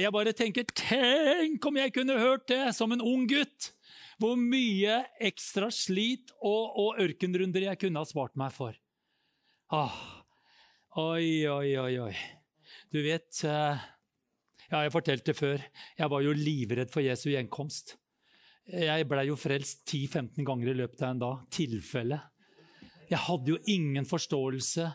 Jeg 0.00 0.12
bare 0.14 0.32
tenker, 0.36 0.66
Tenk 0.74 1.66
om 1.68 1.78
jeg 1.78 1.92
kunne 1.94 2.16
hørt 2.18 2.48
det 2.50 2.62
som 2.76 2.94
en 2.94 3.04
ung 3.04 3.28
gutt! 3.30 3.70
Hvor 4.22 4.38
mye 4.38 5.00
ekstra 5.26 5.68
slit 5.74 6.30
og, 6.38 6.76
og 6.78 7.00
ørkenrunder 7.02 7.66
jeg 7.66 7.80
kunne 7.82 7.98
ha 8.02 8.06
svart 8.06 8.36
meg 8.38 8.54
for. 8.54 8.76
Åh, 9.74 9.96
oi, 11.02 11.46
oi, 11.50 11.74
oi, 11.82 11.94
oi. 12.08 12.14
Du 12.94 13.00
vet 13.02 13.42
eh, 13.46 13.82
Ja, 14.70 14.84
jeg 14.84 14.94
fortalte 14.94 15.32
det 15.32 15.38
før. 15.38 15.62
Jeg 15.98 16.10
var 16.10 16.22
jo 16.24 16.34
livredd 16.38 16.92
for 16.94 17.04
Jesu 17.04 17.28
gjenkomst. 17.32 17.96
Jeg 18.64 19.06
blei 19.10 19.26
jo 19.28 19.36
frelst 19.36 19.82
10-15 19.90 20.46
ganger 20.46 20.70
i 20.72 20.78
løpet 20.78 21.02
av 21.02 21.12
en 21.12 21.24
dag. 21.26 21.42
Tilfelle. 21.52 22.22
Jeg 23.10 23.20
hadde 23.26 23.52
jo 23.52 23.58
ingen 23.70 24.06
forståelse 24.08 24.86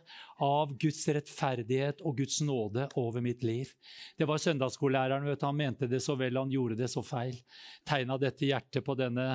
av 0.43 0.71
Guds 0.79 1.01
rettferdighet 1.13 2.01
og 2.07 2.17
Guds 2.17 2.39
nåde 2.45 2.87
over 2.99 3.23
mitt 3.23 3.43
liv. 3.45 3.71
Det 4.17 4.27
var 4.29 4.41
søndagsskolelæreren. 4.41 5.27
vet 5.27 5.39
du, 5.39 5.45
Han 5.45 5.57
mente 5.57 5.87
det 5.87 6.01
så 6.01 6.15
vel, 6.15 6.37
han 6.37 6.51
gjorde 6.51 6.75
det 6.79 6.89
så 6.89 7.03
feil. 7.03 7.37
Tegna 7.85 8.17
dette 8.17 8.45
hjertet 8.47 8.85
på 8.85 8.95
denne 8.95 9.27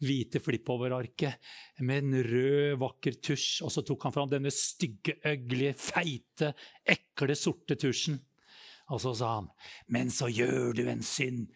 hvite 0.00 0.40
flippover-arket 0.40 1.80
med 1.80 2.04
en 2.04 2.22
rød, 2.24 2.78
vakker 2.78 3.18
tusj. 3.22 3.62
Og 3.64 3.72
så 3.72 3.82
tok 3.82 4.04
han 4.04 4.12
fram 4.12 4.30
denne 4.30 4.52
stygge, 4.52 5.18
øglige, 5.24 5.74
feite, 5.74 6.52
ekle, 6.84 7.34
sorte 7.34 7.76
tusjen. 7.80 8.20
Og 8.92 9.00
så 9.00 9.14
sa 9.14 9.34
han, 9.36 9.48
'Men 9.88 10.10
så 10.10 10.28
gjør 10.28 10.74
du 10.74 10.88
en 10.88 11.02
synd.' 11.02 11.48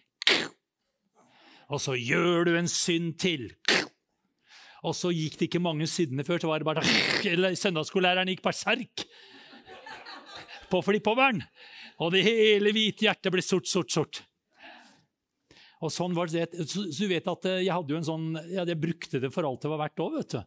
Og 1.68 1.80
så 1.80 1.96
gjør 1.98 2.44
du 2.44 2.56
en 2.56 2.68
synd 2.68 3.18
til. 3.18 3.50
Og 4.86 4.94
så 4.94 5.10
gikk 5.10 5.38
det 5.40 5.48
ikke 5.48 5.62
mange 5.62 5.88
sidene 5.90 6.24
før, 6.26 6.38
så 6.42 6.50
var 6.50 6.62
det 6.62 6.68
bare 6.68 7.56
Søndagsskolelæreren 7.62 8.30
gikk 8.30 8.44
berserk 8.44 9.06
på 10.70 10.82
flippoveren. 10.82 11.42
Og 12.02 12.12
det 12.14 12.22
hele 12.26 12.72
hvite 12.74 13.06
hjertet 13.06 13.32
ble 13.32 13.42
sort, 13.42 13.66
sort, 13.70 13.90
sort. 13.90 14.22
Og 15.84 15.92
sånn 15.92 16.14
var 16.16 16.30
det. 16.32 16.48
Så 16.68 16.86
du 16.88 17.08
vet 17.10 17.26
at 17.28 17.48
jeg 17.58 17.72
hadde 17.72 17.92
jo 17.92 17.98
en 17.98 18.06
sånn, 18.06 18.28
ja, 18.52 18.64
jeg 18.64 18.78
brukte 18.80 19.20
det 19.22 19.32
for 19.34 19.48
alt 19.48 19.64
det 19.64 19.72
var 19.72 19.82
verdt 19.82 20.04
òg. 20.04 20.38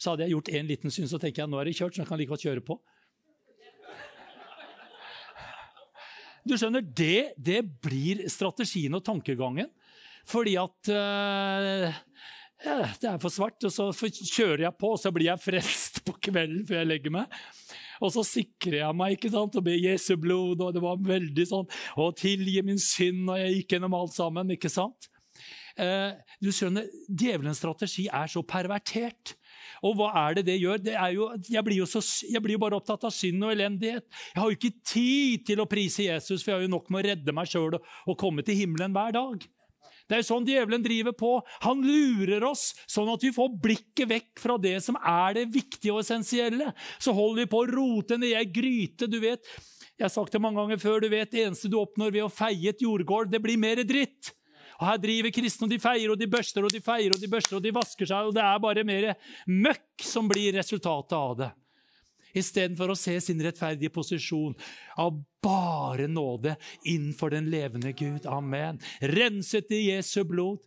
Så 0.00 0.12
hadde 0.12 0.26
jeg 0.26 0.34
gjort 0.34 0.50
en 0.56 0.70
liten 0.70 0.94
synd, 0.94 1.10
så 1.12 1.20
tenker 1.22 1.44
jeg 1.44 1.52
nå 1.52 1.60
er 1.60 1.68
det 1.68 1.76
kjørt, 1.78 1.94
så 1.94 2.02
jeg 2.02 2.10
kan 2.10 2.20
like 2.20 2.32
godt 2.32 2.46
kjøre 2.48 2.64
på. 2.66 2.78
Du 6.42 6.56
skjønner, 6.58 6.82
det, 6.82 7.36
det 7.38 7.60
blir 7.84 8.24
strategien 8.32 8.98
og 8.98 9.04
tankegangen. 9.06 9.68
Fordi 10.26 10.56
at 10.58 10.90
ja, 10.90 11.92
det 12.62 13.08
er 13.10 13.20
for 13.22 13.32
svart. 13.32 13.62
Og 13.66 13.72
så 13.72 13.90
kjører 14.08 14.66
jeg 14.66 14.78
på, 14.78 14.92
og 14.94 15.00
så 15.00 15.12
blir 15.14 15.30
jeg 15.30 15.42
frelst 15.42 16.02
på 16.06 16.16
kvelden 16.28 16.66
før 16.68 16.82
jeg 16.82 16.90
legger 16.90 17.14
meg. 17.14 17.38
Og 18.02 18.12
så 18.14 18.24
sikrer 18.26 18.80
jeg 18.80 18.98
meg 18.98 19.16
ikke 19.16 19.30
sant, 19.32 19.56
og 19.58 19.66
ber 19.66 19.78
Jesu 19.78 20.14
blod, 20.20 20.62
og 20.62 20.74
det 20.74 20.82
var 20.82 20.98
veldig 21.06 21.44
sånn 21.46 21.68
Og 22.02 22.16
tilgi 22.18 22.58
min 22.66 22.80
synd, 22.82 23.28
og 23.30 23.38
jeg 23.38 23.60
gikk 23.60 23.76
gjennom 23.76 23.98
alt 23.98 24.16
sammen. 24.16 24.50
ikke 24.56 24.72
sant? 24.72 25.08
Eh, 25.80 26.10
du 26.42 26.50
skjønner, 26.52 26.88
Djevelens 27.08 27.62
strategi 27.62 28.08
er 28.12 28.28
så 28.28 28.42
pervertert. 28.44 29.36
Og 29.82 29.96
hva 29.98 30.10
er 30.26 30.38
det 30.38 30.46
det 30.50 30.58
gjør? 30.60 30.82
Det 30.82 30.94
jo, 31.14 31.30
jeg, 31.48 31.64
blir 31.66 31.86
så, 31.90 32.02
jeg 32.28 32.42
blir 32.44 32.56
jo 32.58 32.62
bare 32.62 32.78
opptatt 32.78 33.06
av 33.08 33.14
synd 33.14 33.42
og 33.46 33.54
elendighet. 33.54 34.06
Jeg 34.34 34.42
har 34.42 34.50
jo 34.50 34.58
ikke 34.58 34.76
tid 34.86 35.48
til 35.48 35.62
å 35.62 35.68
prise 35.70 36.06
Jesus, 36.06 36.42
for 36.42 36.52
jeg 36.52 36.60
har 36.60 36.66
jo 36.68 36.74
nok 36.76 36.92
med 36.92 37.02
å 37.02 37.08
redde 37.10 37.34
meg 37.34 37.50
sjøl 37.50 37.78
og, 37.78 37.90
og 38.06 38.18
komme 38.20 38.44
til 38.46 38.58
himmelen 38.62 38.94
hver 38.94 39.16
dag. 39.16 39.48
Det 40.08 40.18
er 40.18 40.26
sånn 40.26 40.46
djevelen 40.48 40.84
driver 40.84 41.14
på. 41.16 41.32
Han 41.66 41.82
lurer 41.84 42.44
oss 42.48 42.70
sånn 42.90 43.10
at 43.12 43.24
vi 43.24 43.32
får 43.34 43.54
blikket 43.62 44.10
vekk 44.10 44.42
fra 44.42 44.58
det 44.60 44.76
som 44.84 44.98
er 44.98 45.38
det 45.38 45.46
viktige 45.54 45.94
og 45.94 46.02
essensielle. 46.02 46.72
Så 47.02 47.14
holder 47.16 47.44
vi 47.44 47.50
på 47.52 47.62
å 47.62 47.70
rote 47.70 48.18
ned 48.20 48.36
ei 48.36 48.44
gryte. 48.48 49.08
du 49.10 49.20
vet. 49.20 49.44
Jeg 49.98 50.06
har 50.08 50.12
sagt 50.12 50.32
det 50.32 50.40
mange 50.42 50.60
ganger 50.60 50.78
før. 50.82 51.00
du 51.00 51.08
vet, 51.08 51.30
Det 51.30 51.46
eneste 51.46 51.68
du 51.68 51.78
oppnår 51.78 52.12
ved 52.12 52.24
å 52.24 52.32
feie 52.32 52.68
et 52.68 52.80
jordgård, 52.80 53.30
det 53.30 53.42
blir 53.42 53.58
mer 53.58 53.76
dritt. 53.84 54.32
Og 54.80 54.86
Her 54.88 54.98
driver 54.98 55.30
kristne, 55.30 55.64
og 55.64 55.70
de 55.70 55.78
feier 55.78 56.10
og 56.10 56.18
de 56.18 56.26
børster 56.26 56.64
og 56.64 56.70
de 56.70 56.80
feier 56.80 57.12
og 57.14 57.20
de 57.20 57.28
børster 57.28 57.56
og 57.56 57.62
de 57.62 57.70
vasker 57.70 58.06
seg, 58.06 58.26
og 58.26 58.34
det 58.34 58.42
er 58.42 58.58
bare 58.58 58.84
mer 58.84 59.14
møkk 59.46 60.02
som 60.02 60.28
blir 60.28 60.52
resultatet 60.58 61.12
av 61.12 61.36
det 61.38 61.52
istedenfor 62.34 62.92
å 62.92 62.98
se 62.98 63.18
sin 63.20 63.42
rettferdige 63.44 63.92
posisjon 63.92 64.56
av 65.00 65.20
bare 65.42 66.08
nåde 66.08 66.56
innenfor 66.84 67.34
den 67.34 67.50
levende 67.50 67.92
Gud. 67.92 68.26
Amen. 68.26 68.80
Renset 69.00 69.72
i 69.74 69.88
Jesu 69.90 70.22
blod. 70.24 70.62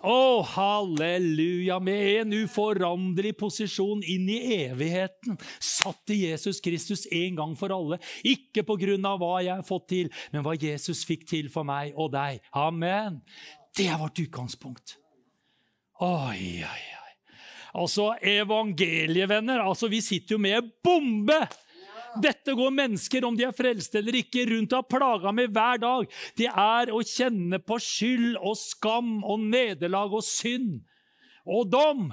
Å, 0.00 0.12
oh, 0.12 0.46
halleluja! 0.54 1.76
Med 1.84 2.22
en 2.22 2.30
uforanderlig 2.38 3.34
posisjon 3.36 4.00
inn 4.08 4.30
i 4.32 4.38
evigheten. 4.62 5.36
Satt 5.60 6.14
i 6.14 6.22
Jesus 6.22 6.62
Kristus 6.64 7.04
en 7.12 7.36
gang 7.36 7.52
for 7.58 7.74
alle. 7.74 8.00
Ikke 8.24 8.64
på 8.64 8.78
grunn 8.80 9.04
av 9.04 9.20
hva 9.20 9.42
jeg 9.44 9.52
har 9.52 9.66
fått 9.66 9.90
til, 9.92 10.08
men 10.32 10.46
hva 10.46 10.56
Jesus 10.56 11.04
fikk 11.08 11.28
til 11.28 11.52
for 11.52 11.68
meg 11.68 11.92
og 12.00 12.14
deg. 12.16 12.40
Amen. 12.56 13.20
Det 13.76 13.90
er 13.92 14.00
vårt 14.00 14.24
utgangspunkt. 14.24 14.96
Oi, 16.00 16.64
oi, 16.64 16.64
oi. 16.64 16.99
Altså, 17.74 18.12
evangelievenner. 18.22 19.62
Altså, 19.62 19.90
vi 19.90 20.00
sitter 20.04 20.36
jo 20.36 20.42
med 20.42 20.70
bombe! 20.84 21.40
Dette 22.18 22.56
går 22.58 22.72
mennesker, 22.74 23.22
om 23.22 23.36
de 23.38 23.44
er 23.46 23.54
frelste 23.54 24.00
eller 24.00 24.16
ikke, 24.18 24.42
rundt 24.50 24.72
og 24.74 24.80
har 24.80 24.88
plaga 24.90 25.32
med 25.34 25.52
hver 25.54 25.78
dag. 25.78 26.08
Det 26.38 26.48
er 26.48 26.90
å 26.90 27.04
kjenne 27.06 27.60
på 27.62 27.78
skyld 27.78 28.34
og 28.40 28.56
skam 28.58 29.20
og 29.22 29.44
nederlag 29.44 30.16
og 30.18 30.24
synd 30.26 30.80
og 31.46 31.70
dom. 31.70 32.08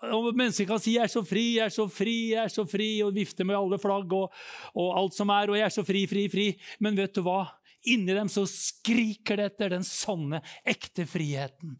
Og 0.00 0.30
Mennesker 0.32 0.64
kan 0.64 0.80
si 0.80 0.94
'jeg 0.94 1.04
er 1.04 1.12
så 1.12 1.22
fri, 1.22 1.56
jeg 1.58 1.66
er 1.66 1.68
så 1.68 1.84
fri', 1.84 2.30
jeg 2.32 2.44
er 2.44 2.48
så 2.48 2.64
fri, 2.64 3.02
og 3.02 3.14
vifte 3.14 3.44
med 3.44 3.56
alle 3.56 3.78
flagg 3.78 4.12
og, 4.12 4.32
og 4.74 4.98
alt 4.98 5.14
som 5.14 5.28
er, 5.28 5.50
og 5.50 5.56
'jeg 5.56 5.66
er 5.66 5.76
så 5.76 5.84
fri, 5.84 6.06
fri, 6.06 6.26
fri'. 6.28 6.56
Men 6.80 6.96
vet 6.96 7.12
du 7.14 7.20
hva? 7.20 7.59
Inni 7.88 8.12
dem 8.12 8.28
så 8.28 8.44
skriker 8.44 9.40
det 9.40 9.46
etter 9.52 9.70
den 9.72 9.84
sanne, 9.86 10.42
ekte 10.68 11.06
friheten. 11.08 11.78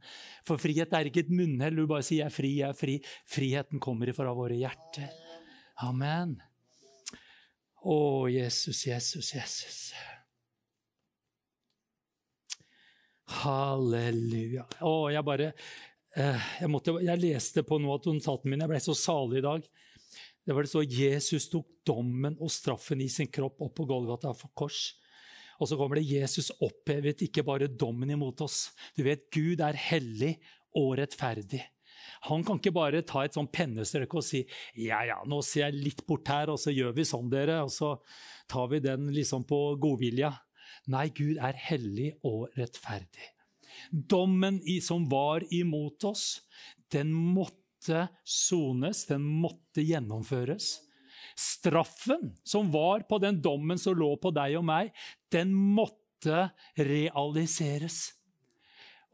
For 0.48 0.60
frihet 0.60 0.94
er 0.96 1.10
ikke 1.10 1.26
et 1.26 1.32
munnhell. 1.34 1.76
Du 1.76 1.86
bare 1.86 2.06
sier 2.06 2.24
'jeg 2.24 2.26
er 2.26 2.36
fri, 2.36 2.52
jeg 2.60 2.68
er 2.68 2.78
fri'. 2.78 2.96
Friheten 3.28 3.80
kommer 3.80 4.08
ifra 4.08 4.32
våre 4.32 4.56
hjerter. 4.56 5.10
Amen. 5.82 6.40
Å, 7.84 8.28
Jesus, 8.28 8.86
Jesus, 8.86 9.34
Jesus. 9.34 9.92
Halleluja. 13.40 14.66
Å, 14.84 15.10
jeg 15.12 15.24
bare 15.24 15.52
eh, 16.16 16.48
jeg, 16.60 16.70
måtte, 16.72 16.96
jeg, 17.04 17.22
leste 17.22 17.62
på 17.64 17.78
noe 17.78 17.96
av 17.96 18.08
notatene 18.08 18.52
mine. 18.52 18.66
Jeg 18.66 18.72
ble 18.72 18.80
så 18.84 18.96
salig 18.98 19.40
i 19.40 19.46
dag. 19.46 19.68
Det 20.44 20.56
var 20.56 20.66
det 20.66 20.72
så 20.72 20.82
Jesus 20.82 21.48
tok 21.52 21.68
dommen 21.86 22.36
og 22.40 22.50
straffen 22.52 23.00
i 23.04 23.08
sin 23.12 23.30
kropp 23.32 23.60
opp 23.62 23.76
på 23.76 23.86
Golgata 23.88 24.32
for 24.36 24.52
kors. 24.56 24.96
Og 25.60 25.68
så 25.68 25.76
kommer 25.76 26.00
det 26.00 26.08
Jesus 26.08 26.50
opphevet 26.64 27.26
ikke 27.26 27.44
bare 27.46 27.68
dommen 27.68 28.10
imot 28.14 28.40
oss. 28.44 28.70
Du 28.96 29.04
vet, 29.04 29.28
Gud 29.34 29.60
er 29.64 29.76
hellig 29.76 30.38
og 30.78 30.96
rettferdig. 31.00 31.60
Han 32.28 32.44
kan 32.44 32.58
ikke 32.60 32.74
bare 32.74 33.02
ta 33.06 33.24
et 33.24 33.36
sånn 33.36 33.48
pennestrøk 33.52 34.18
og 34.18 34.24
si 34.24 34.42
ja, 34.76 35.00
ja, 35.08 35.20
nå 35.28 35.40
ser 35.44 35.68
jeg 35.68 35.84
litt 35.86 36.02
bort 36.08 36.28
her, 36.28 36.52
og 36.52 36.60
så 36.60 36.72
gjør 36.72 36.94
vi 36.96 37.06
sånn, 37.08 37.30
dere. 37.32 37.60
Og 37.64 37.72
så 37.72 37.94
tar 38.50 38.70
vi 38.72 38.82
den 38.84 39.08
liksom 39.14 39.46
på 39.48 39.60
godvilja. 39.80 40.32
Nei, 40.92 41.08
Gud 41.16 41.40
er 41.40 41.56
hellig 41.68 42.14
og 42.26 42.48
rettferdig. 42.58 43.30
Dommen 43.90 44.60
som 44.84 45.06
var 45.08 45.44
imot 45.54 46.04
oss, 46.08 46.42
den 46.92 47.12
måtte 47.12 48.08
sones, 48.24 49.06
den 49.08 49.24
måtte 49.24 49.84
gjennomføres. 49.84 50.78
Straffen 51.38 52.32
som 52.46 52.70
var 52.72 53.06
på 53.08 53.20
den 53.22 53.40
dommen 53.42 53.78
som 53.80 53.96
lå 53.98 54.14
på 54.20 54.32
deg 54.34 54.58
og 54.60 54.66
meg, 54.70 54.94
den 55.32 55.52
måtte 55.54 56.48
realiseres. 56.78 58.10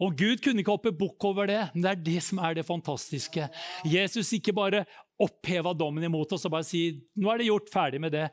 Og 0.02 0.12
Gud 0.18 0.42
kunne 0.44 0.60
ikke 0.60 0.74
hoppe 0.74 0.92
bukk 0.92 1.24
over 1.24 1.48
det, 1.48 1.60
men 1.72 1.84
det 1.84 1.90
er 1.90 2.02
det 2.04 2.20
som 2.24 2.40
er 2.44 2.58
det 2.58 2.66
fantastiske. 2.68 3.46
Jesus 3.88 4.32
ikke 4.36 4.52
bare 4.56 4.84
oppheva 5.22 5.72
dommen 5.72 6.04
imot 6.04 6.34
oss 6.36 6.44
og 6.44 6.52
bare 6.52 6.66
si 6.68 6.82
nå 7.16 7.30
er 7.32 7.40
det 7.40 7.48
gjort, 7.48 7.70
ferdig 7.72 8.02
med 8.04 8.12
det. 8.12 8.26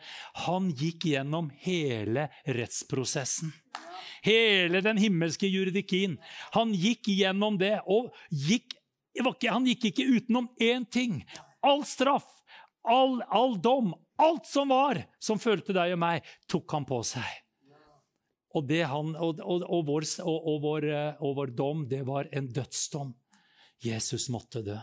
Han 0.43 0.67
gikk 0.75 1.07
gjennom 1.13 1.47
hele 1.63 2.27
rettsprosessen. 2.43 3.53
Hele 4.23 4.83
den 4.83 4.99
himmelske 4.99 5.47
juridikien. 5.47 6.17
Han 6.55 6.75
gikk 6.75 7.07
gjennom 7.15 7.57
det. 7.59 7.77
og 7.87 8.11
gikk, 8.29 8.75
Han 9.47 9.67
gikk 9.67 9.91
ikke 9.91 10.09
utenom 10.17 10.49
én 10.59 10.83
ting. 10.89 11.23
All 11.63 11.85
straff, 11.87 12.42
all, 12.83 13.21
all 13.29 13.61
dom, 13.61 13.93
alt 14.15 14.45
som 14.47 14.69
var, 14.69 14.99
som 15.19 15.41
følte 15.41 15.75
deg 15.75 15.95
og 15.95 16.01
meg, 16.03 16.27
tok 16.51 16.75
han 16.75 16.87
på 16.87 16.99
seg. 17.07 17.39
Og, 18.53 18.69
han, 18.69 19.15
og, 19.17 19.39
og, 19.41 19.85
vår, 19.87 20.05
vår, 20.61 20.89
og, 21.17 21.31
vår, 21.39 21.53
dom, 21.57 21.87
det 21.89 22.03
var 22.05 22.29
en 22.31 22.51
dødsdom. 22.53 23.13
Jesus 23.83 24.27
måtte 24.31 24.61
dø. 24.63 24.75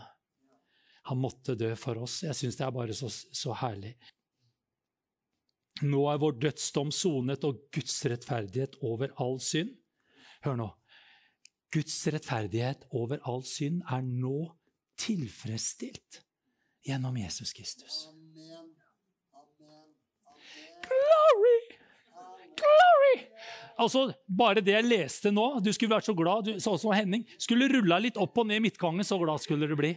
Han 1.07 1.21
måtte 1.21 1.55
dø 1.57 1.71
for 1.79 2.01
oss. 2.03 2.19
Jeg 2.25 2.35
syns 2.37 2.59
det 2.59 2.65
er 2.67 2.73
bare 2.75 2.95
så, 2.97 3.07
så 3.09 3.55
herlig. 3.61 3.93
Nå 5.87 6.03
er 6.11 6.19
vår 6.21 6.35
dødsdom 6.43 6.91
sonet 6.93 7.47
og 7.47 7.63
Guds 7.73 7.95
rettferdighet 8.11 8.75
over 8.85 9.15
all 9.23 9.39
synd. 9.41 9.71
Hør 10.43 10.59
nå. 10.59 10.67
Guds 11.71 11.95
rettferdighet 12.11 12.83
over 12.91 13.23
all 13.23 13.45
synd 13.47 13.79
er 13.87 14.03
nå 14.03 14.51
tilfredsstilt 14.99 16.19
gjennom 16.85 17.17
Jesus 17.17 17.53
Kristus. 17.53 18.07
Glory! 20.81 21.57
Glory! 22.61 23.15
Altså, 23.79 24.11
Bare 24.27 24.61
det 24.61 24.73
jeg 24.75 24.85
leste 24.85 25.31
nå 25.33 25.45
Du 25.63 25.71
skulle 25.73 25.95
vært 25.95 26.09
så 26.09 26.15
glad. 26.17 26.45
Du, 26.45 26.59
sånn 26.61 26.79
som 26.81 26.93
Henning. 26.93 27.25
Skulle 27.41 27.69
rulla 27.71 27.99
litt 28.01 28.19
opp 28.21 28.37
og 28.41 28.49
ned 28.49 28.63
midtgangen, 28.65 29.05
så 29.07 29.19
glad 29.21 29.41
skulle 29.43 29.69
du 29.69 29.77
bli. 29.79 29.95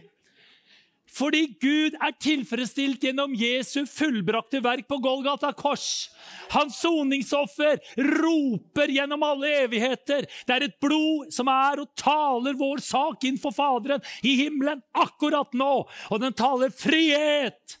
Fordi 1.11 1.45
Gud 1.61 1.95
er 2.01 2.15
tilfredsstilt 2.19 3.03
gjennom 3.05 3.35
Jesu 3.37 3.85
fullbrakte 3.87 4.59
verk 4.65 4.87
på 4.89 4.97
Golgata 5.03 5.51
kors. 5.55 6.09
Hans 6.51 6.79
soningsoffer 6.81 7.79
roper 8.17 8.91
gjennom 8.91 9.23
alle 9.23 9.51
evigheter. 9.63 10.27
Det 10.47 10.57
er 10.57 10.67
et 10.67 10.77
blod 10.81 11.31
som 11.33 11.51
er 11.51 11.83
og 11.85 11.93
taler 11.99 12.57
vår 12.59 12.83
sak 12.83 13.23
innenfor 13.23 13.55
Faderen 13.55 14.03
i 14.25 14.35
himmelen 14.41 14.83
akkurat 14.97 15.53
nå. 15.55 15.73
Og 16.11 16.23
den 16.23 16.35
taler 16.35 16.73
frihet! 16.73 17.79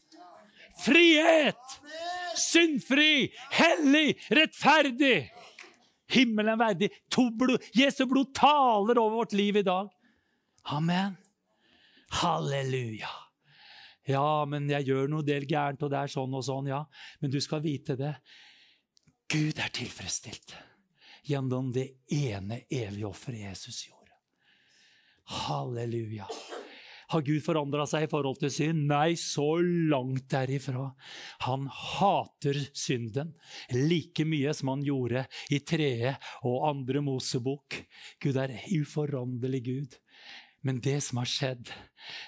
Frihet! 0.85 1.79
Syndfri, 2.35 3.31
hellig, 3.55 4.09
rettferdig 4.35 5.29
himmelen 6.07 6.59
verdig. 6.59 6.89
Blod, 7.37 7.61
Jesu 7.73 8.05
blod 8.05 8.33
taler 8.35 8.99
over 8.99 9.15
vårt 9.23 9.33
liv 9.33 9.57
i 9.57 9.63
dag. 9.65 9.89
Amen. 10.63 11.15
Halleluja. 12.21 13.11
Ja, 14.05 14.45
men 14.45 14.69
jeg 14.69 14.85
gjør 14.91 15.09
noe 15.09 15.25
del 15.25 15.47
gærent, 15.49 15.81
og 15.81 15.91
det 15.91 16.03
er 16.03 16.11
sånn 16.13 16.35
og 16.37 16.45
sånn. 16.45 16.69
Ja, 16.69 16.83
men 17.21 17.33
du 17.33 17.39
skal 17.41 17.63
vite 17.65 17.97
det. 17.99 18.13
Gud 19.31 19.57
er 19.57 19.73
tilfredsstilt 19.73 20.53
gjennom 21.25 21.71
det 21.73 21.87
ene 22.13 22.61
evige 22.69 23.09
offeret 23.09 23.47
Jesus 23.47 23.87
gjorde. 23.87 24.13
Halleluja. 25.45 26.27
Har 27.09 27.21
Gud 27.25 27.41
forandra 27.45 27.85
seg 27.89 28.05
i 28.05 28.09
forhold 28.09 28.39
til 28.41 28.51
synd? 28.53 28.85
Nei, 28.89 29.17
så 29.19 29.59
langt 29.61 30.25
derifra. 30.31 30.87
Han 31.45 31.67
hater 31.69 32.57
synden 32.73 33.35
like 33.73 34.25
mye 34.25 34.53
som 34.57 34.73
han 34.73 34.85
gjorde 34.85 35.25
i 35.53 35.61
Treet 35.65 36.21
og 36.45 36.65
andre 36.69 37.03
Mosebok. 37.05 37.77
Gud 38.21 38.41
er 38.41 38.55
uforanderlig 38.73 39.61
Gud. 39.67 39.99
Men 40.65 40.81
det 40.81 40.97
som 41.05 41.19
har 41.21 41.29
skjedd, 41.29 41.69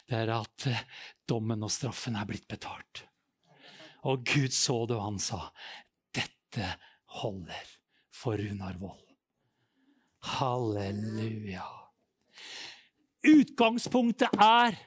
det 0.06 0.18
er 0.20 0.30
at 0.36 0.68
eh, 0.70 0.82
dommen 1.26 1.66
og 1.66 1.72
straffen 1.74 2.18
er 2.20 2.28
blitt 2.30 2.46
betalt. 2.50 3.02
Og 4.06 4.22
Gud 4.30 4.54
så 4.54 4.84
det, 4.86 4.94
og 4.94 5.08
han 5.08 5.18
sa, 5.22 5.40
'Dette 6.14 6.68
holder 7.18 7.72
for 8.14 8.38
Runar 8.38 8.78
Vold'. 8.78 9.16
Halleluja. 10.38 11.66
Utgangspunktet 13.26 14.30
er 14.38 14.78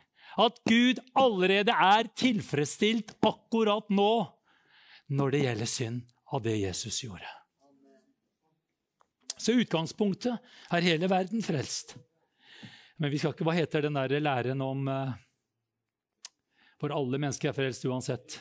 at 0.41 0.61
Gud 0.69 1.01
allerede 1.19 1.75
er 1.75 2.11
tilfredsstilt 2.15 3.17
akkurat 3.19 3.91
nå 3.91 4.13
når 5.11 5.35
det 5.35 5.43
gjelder 5.43 5.71
synd 5.73 6.05
av 6.31 6.45
det 6.47 6.55
Jesus 6.61 7.01
gjorde. 7.03 7.35
Så 9.41 9.57
utgangspunktet 9.59 10.39
er 10.71 10.87
hele 10.87 11.11
verden 11.11 11.43
frelst. 11.43 11.97
Men 13.01 13.13
vi 13.13 13.19
skal 13.21 13.33
ikke, 13.33 13.47
hva 13.49 13.57
heter 13.57 13.87
den 13.87 13.97
der 13.97 14.21
læren 14.21 14.61
om 14.61 14.89
uh, 14.93 15.13
For 16.81 16.93
alle 16.93 17.21
mennesker 17.21 17.51
er 17.51 17.57
frelst 17.57 17.85
uansett. 17.89 18.41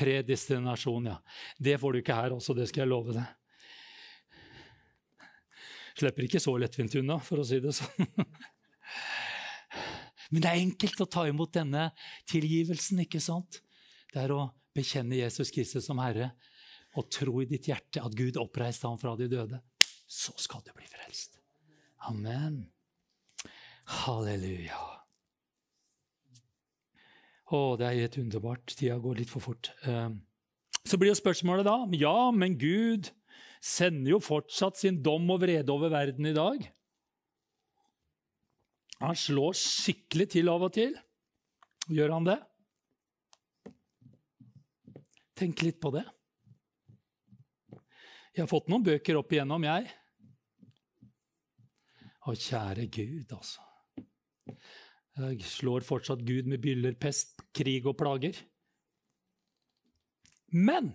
Predestinasjon, 0.00 1.10
ja. 1.12 1.18
Det 1.58 1.76
får 1.78 1.92
du 1.92 2.00
ikke 2.00 2.16
her 2.16 2.34
også, 2.34 2.56
det 2.56 2.66
skal 2.70 2.84
jeg 2.84 2.90
love 2.90 3.14
deg. 3.14 3.28
Slipper 6.00 6.26
ikke 6.26 6.40
så 6.40 6.54
lettvint 6.58 6.96
unna, 7.02 7.18
for 7.22 7.42
å 7.42 7.44
si 7.46 7.58
det 7.60 7.74
sånn. 7.76 8.08
Men 10.30 10.42
det 10.42 10.50
er 10.50 10.62
enkelt 10.62 11.02
å 11.02 11.08
ta 11.10 11.26
imot 11.28 11.52
denne 11.54 11.90
tilgivelsen. 12.30 13.02
ikke 13.04 13.20
sant? 13.22 13.60
Det 14.10 14.22
er 14.24 14.34
å 14.34 14.48
bekjenne 14.74 15.18
Jesus 15.18 15.50
Kristus 15.54 15.86
som 15.90 16.00
Herre 16.02 16.32
og 16.98 17.10
tro 17.12 17.36
i 17.42 17.48
ditt 17.50 17.68
hjerte 17.70 18.02
at 18.02 18.16
Gud 18.18 18.38
oppreiste 18.40 18.88
ham 18.88 18.98
fra 18.98 19.14
de 19.18 19.28
døde. 19.30 19.60
Så 20.10 20.34
skal 20.42 20.62
du 20.66 20.72
bli 20.74 20.88
frelst. 20.90 21.38
Amen. 22.08 22.64
Halleluja. 23.90 24.78
Å, 27.50 27.60
det 27.78 27.86
er 27.86 28.02
helt 28.04 28.18
underbart. 28.20 28.74
Tida 28.78 28.98
går 29.02 29.22
litt 29.22 29.30
for 29.32 29.42
fort. 29.42 29.72
Ehm, 29.90 30.20
så 30.86 30.98
blir 31.00 31.10
jo 31.10 31.18
spørsmålet 31.18 31.66
da 31.66 31.74
Ja, 31.98 32.30
men 32.30 32.54
Gud 32.58 33.10
sender 33.60 34.14
jo 34.14 34.20
fortsatt 34.22 34.78
sin 34.80 35.00
dom 35.02 35.26
og 35.34 35.42
vrede 35.42 35.74
over 35.74 35.90
verden 35.92 36.30
i 36.30 36.36
dag. 36.36 36.62
Han 39.00 39.16
slår 39.16 39.56
skikkelig 39.58 40.28
til 40.36 40.52
av 40.52 40.62
og 40.68 40.72
til. 40.76 40.94
Gjør 41.90 42.14
han 42.14 42.28
det? 42.28 42.38
Tenk 45.40 45.64
litt 45.64 45.80
på 45.80 45.92
det. 45.94 46.04
Jeg 48.36 48.44
har 48.44 48.50
fått 48.50 48.68
noen 48.70 48.84
bøker 48.86 49.18
opp 49.18 49.32
igjennom, 49.32 49.64
jeg. 49.66 49.88
Å, 52.20 52.36
kjære 52.36 52.86
Gud, 52.92 53.32
altså. 53.34 53.64
Slår 55.44 55.84
fortsatt 55.84 56.22
Gud 56.24 56.48
med 56.48 56.62
byller, 56.64 56.94
pest, 57.00 57.40
krig 57.56 57.86
og 57.88 57.98
plager. 58.00 58.36
Men 60.54 60.92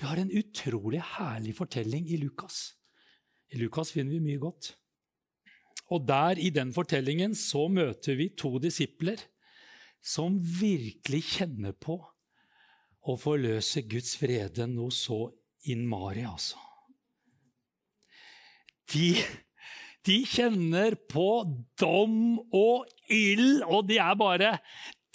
vi 0.00 0.08
har 0.08 0.20
en 0.20 0.32
utrolig 0.32 1.02
herlig 1.16 1.54
fortelling 1.58 2.08
i 2.08 2.18
Lukas. 2.20 2.74
I 3.52 3.60
Lukas 3.60 3.92
finner 3.92 4.16
vi 4.16 4.24
mye 4.30 4.40
godt. 4.42 4.72
Og 5.90 6.06
der 6.06 6.38
i 6.38 6.52
den 6.54 6.72
fortellingen 6.72 7.34
så 7.34 7.66
møter 7.68 8.16
vi 8.18 8.30
to 8.38 8.58
disipler 8.62 9.20
som 10.00 10.38
virkelig 10.40 11.22
kjenner 11.34 11.74
på 11.76 11.98
å 13.00 13.16
forløse 13.20 13.82
Guds 13.88 14.14
vrede 14.20 14.66
noe 14.70 14.92
så 14.94 15.26
innmari, 15.68 16.24
altså. 16.24 16.60
De, 18.90 19.12
de 20.06 20.22
kjenner 20.24 20.96
på 21.10 21.44
dom 21.80 22.38
og 22.56 22.88
ild, 23.12 23.60
og 23.68 23.84
de 23.90 23.98
er 24.00 24.16
bare 24.18 24.58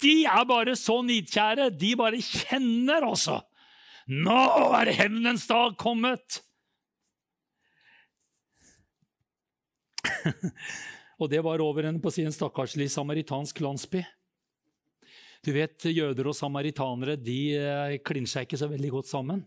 De 0.02 0.24
er 0.28 0.44
bare 0.44 0.76
så 0.76 1.00
nidkjære. 1.02 1.70
De 1.72 1.94
bare 1.96 2.20
kjenner 2.20 3.06
altså. 3.08 3.40
Nå 4.06 4.42
er 4.78 4.92
hevnens 4.94 5.46
dag 5.48 5.72
kommet! 5.80 6.42
og 11.20 11.30
det 11.32 11.40
var 11.42 11.62
over 11.64 11.88
en 11.88 11.98
på 12.02 12.12
sin 12.14 12.30
stakkarslig 12.30 12.86
samaritansk 12.92 13.60
landsby. 13.64 14.04
Du 15.42 15.50
vet, 15.54 15.88
Jøder 15.90 16.28
og 16.30 16.36
samaritanere 16.36 17.16
de 17.18 17.40
eh, 17.56 17.98
klinsja 18.04 18.44
ikke 18.44 18.58
så 18.60 18.68
veldig 18.70 18.90
godt 18.98 19.10
sammen. 19.10 19.42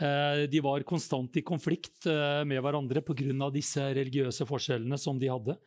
Eh, 0.00 0.42
de 0.52 0.60
var 0.64 0.84
konstant 0.88 1.36
i 1.36 1.44
konflikt 1.46 2.08
eh, 2.10 2.42
med 2.48 2.60
hverandre 2.64 3.02
pga. 3.04 3.50
disse 3.54 3.80
religiøse 3.80 4.46
forskjellene 4.48 4.98
som 5.00 5.18
de 5.18 5.32
hadde. 5.32 5.58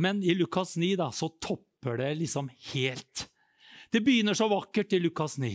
Men 0.00 0.22
i 0.24 0.32
Lukas 0.32 0.78
9 0.80 0.94
da, 0.96 1.10
så 1.12 1.26
topper 1.42 1.98
det 2.00 2.14
liksom 2.22 2.46
helt. 2.72 3.26
Det 3.92 4.00
begynner 4.00 4.32
så 4.38 4.46
vakkert 4.48 4.94
i 4.96 5.00
Lukas 5.02 5.34
9. 5.36 5.50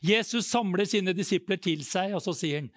Jesus 0.00 0.48
samler 0.48 0.86
sine 0.88 1.12
disipler 1.12 1.60
til 1.60 1.82
seg, 1.84 2.14
og 2.16 2.22
så 2.24 2.32
sier 2.32 2.62
han 2.62 2.70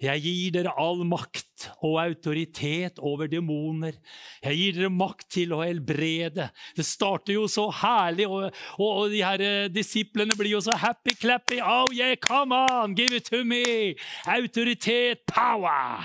jeg 0.00 0.22
gir 0.24 0.54
dere 0.54 0.72
all 0.80 1.02
makt 1.04 1.66
og 1.84 1.98
autoritet 2.00 3.00
over 3.04 3.28
demoner. 3.28 3.98
Jeg 4.40 4.56
gir 4.56 4.78
dere 4.78 4.92
makt 4.94 5.26
til 5.36 5.52
å 5.52 5.60
helbrede. 5.60 6.48
Det 6.76 6.86
starter 6.88 7.36
jo 7.36 7.44
så 7.50 7.66
herlig, 7.82 8.28
og, 8.30 8.48
og, 8.78 8.88
og 8.88 9.12
de 9.12 9.20
her 9.24 9.44
eh, 9.44 9.68
disiplene 9.72 10.36
blir 10.38 10.54
jo 10.54 10.62
så 10.64 10.78
happy-clappy. 10.80 11.60
Oh 11.60 11.92
yeah, 11.92 12.16
come 12.16 12.56
on, 12.72 12.96
give 12.96 13.12
it 13.12 13.28
to 13.28 13.44
me! 13.44 13.94
Autoritet, 14.24 15.26
power! 15.28 16.00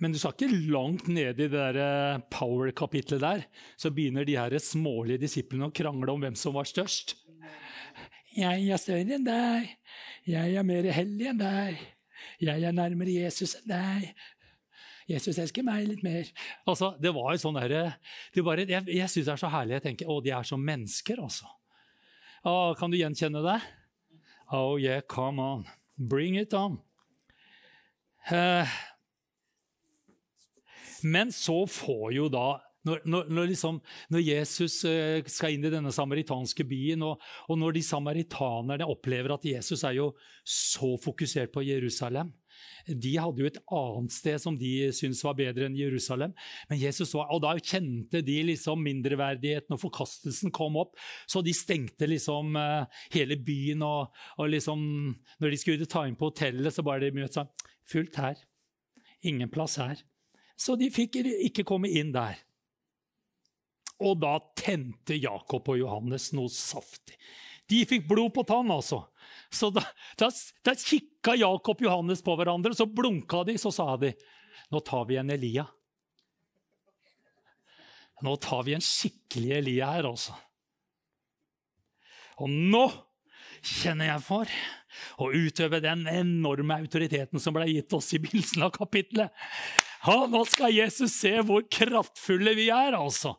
Men 0.00 0.14
du 0.14 0.20
skal 0.20 0.32
ikke 0.32 0.72
langt 0.72 1.08
nede 1.12 1.44
i 1.44 1.50
det 1.52 1.80
eh, 1.80 2.20
power-kapitlet 2.32 3.20
der, 3.20 3.42
så 3.76 3.92
begynner 3.92 4.24
de 4.24 4.38
her 4.40 4.56
smålige 4.60 5.20
disiplene 5.26 5.68
å 5.68 5.74
krangle 5.76 6.12
om 6.12 6.24
hvem 6.24 6.38
som 6.40 6.56
var 6.56 6.68
størst. 6.68 7.18
Jeg 8.36 8.68
er 8.70 8.78
større 8.78 9.16
enn 9.16 9.24
deg. 9.26 9.72
Jeg 10.28 10.54
er 10.54 10.66
mer 10.66 10.86
hellig 10.94 11.30
enn 11.32 11.40
deg. 11.40 11.80
Jeg 12.40 12.62
er 12.62 12.76
nærmere 12.76 13.16
Jesus 13.24 13.56
enn 13.58 13.70
deg. 13.72 14.12
Jesus 15.10 15.40
elsker 15.42 15.66
meg 15.66 15.88
litt 15.88 16.04
mer. 16.06 16.28
Altså, 16.70 16.92
det 17.02 17.10
var 17.16 17.34
jo 17.34 17.42
sånn 17.42 17.58
der, 17.58 17.96
bare, 18.46 18.66
Jeg, 18.68 18.86
jeg 18.86 19.10
syns 19.10 19.26
det 19.26 19.34
er 19.34 19.42
så 19.42 19.50
herlig. 19.50 19.78
Jeg 19.80 19.86
tenker, 19.88 20.10
Å, 20.10 20.20
de 20.22 20.34
er 20.36 20.46
som 20.46 20.62
mennesker, 20.62 21.18
altså. 21.18 21.50
Å, 22.46 22.52
kan 22.78 22.92
du 22.92 22.96
gjenkjenne 23.00 23.42
det? 23.44 23.58
Oh 24.54 24.78
yeah, 24.78 25.02
come 25.02 25.42
on. 25.42 25.66
Bring 25.98 26.38
it 26.38 26.54
on. 26.54 26.78
Uh, 28.30 28.68
men 31.02 31.32
så 31.34 31.64
får 31.66 32.12
jo 32.14 32.28
da 32.32 32.60
når, 32.88 33.02
når, 33.04 33.28
når, 33.28 33.48
liksom, 33.50 33.78
når, 34.12 34.22
Jesus 34.24 34.78
eh, 34.88 35.20
skal 35.28 35.52
inn 35.52 35.66
i 35.68 35.72
denne 35.72 35.92
samaritanske 35.92 36.64
byen, 36.68 37.04
og, 37.04 37.20
og, 37.48 37.58
når 37.60 37.76
de 37.76 37.82
samaritanerne 37.84 38.88
opplever 38.88 39.34
at 39.34 39.44
Jesus 39.44 39.84
er 39.84 39.98
jo 39.98 40.12
så 40.46 40.94
fokusert 41.02 41.52
på 41.52 41.64
Jerusalem 41.66 42.32
De 42.88 43.12
hadde 43.20 43.42
jo 43.42 43.48
et 43.50 43.60
annet 43.76 44.14
sted 44.14 44.40
som 44.40 44.56
de 44.58 44.72
syntes 44.96 45.20
var 45.24 45.36
bedre 45.36 45.68
enn 45.68 45.76
Jerusalem. 45.76 46.32
Men 46.70 46.80
Jesus 46.80 47.12
var, 47.14 47.28
og 47.34 47.42
Da 47.44 47.52
kjente 47.60 48.24
de 48.24 48.38
liksom 48.48 48.80
mindreverdigheten, 48.84 49.76
og 49.76 49.82
forkastelsen 49.84 50.52
kom 50.52 50.76
opp. 50.80 50.96
Så 51.28 51.44
de 51.44 51.54
stengte 51.56 52.08
liksom 52.08 52.56
uh, 52.56 52.88
hele 53.14 53.36
byen. 53.36 53.84
Og, 53.86 54.10
og, 54.36 54.50
liksom, 54.52 54.82
når 55.40 55.52
de 55.54 55.60
skulle 55.60 55.88
ta 55.88 56.06
inn 56.08 56.18
på 56.20 56.32
hotellet, 56.32 56.72
så 56.74 56.84
bare 56.84 57.06
de 57.06 57.16
møtte 57.20 57.42
seg 57.42 57.68
Fullt 57.90 58.20
her. 58.20 58.38
Ingen 59.26 59.50
plass 59.52 59.78
her. 59.80 60.00
Så 60.60 60.76
de 60.80 60.90
fikk 60.92 61.20
ikke 61.22 61.64
komme 61.66 61.88
inn 61.90 62.12
der. 62.14 62.38
Og 64.00 64.20
da 64.22 64.36
tente 64.56 65.18
Jakob 65.20 65.68
og 65.68 65.80
Johannes 65.80 66.30
noe 66.36 66.50
saftig. 66.52 67.18
De 67.70 67.84
fikk 67.86 68.08
blod 68.10 68.32
på 68.34 68.44
tann, 68.48 68.70
altså. 68.72 69.04
Så 69.52 69.70
da, 69.74 69.82
da, 70.18 70.30
da 70.66 70.74
kikka 70.74 71.36
Jakob 71.38 71.78
og 71.78 71.86
Johannes 71.86 72.22
på 72.26 72.34
hverandre, 72.38 72.74
så 72.74 72.86
blunka 72.88 73.44
de, 73.46 73.58
så 73.60 73.72
sa 73.74 73.92
de 74.00 74.14
Nå 74.70 74.78
tar 74.86 75.06
vi 75.08 75.16
en 75.18 75.30
Elia. 75.34 75.64
Nå 78.22 78.36
tar 78.42 78.62
vi 78.66 78.76
en 78.76 78.84
skikkelig 78.84 79.54
Elia 79.56 79.88
her, 79.96 80.06
altså. 80.10 80.36
Og 82.40 82.50
nå 82.50 82.84
kjenner 83.60 84.12
jeg 84.12 84.24
for 84.24 84.52
å 85.20 85.30
utøve 85.32 85.80
den 85.84 86.06
enorme 86.10 86.78
autoriteten 86.80 87.42
som 87.42 87.56
ble 87.56 87.66
gitt 87.70 87.92
oss 87.96 88.12
i 88.16 88.20
begynnelsen 88.22 88.64
av 88.66 88.72
kapitlet. 88.76 89.34
Ja, 90.00 90.24
nå 90.30 90.44
skal 90.48 90.72
Jesus 90.72 91.12
se 91.18 91.34
hvor 91.44 91.66
kraftfulle 91.68 92.54
vi 92.56 92.70
er, 92.72 92.96
altså. 92.96 93.34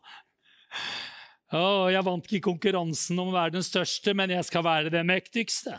Å, 1.52 1.90
jeg 1.92 2.04
vant 2.06 2.28
ikke 2.28 2.48
konkurransen 2.48 3.18
om 3.20 3.28
å 3.28 3.36
være 3.36 3.58
den 3.58 3.66
største, 3.66 4.14
men 4.16 4.32
jeg 4.32 4.46
skal 4.48 4.64
være 4.64 4.92
den 4.94 5.08
mektigste. 5.10 5.76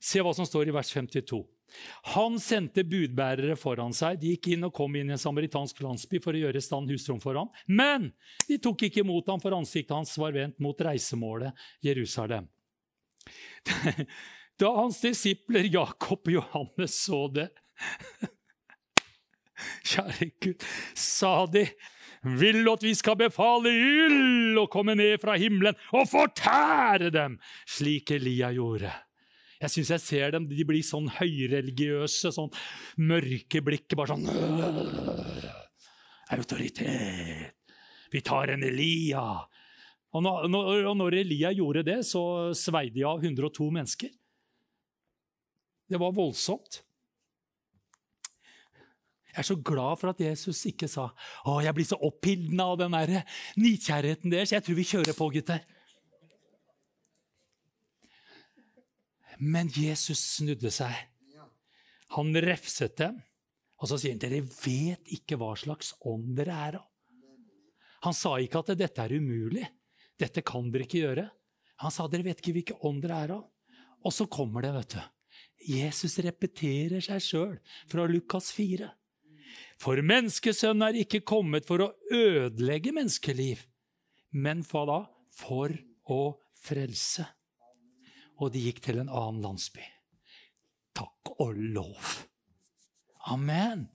Se 0.00 0.22
hva 0.24 0.32
som 0.34 0.48
står 0.48 0.70
i 0.70 0.74
vers 0.74 0.90
52. 0.90 1.44
Han 2.16 2.38
sendte 2.42 2.82
budbærere 2.82 3.54
foran 3.58 3.92
seg. 3.94 4.18
De 4.18 4.32
gikk 4.32 4.48
inn 4.54 4.66
og 4.66 4.74
kom 4.74 4.96
inn 4.98 5.12
i 5.12 5.14
en 5.14 5.22
samaritansk 5.22 5.78
landsby 5.84 6.18
for 6.24 6.34
å 6.34 6.42
gjøre 6.42 6.58
i 6.58 6.64
stand 6.64 6.90
husrom 6.90 7.20
for 7.22 7.38
ham. 7.38 7.52
Men 7.68 8.08
de 8.48 8.58
tok 8.62 8.88
ikke 8.88 9.04
imot 9.04 9.30
ham, 9.30 9.42
for 9.42 9.54
ansiktet 9.54 9.94
hans 9.94 10.16
var 10.18 10.34
vendt 10.34 10.58
mot 10.62 10.86
reisemålet 10.88 11.66
Jerusalem. 11.86 12.50
Da 14.60 14.68
hans 14.76 14.98
disipler 15.00 15.64
Jakob 15.72 16.26
og 16.26 16.34
Johannes 16.34 16.92
så 17.06 17.22
det 17.32 17.46
Kjære 19.88 20.26
Gud, 20.36 20.66
sa 20.92 21.46
de 21.48 21.62
vil 22.22 22.68
at 22.68 22.82
vi 22.84 22.92
skal 22.96 23.16
befale 23.20 23.70
ild 23.72 24.58
å 24.60 24.66
komme 24.72 24.96
ned 24.98 25.20
fra 25.22 25.36
himmelen 25.40 25.78
og 25.96 26.08
fortære 26.10 27.12
dem, 27.14 27.38
slik 27.68 28.12
Elia 28.16 28.50
gjorde. 28.56 28.92
Jeg 29.60 29.72
syns 29.74 29.92
jeg 29.92 30.04
ser 30.04 30.34
dem, 30.34 30.46
de 30.48 30.64
blir 30.64 30.84
sånn 30.84 31.10
høyreligiøse, 31.18 32.32
sånn 32.32 32.52
mørke 33.04 33.60
blikket, 33.64 33.96
bare 33.98 34.14
sånn 34.14 34.28
Autoritet! 36.30 37.56
Vi 38.10 38.22
tar 38.26 38.54
en 38.54 38.64
Elia! 38.66 39.24
Og 40.10 40.24
når, 40.24 40.48
og 40.90 40.94
når 40.98 41.20
Elia 41.20 41.52
gjorde 41.54 41.84
det, 41.86 42.00
så 42.08 42.22
svei 42.56 42.88
de 42.90 43.04
av 43.06 43.22
102 43.22 43.68
mennesker. 43.74 44.10
Det 45.90 45.98
var 46.00 46.14
voldsomt. 46.14 46.80
Jeg 49.30 49.42
er 49.42 49.46
så 49.46 49.56
glad 49.56 50.00
for 50.00 50.10
at 50.10 50.22
Jesus 50.22 50.64
ikke 50.66 50.88
sa 50.90 51.08
å, 51.46 51.60
jeg 51.62 51.74
blir 51.76 51.86
så 51.86 51.98
opphildna 52.02 52.66
av 52.72 52.80
den 52.80 52.96
der 52.96 53.12
nidkjærheten 53.60 54.32
deres. 54.32 54.54
Jeg 54.54 54.64
tror 54.66 54.78
vi 54.78 54.86
kjører 54.88 55.16
på, 55.16 55.28
gutter. 55.36 55.62
Men 59.40 59.70
Jesus 59.72 60.20
snudde 60.36 60.72
seg. 60.74 60.92
Han 62.16 62.34
refset 62.42 62.98
dem. 63.00 63.20
Og 63.80 63.88
så 63.88 63.96
sier 63.96 64.12
han 64.12 64.20
dere 64.20 64.42
vet 64.44 65.08
ikke 65.14 65.38
hva 65.40 65.54
slags 65.56 65.94
ånd 66.04 66.34
dere 66.36 66.56
er 66.68 66.80
av. 66.82 66.86
Han 68.04 68.16
sa 68.16 68.34
ikke 68.40 68.60
at 68.60 68.74
dette 68.80 69.04
er 69.04 69.14
umulig. 69.16 69.64
Dette 70.20 70.44
kan 70.44 70.68
dere 70.72 70.84
ikke 70.84 71.00
gjøre. 71.04 71.26
Han 71.80 71.94
sa 71.94 72.06
dere 72.12 72.26
vet 72.26 72.42
ikke 72.42 72.56
hvilken 72.58 72.84
ånd 72.88 73.00
dere 73.04 73.22
er 73.24 73.34
av. 73.38 73.46
Og 74.04 74.12
så 74.12 74.26
kommer 74.32 74.64
det, 74.64 74.74
vet 74.76 74.96
du. 74.96 75.00
Jesus 75.70 76.16
repeterer 76.24 77.04
seg 77.04 77.24
sjøl 77.24 77.56
fra 77.88 78.06
Lukas 78.08 78.50
4. 78.56 78.88
For 79.80 80.00
menneskesønnen 80.04 80.90
er 80.90 80.98
ikke 81.00 81.22
kommet 81.24 81.64
for 81.68 81.80
å 81.80 81.92
ødelegge 82.12 82.92
menneskeliv, 82.92 83.62
men 84.36 84.60
for 84.66 84.90
da? 84.90 84.98
For 85.32 85.72
å 86.12 86.20
frelse. 86.60 87.24
Og 88.40 88.52
de 88.52 88.66
gikk 88.66 88.82
til 88.84 89.00
en 89.00 89.08
annen 89.08 89.40
landsby. 89.44 89.84
Takk 90.96 91.32
og 91.38 91.56
lov. 91.56 92.10
Amen. 93.32 93.86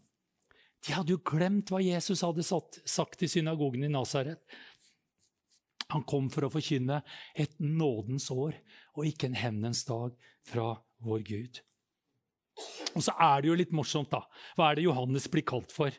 De 0.85 0.93
hadde 0.93 1.13
jo 1.13 1.21
glemt 1.25 1.69
hva 1.73 1.81
Jesus 1.81 2.21
hadde 2.25 2.45
sagt 2.45 3.23
i 3.25 3.29
synagogen 3.29 3.85
i 3.85 3.91
Nasaret. 3.91 4.41
Han 5.93 6.05
kom 6.09 6.31
for 6.33 6.47
å 6.47 6.51
forkynne 6.53 7.01
et 7.37 7.53
nådens 7.61 8.31
år 8.33 8.57
og 8.95 9.05
ikke 9.09 9.29
en 9.29 9.37
hevnens 9.37 9.83
dag 9.85 10.17
fra 10.45 10.71
vår 11.05 11.25
Gud. 11.25 11.61
Og 12.95 13.03
så 13.03 13.11
er 13.19 13.41
det 13.41 13.49
jo 13.49 13.57
litt 13.59 13.73
morsomt, 13.75 14.11
da. 14.13 14.21
Hva 14.55 14.69
er 14.69 14.79
det 14.79 14.87
Johannes 14.87 15.27
blir 15.31 15.43
kalt 15.47 15.71
for? 15.75 15.91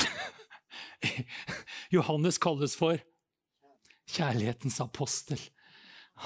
Johannes 1.94 2.38
kalles 2.42 2.74
for 2.78 2.98
kjærlighetens 4.10 4.80
apostel. 4.82 5.40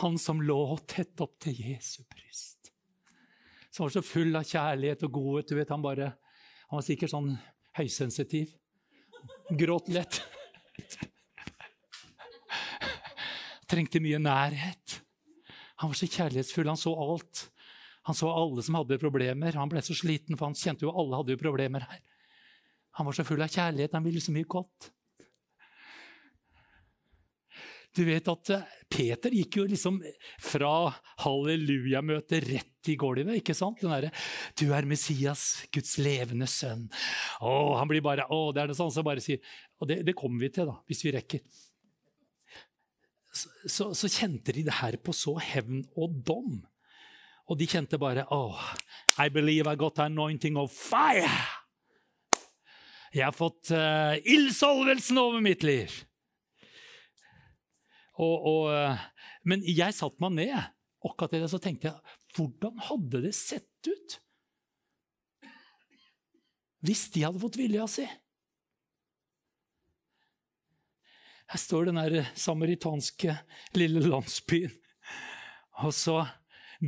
Han 0.00 0.16
som 0.18 0.40
lå 0.42 0.76
tett 0.90 1.20
opp 1.22 1.36
til 1.44 1.54
Jesu 1.60 2.02
bryst. 2.08 2.72
Som 3.70 3.86
var 3.86 3.94
så 3.94 4.02
full 4.06 4.34
av 4.38 4.46
kjærlighet 4.48 5.04
og 5.06 5.14
godhet. 5.14 5.50
Du 5.50 5.58
vet, 5.58 5.70
han, 5.70 5.84
bare, 5.84 6.12
han 6.70 6.78
var 6.78 6.86
sikkert 6.86 7.12
sånn 7.12 7.34
høysensitiv. 7.78 8.54
Gråt 9.54 9.90
lett. 9.92 10.22
Trengte 13.70 14.02
mye 14.02 14.18
nærhet. 14.22 15.00
Han 15.82 15.90
var 15.90 15.98
så 15.98 16.08
kjærlighetsfull. 16.08 16.70
Han 16.70 16.80
så 16.80 16.94
alt. 16.94 17.48
Han 18.08 18.16
så 18.16 18.28
alle 18.28 18.62
som 18.64 18.76
hadde 18.78 19.00
problemer. 19.00 19.56
Han 19.56 19.70
ble 19.72 19.82
så 19.84 19.96
sliten, 19.96 20.36
for 20.36 20.50
han 20.50 20.58
kjente 20.58 20.84
jo 20.84 20.92
alle 20.92 21.20
hadde 21.20 21.36
jo 21.36 21.40
problemer 21.40 21.86
her. 21.88 22.02
Han 22.98 23.08
var 23.08 23.16
så 23.16 23.24
full 23.26 23.42
av 23.42 23.50
kjærlighet, 23.50 23.96
han 23.96 24.04
ville 24.04 24.22
så 24.22 24.34
mye 24.34 24.46
godt. 24.46 24.92
Du 27.94 28.02
vet 28.06 28.26
at 28.30 28.50
eh, 28.50 28.70
Peter 28.90 29.34
gikk 29.34 29.60
jo 29.60 29.66
liksom 29.70 30.00
fra 30.42 30.72
hallelujamøtet 31.22 32.46
rett 32.48 32.90
i 32.90 32.96
gulvet. 32.98 33.38
ikke 33.38 33.54
sant? 33.54 33.80
Den 33.80 33.94
derre 33.94 34.10
'Du 34.58 34.74
er 34.74 34.86
Messias, 34.86 35.64
Guds 35.72 35.96
levende 36.02 36.48
sønn'. 36.50 36.88
Å, 37.40 37.78
han 37.78 37.90
blir 37.90 38.02
bare, 38.02 38.26
å, 38.26 38.50
det 38.52 38.64
er 38.64 38.72
det 38.72 38.78
sånn 38.78 38.92
som 38.92 39.06
bare 39.06 39.22
sier 39.22 39.38
Og 39.78 39.88
det, 39.88 40.02
det 40.06 40.16
kommer 40.18 40.42
vi 40.42 40.50
til, 40.50 40.66
da, 40.70 40.80
hvis 40.90 41.04
vi 41.06 41.14
rekker. 41.14 41.42
Så, 43.34 43.50
så, 43.66 43.88
så 43.94 44.10
kjente 44.10 44.54
de 44.54 44.62
det 44.66 44.78
her 44.80 44.98
på 45.02 45.14
så 45.14 45.34
hevn 45.42 45.82
og 45.98 46.18
dom. 46.26 46.62
Og 47.50 47.58
de 47.60 47.68
kjente 47.68 48.00
bare 48.00 48.24
oh, 48.32 48.56
I 49.20 49.28
believe 49.32 49.68
I 49.68 49.76
got 49.76 50.00
anointing 50.00 50.56
of 50.56 50.72
fire. 50.72 51.28
Jeg 53.14 53.28
har 53.28 53.36
fått 53.36 53.70
uh, 53.70 54.16
ildsolvelsen 54.26 55.20
over 55.20 55.44
mitt 55.44 55.62
liv. 55.62 55.92
Og, 58.18 58.34
og, 58.48 58.62
uh, 58.72 59.04
men 59.46 59.62
jeg 59.68 59.94
satte 59.94 60.22
meg 60.24 60.34
ned 60.40 60.56
akkurat 61.04 61.36
det, 61.36 61.46
så 61.52 61.60
tenkte 61.62 61.90
jeg 61.90 62.16
hvordan 62.34 62.80
hadde 62.88 63.20
det 63.26 63.34
sett 63.36 63.90
ut 63.90 64.20
hvis 66.84 67.06
de 67.14 67.22
hadde 67.24 67.40
fått 67.40 67.56
vilja 67.56 67.86
si? 67.88 68.04
Her 71.48 71.60
står 71.60 71.88
den 71.88 72.00
der 72.00 72.26
samaritanske 72.36 73.36
lille 73.76 74.02
landsbyen. 74.04 74.72
Og 75.84 75.94
så 75.96 76.18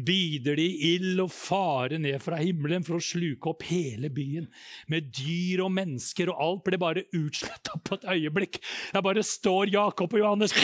byder 0.05 0.59
de 0.59 0.67
ild 0.93 1.21
og 1.25 1.33
fare 1.33 1.99
ned 2.03 2.21
fra 2.25 2.39
himmelen 2.41 2.85
for 2.87 2.99
å 2.99 3.05
sluke 3.05 3.53
opp 3.53 3.65
hele 3.69 4.11
byen. 4.13 4.49
Med 4.93 5.11
dyr 5.17 5.65
og 5.65 5.73
mennesker, 5.77 6.33
og 6.33 6.43
alt 6.47 6.65
ble 6.69 6.81
bare 6.83 7.07
utsletta 7.17 7.79
på 7.81 7.99
et 7.99 8.09
øyeblikk. 8.17 8.61
Der 8.93 9.05
bare 9.07 9.25
står 9.27 9.73
Jakob 9.73 10.13
og 10.13 10.23
Johannes 10.23 10.57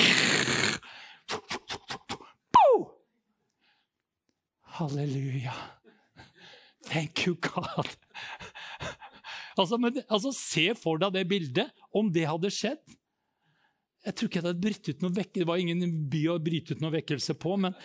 Halleluja. 4.73 5.53
Thank 6.89 7.27
you, 7.27 7.37
God. 7.41 7.89
Altså, 9.59 9.77
men, 9.77 10.01
altså, 10.09 10.33
Se 10.33 10.73
for 10.79 11.01
deg 11.01 11.13
det 11.17 11.29
bildet, 11.29 11.73
om 11.95 12.09
det 12.13 12.25
hadde 12.29 12.51
skjedd. 12.53 12.81
Jeg 14.03 14.17
tror 14.19 14.29
ikke 14.29 14.41
det 14.43 14.51
hadde 14.51 14.65
brytt 14.65 14.89
ut 14.89 15.03
noe 15.05 15.15
vekkelse. 15.15 15.43
Det 15.45 15.49
var 15.51 15.61
ingen 15.63 15.99
by 16.11 16.23
å 16.33 16.39
bryte 16.43 16.75
ut 16.75 16.81
noe 16.83 16.95
vekkelse 16.97 17.37
på, 17.39 17.55
men, 17.61 17.77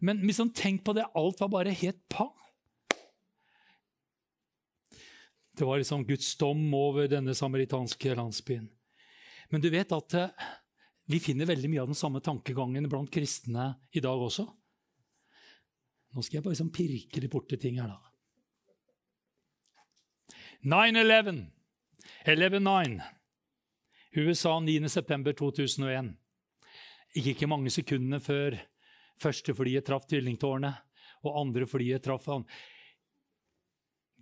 men 0.00 0.20
liksom, 0.24 0.52
tenk 0.56 0.84
på 0.84 0.94
det. 0.96 1.06
Alt 1.14 1.40
var 1.40 1.48
bare 1.52 1.74
helt 1.76 2.00
pang. 2.08 2.32
Det 5.56 5.66
var 5.68 5.78
liksom 5.78 6.06
Guds 6.08 6.36
dom 6.40 6.74
over 6.74 7.08
denne 7.10 7.34
samaritanske 7.36 8.14
landsbyen. 8.14 8.68
Men 9.50 9.60
du 9.60 9.68
vet 9.70 9.92
at 9.92 10.14
eh, 10.16 10.46
vi 11.10 11.20
finner 11.20 11.48
veldig 11.50 11.68
mye 11.68 11.82
av 11.82 11.90
den 11.90 11.98
samme 11.98 12.22
tankegangen 12.24 12.88
blant 12.88 13.10
kristne 13.12 13.74
i 13.92 14.00
dag 14.00 14.22
også. 14.22 14.46
Nå 16.14 16.22
skal 16.24 16.38
jeg 16.38 16.44
bare 16.46 16.54
liksom 16.54 16.72
pirke 16.74 17.22
litt 17.22 17.32
borti 17.34 17.58
ting 17.60 17.80
her, 17.82 17.92
da. 17.92 18.00
9-11. 20.64 21.44
11-9. 22.24 23.00
USA 24.20 24.56
9.9.2001. 24.64 26.12
Gikk 27.14 27.30
ikke 27.34 27.50
mange 27.50 27.72
sekundene 27.74 28.20
før 28.22 28.56
Første 29.20 29.54
flyet 29.56 29.84
traff 29.86 30.06
tvillingtårnet, 30.08 30.86
og 31.26 31.36
andre 31.42 31.66
flyet 31.68 32.04
traff 32.04 32.28
han. 32.30 32.46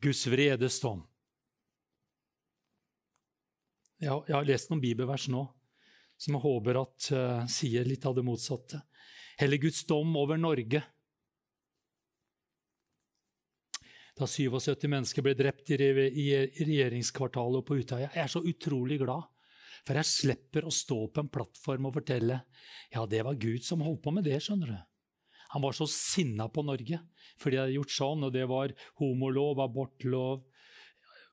Guds 0.02 0.24
vredesdom. 0.30 1.04
Jeg, 3.98 4.14
jeg 4.28 4.34
har 4.34 4.46
lest 4.46 4.70
noen 4.70 4.82
bibelvers 4.82 5.26
nå 5.30 5.44
som 6.18 6.34
jeg 6.34 6.42
håper 6.42 6.78
at 6.80 7.08
uh, 7.14 7.42
sier 7.50 7.86
litt 7.86 8.06
av 8.06 8.16
det 8.16 8.24
motsatte. 8.26 8.80
Heller 9.38 9.60
Guds 9.62 9.84
dom 9.86 10.16
over 10.18 10.38
Norge. 10.40 10.82
Da 14.18 14.26
77 14.26 14.88
mennesker 14.90 15.22
ble 15.22 15.36
drept 15.38 15.70
i, 15.70 15.78
i 15.78 16.28
regjeringskvartalet 16.66 17.60
og 17.60 17.66
på 17.68 17.78
Utøya. 17.78 18.08
Jeg 18.10 18.24
er 18.24 18.32
så 18.32 18.42
utrolig 18.42 18.98
glad, 18.98 19.28
for 19.86 19.98
jeg 19.98 20.10
slipper 20.10 20.66
å 20.66 20.74
stå 20.74 21.00
på 21.12 21.24
en 21.24 21.32
plattform 21.32 21.88
og 21.88 21.96
fortelle 21.98 22.42
ja, 22.92 23.04
det 23.06 23.24
var 23.26 23.40
Gud 23.40 23.64
som 23.66 23.84
holdt 23.84 24.02
på 24.04 24.14
med 24.14 24.26
det. 24.28 24.40
skjønner 24.44 24.72
du. 24.72 24.78
Han 25.54 25.64
var 25.64 25.76
så 25.76 25.88
sinna 25.88 26.48
på 26.52 26.64
Norge 26.66 27.00
fordi 27.38 27.54
de 27.54 27.62
hadde 27.62 27.76
gjort 27.76 27.94
sånn, 27.94 28.24
og 28.26 28.32
det 28.34 28.46
var 28.50 28.72
homolov, 28.98 29.60
abortlov 29.62 30.40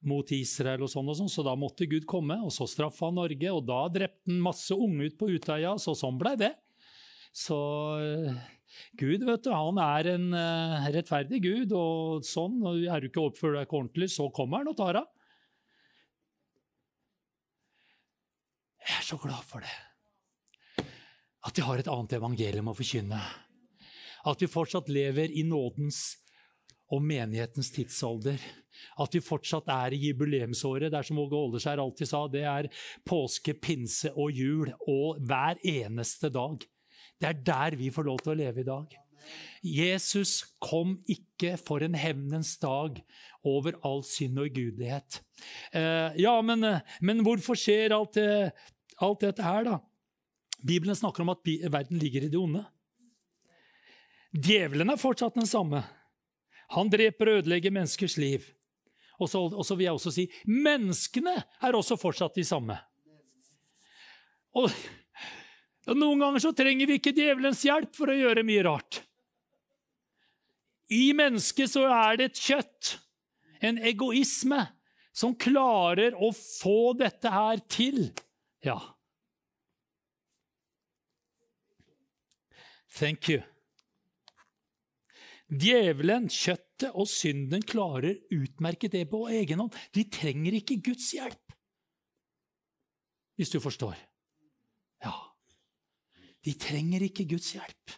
mot 0.05 0.29
Israel 0.35 0.83
og 0.85 0.91
sånn 0.91 1.07
og 1.09 1.17
sånn, 1.17 1.31
så 1.31 1.41
da 1.45 1.55
måtte 1.57 1.87
Gud 1.89 2.05
komme, 2.09 2.37
og 2.45 2.53
så 2.53 2.67
straffa 2.69 3.09
han 3.09 3.17
Norge, 3.17 3.49
og 3.49 3.63
da 3.65 3.79
drepte 3.89 4.29
han 4.29 4.43
masse 4.43 4.75
unge 4.75 5.09
ut 5.09 5.17
på 5.17 5.31
Utøya, 5.33 5.73
så 5.81 5.95
sånn 5.97 6.19
blei 6.21 6.35
det. 6.37 6.51
Så 7.35 7.57
eh, 8.03 8.37
Gud, 8.99 9.25
vet 9.27 9.43
du, 9.47 9.51
han 9.51 9.79
er 9.81 10.11
en 10.13 10.29
uh, 10.35 10.85
rettferdig 10.93 11.41
Gud, 11.43 11.73
og 11.75 12.25
sånn, 12.27 12.61
og 12.63 12.85
er 12.85 13.01
du 13.01 13.09
ikke 13.09 13.25
oppført 13.25 13.57
deg 13.57 13.73
ordentlig, 13.73 14.11
så 14.13 14.29
kommer 14.35 14.61
han 14.61 14.71
og 14.71 14.77
tar 14.79 14.99
deg. 14.99 15.11
Er 19.05 19.13
så 19.13 19.21
glad 19.21 19.45
for 19.45 19.61
det. 19.61 20.85
At 21.45 21.57
vi 21.57 21.63
har 21.65 21.79
et 21.79 21.89
annet 21.91 22.17
evangelium 22.17 22.71
å 22.71 22.75
forkynne. 22.77 23.19
At 24.25 24.41
vi 24.41 24.49
fortsatt 24.49 24.89
lever 24.89 25.29
i 25.29 25.43
nådens 25.45 26.17
og 26.93 27.03
menighetens 27.05 27.69
tidsalder. 27.75 28.41
At 29.01 29.13
vi 29.13 29.21
fortsatt 29.21 29.69
er 29.69 29.93
i 29.93 30.01
jubileumsåret. 30.07 30.89
Det 30.89 30.97
er 30.97 31.05
som 31.05 31.21
Åge 31.21 31.37
Åleskjær 31.37 31.83
alltid 31.83 32.09
sa, 32.09 32.25
det 32.33 32.43
er 32.49 32.71
påske, 33.05 33.53
pinse 33.53 34.09
og 34.15 34.33
jul. 34.33 34.73
Og 34.89 35.21
hver 35.21 35.61
eneste 35.61 36.33
dag. 36.33 36.65
Det 37.21 37.29
er 37.29 37.43
der 37.45 37.77
vi 37.77 37.93
får 37.93 38.09
lov 38.09 38.23
til 38.23 38.33
å 38.33 38.39
leve 38.41 38.65
i 38.65 38.67
dag. 38.67 39.01
Jesus 39.65 40.43
kom 40.61 40.99
ikke 41.09 41.55
for 41.57 41.85
en 41.85 41.95
hevnens 41.97 42.55
dag 42.61 42.99
over 43.45 43.77
all 43.85 44.03
synd 44.05 44.41
og 44.41 44.49
ugudelighet. 44.49 45.21
Eh, 45.73 46.17
ja, 46.21 46.33
men, 46.45 46.65
men, 47.01 47.23
hvorfor 47.25 47.57
skjer 47.57 47.95
alt, 47.95 48.17
det, 48.17 48.51
alt 49.03 49.25
dette 49.25 49.43
her, 49.43 49.65
da? 49.67 49.79
Bibelen 50.65 50.95
snakker 50.95 51.25
om 51.25 51.33
at 51.33 51.43
verden 51.45 51.99
ligger 51.99 52.25
i 52.25 52.31
det 52.31 52.39
onde. 52.39 52.63
Djevelen 54.35 54.91
er 54.91 54.99
fortsatt 54.99 55.37
den 55.37 55.47
samme. 55.47 55.83
Han 56.73 56.89
dreper 56.91 57.29
og 57.29 57.41
ødelegger 57.41 57.73
menneskers 57.75 58.17
liv. 58.17 58.47
Og 59.19 59.29
så, 59.31 59.39
og 59.45 59.63
så, 59.63 59.77
vil 59.77 59.87
jeg 59.87 59.95
også 59.95 60.11
si 60.11 60.25
menneskene 60.49 61.35
er 61.39 61.77
også 61.77 61.95
fortsatt 61.99 62.35
de 62.35 62.43
samme. 62.47 62.75
Og, 64.55 64.71
og 65.87 65.99
Noen 65.99 66.23
ganger 66.23 66.43
så 66.43 66.51
trenger 66.55 66.89
vi 66.89 66.99
ikke 66.99 67.15
djevelens 67.15 67.63
hjelp 67.67 67.95
for 67.95 68.11
å 68.11 68.17
gjøre 68.17 68.43
mye 68.47 68.65
rart. 68.67 68.99
I 70.91 71.13
mennesket 71.17 71.71
så 71.71 71.85
er 71.89 72.19
det 72.19 72.29
et 72.29 72.41
kjøtt, 72.43 72.95
en 73.65 73.79
egoisme, 73.81 74.59
som 75.15 75.31
klarer 75.39 76.17
å 76.19 76.29
få 76.35 76.91
dette 76.99 77.31
her 77.31 77.61
til. 77.71 78.09
Ja. 78.65 78.79
Thank 82.95 83.29
you. 83.29 83.43
Djevelen, 85.45 86.25
kjøttet 86.33 86.95
og 86.97 87.05
synden 87.11 87.61
klarer 87.67 88.17
utmerket 88.33 88.95
det 88.95 89.03
på 89.11 89.27
egen 89.29 89.61
hånd. 89.61 89.75
De 89.93 90.07
trenger 90.09 90.57
ikke 90.57 90.79
Guds 90.87 91.11
hjelp. 91.13 91.53
Hvis 93.37 93.51
du 93.53 93.59
forstår. 93.61 93.99
Ja. 95.05 95.13
De 96.45 96.55
trenger 96.57 97.05
ikke 97.05 97.27
Guds 97.29 97.51
hjelp. 97.53 97.97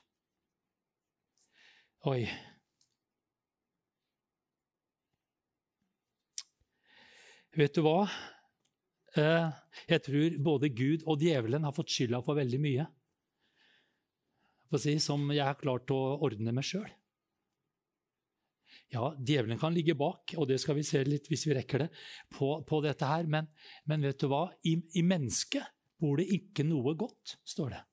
Oi. 2.11 2.25
Vet 7.57 7.77
du 7.77 7.85
hva? 7.85 8.01
Eh, 9.17 9.49
jeg 9.89 10.03
tror 10.05 10.37
både 10.45 10.69
Gud 10.75 11.03
og 11.09 11.21
djevelen 11.23 11.65
har 11.67 11.75
fått 11.75 11.93
skylda 11.93 12.21
for 12.25 12.37
veldig 12.39 12.61
mye. 12.61 12.87
Som 14.99 15.29
jeg 15.31 15.45
har 15.45 15.59
klart 15.59 15.91
å 15.95 15.99
ordne 16.27 16.53
meg 16.55 16.67
sjøl. 16.67 16.89
Ja, 18.91 19.09
djevelen 19.19 19.59
kan 19.59 19.75
ligge 19.75 19.97
bak, 19.99 20.31
og 20.39 20.47
det 20.47 20.61
skal 20.63 20.77
vi 20.77 20.85
se 20.87 21.01
litt 21.03 21.27
hvis 21.27 21.43
vi 21.47 21.55
rekker 21.57 21.83
det, 21.83 21.87
på, 22.31 22.53
på 22.67 22.79
dette 22.85 23.07
her. 23.07 23.27
Men, 23.27 23.49
men, 23.87 24.03
vet 24.07 24.19
du 24.21 24.29
hva? 24.31 24.45
I, 24.67 24.77
I, 24.95 25.03
mennesket 25.07 25.65
bor 25.99 26.19
det 26.19 26.27
ikke 26.35 26.63
noe 26.67 26.93
godt, 26.99 27.35
står 27.47 27.75
det. 27.75 27.83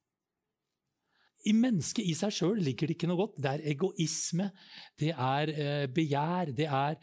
I 1.51 1.53
mennesket 1.59 2.07
i 2.09 2.15
seg 2.17 2.33
sjøl 2.33 2.63
ligger 2.63 2.89
det 2.89 2.97
ikke 2.97 3.11
noe 3.11 3.21
godt. 3.21 3.41
Det 3.43 3.51
er 3.51 3.67
egoisme, 3.75 4.49
det 5.01 5.11
er 5.13 5.53
eh, 5.55 5.87
begjær, 5.93 6.55
det 6.57 6.69
er 6.71 6.97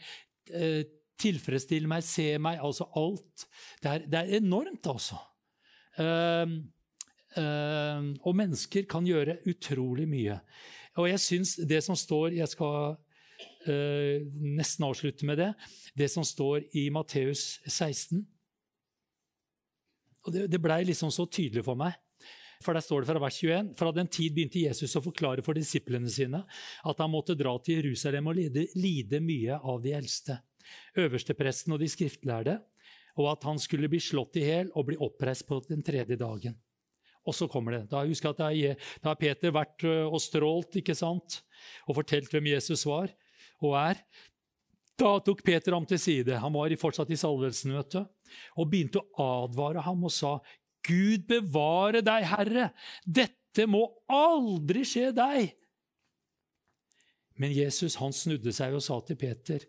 eh, 0.56 0.80
tilfredsstille 1.20 1.90
meg, 1.90 2.04
se 2.06 2.32
meg, 2.42 2.60
altså 2.62 2.88
alt. 2.98 3.46
Det 3.82 3.90
er, 3.90 4.06
det 4.08 4.20
er 4.20 4.38
enormt, 4.40 4.86
altså. 4.90 5.18
Uh, 5.98 6.48
uh, 7.36 8.12
og 8.24 8.36
mennesker 8.38 8.86
kan 8.90 9.06
gjøre 9.06 9.40
utrolig 9.50 10.08
mye. 10.08 10.38
Og 11.00 11.08
jeg 11.08 11.20
syns 11.20 11.54
det 11.68 11.80
som 11.84 11.96
står 11.96 12.36
Jeg 12.36 12.48
skal 12.52 12.94
uh, 12.96 14.16
nesten 14.58 14.86
avslutte 14.88 15.28
med 15.28 15.40
det. 15.40 15.50
Det 15.96 16.10
som 16.12 16.24
står 16.24 16.68
i 16.78 16.88
Matteus 16.92 17.60
16. 17.66 18.24
Og 20.22 20.32
Det, 20.32 20.46
det 20.50 20.62
blei 20.62 20.82
liksom 20.86 21.10
så 21.10 21.26
tydelig 21.26 21.64
for 21.66 21.78
meg. 21.78 21.96
For 22.62 22.76
der 22.76 22.84
står 22.84 23.02
det 23.02 23.10
fra 23.10 23.22
vers 23.22 23.38
21 23.42 23.72
Fra 23.78 23.92
den 23.94 24.10
tid 24.10 24.34
begynte 24.36 24.62
Jesus 24.62 24.94
å 24.94 25.02
forklare 25.04 25.42
for 25.42 25.58
disiplene 25.58 26.10
sine 26.12 26.44
at 26.88 27.02
han 27.02 27.10
måtte 27.10 27.36
dra 27.38 27.56
til 27.64 27.80
Jerusalem 27.80 28.30
og 28.30 28.38
lide, 28.38 28.68
lide 28.78 29.18
mye 29.24 29.58
av 29.58 29.82
de 29.82 29.94
eldste, 29.96 30.38
øverstepresten 30.98 31.74
og 31.74 31.80
de 31.82 31.88
skriftlærde, 31.90 32.58
og 33.20 33.32
at 33.34 33.44
han 33.44 33.58
skulle 33.60 33.90
bli 33.92 34.00
slått 34.00 34.38
i 34.40 34.46
hjel 34.46 34.70
og 34.72 34.88
bli 34.88 34.98
oppreist 35.00 35.46
på 35.48 35.60
den 35.68 35.82
tredje 35.84 36.16
dagen. 36.16 36.56
Og 37.28 37.36
så 37.36 37.46
kommer 37.46 37.76
det. 37.76 37.84
Da 37.92 38.02
husker 38.02 38.32
jeg 38.32 38.72
at 38.74 38.84
da 39.02 39.12
har 39.12 39.20
Peter 39.20 39.52
vært 39.54 39.84
og 39.86 40.18
strålt 40.22 40.80
ikke 40.80 40.96
sant? 40.98 41.42
og 41.86 41.94
fortalt 42.00 42.32
hvem 42.32 42.48
Jesus 42.50 42.82
var 42.88 43.12
og 43.62 43.76
er. 43.78 44.00
Da 44.98 45.12
tok 45.24 45.44
Peter 45.46 45.74
ham 45.76 45.86
til 45.86 46.00
side. 46.00 46.40
Han 46.42 46.54
var 46.54 46.74
fortsatt 46.80 47.10
i 47.14 47.18
salvelsen. 47.18 47.76
Og 47.78 48.68
begynte 48.68 49.02
å 49.02 49.28
advare 49.44 49.84
ham 49.86 50.04
og 50.04 50.12
sa, 50.14 50.38
'Gud 50.82 51.28
bevare 51.30 52.02
deg, 52.02 52.26
Herre! 52.26 52.70
Dette 53.06 53.68
må 53.70 53.86
aldri 54.10 54.82
skje 54.82 55.12
deg!' 55.14 55.52
Men 57.38 57.54
Jesus 57.54 57.94
han 58.00 58.12
snudde 58.12 58.52
seg 58.54 58.74
og 58.74 58.82
sa 58.82 58.98
til 59.06 59.16
Peter, 59.16 59.62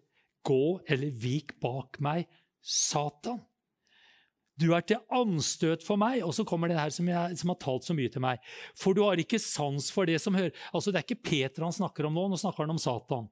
'Gå 0.43 0.81
eller 0.87 1.09
vik 1.09 1.59
bak 1.59 1.99
meg, 1.99 2.27
Satan.' 2.61 3.41
Du 4.61 4.67
er 4.75 4.83
til 4.85 5.01
anstøt 5.13 5.81
for 5.85 5.97
meg. 5.97 6.21
Og 6.25 6.33
så 6.37 6.45
kommer 6.45 6.69
det 6.69 6.77
her 6.77 6.91
som, 6.93 7.07
jeg, 7.09 7.37
som, 7.39 7.49
har 7.49 7.59
talt 7.61 7.87
så 7.87 7.95
mye 7.97 8.11
til 8.13 8.21
meg. 8.21 8.41
For 8.77 8.93
du 8.93 9.01
har 9.01 9.17
ikke 9.17 9.41
sans 9.41 9.87
for 9.93 10.05
det 10.05 10.19
som 10.21 10.37
hører 10.37 10.53
Altså, 10.73 10.91
Det 10.93 11.01
er 11.01 11.07
ikke 11.07 11.29
Peter 11.29 11.65
han 11.65 11.73
snakker 11.73 12.05
om 12.05 12.13
nå, 12.13 12.27
nå 12.29 12.37
snakker 12.37 12.67
han 12.67 12.75
om 12.75 12.81
Satan. 12.81 13.29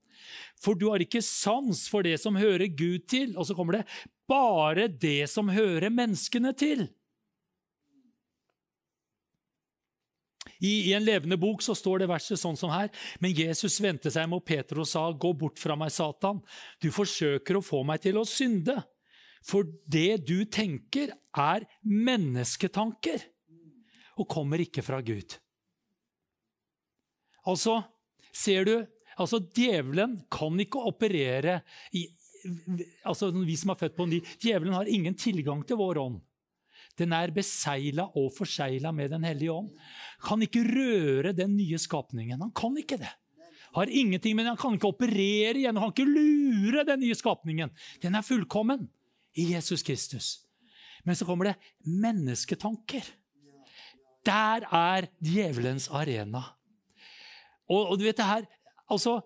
For 0.62 0.78
du 0.78 0.90
har 0.90 1.04
ikke 1.04 1.22
sans 1.26 1.86
for 1.92 2.06
det 2.06 2.18
som 2.22 2.40
hører 2.40 2.66
Gud 2.74 3.06
til. 3.12 3.38
Og 3.38 3.46
så 3.46 3.58
kommer 3.58 3.80
det 3.80 3.86
bare 4.30 4.88
det 4.90 5.30
som 5.30 5.52
hører 5.52 5.94
menneskene 5.94 6.56
til. 6.58 6.88
I, 10.62 10.92
I, 10.92 10.94
en 10.94 11.06
levende 11.06 11.38
bok 11.42 11.64
så 11.66 11.74
står 11.78 12.04
det 12.04 12.12
verset 12.12 12.40
sånn 12.40 12.58
som 12.60 12.72
her. 12.74 12.92
Men 13.20 13.34
Jesus 13.34 13.80
vendte 13.82 14.12
seg 14.14 14.30
mot 14.30 14.46
Peter 14.46 14.80
og 14.80 14.88
sa, 14.88 15.08
'Gå 15.12 15.34
bort 15.38 15.60
fra 15.60 15.76
meg, 15.76 15.92
Satan. 15.92 16.42
Du 16.80 16.92
forsøker 16.94 17.58
å 17.58 17.66
få 17.66 17.84
meg 17.84 18.02
til 18.06 18.22
å 18.22 18.28
synde.' 18.28 18.84
For 19.42 19.66
det 19.90 20.28
du 20.30 20.46
tenker, 20.46 21.16
er 21.34 21.64
mennesketanker 21.82 23.24
og 24.20 24.28
kommer 24.30 24.62
ikke 24.62 24.84
fra 24.86 25.00
Gud. 25.02 25.34
Altså, 27.50 27.80
ser 28.30 28.68
du 28.68 28.76
altså 29.18 29.42
Djevelen 29.56 30.20
kan 30.32 30.60
ikke 30.62 30.84
operere 30.92 31.62
i, 31.98 32.06
altså 33.06 33.32
Vi 33.34 33.56
som 33.58 33.74
er 33.74 33.80
født 33.82 33.98
på 33.98 34.08
ny 34.10 34.20
Djevelen 34.42 34.76
har 34.76 34.90
ingen 34.90 35.18
tilgang 35.18 35.64
til 35.66 35.80
vår 35.82 36.00
ånd. 36.02 36.22
Den 37.00 37.14
er 37.16 37.34
besegla 37.36 38.08
og 38.18 38.32
forsegla 38.36 38.92
med 38.92 39.12
Den 39.14 39.24
hellige 39.24 39.54
ånd. 39.54 39.72
Kan 40.24 40.42
ikke 40.44 40.64
røre 40.68 41.34
den 41.34 41.56
nye 41.58 41.80
skapningen. 41.82 42.42
Han 42.42 42.54
kan 42.56 42.78
ikke 42.78 43.00
det. 43.02 43.12
Har 43.72 43.88
ingenting, 43.88 44.36
men 44.36 44.46
Han 44.46 44.58
kan 44.58 44.76
ikke 44.76 44.92
operere 44.92 45.58
igjen. 45.58 45.78
Han 45.78 45.92
kan 45.92 45.96
ikke 45.96 46.12
lure 46.12 46.86
den 46.86 47.00
nye 47.00 47.16
skapningen. 47.16 47.72
Den 48.02 48.16
er 48.16 48.22
fullkommen 48.22 48.90
i 49.36 49.54
Jesus 49.54 49.84
Kristus. 49.84 50.42
Men 51.06 51.16
så 51.16 51.26
kommer 51.26 51.46
det 51.46 51.56
mennesketanker. 51.86 53.06
Der 54.26 54.68
er 54.70 55.08
djevelens 55.24 55.88
arena. 55.90 56.44
Og, 57.70 57.88
og 57.90 58.00
du 58.00 58.04
vet 58.04 58.18
det 58.18 58.28
her, 58.28 58.46
altså, 58.92 59.22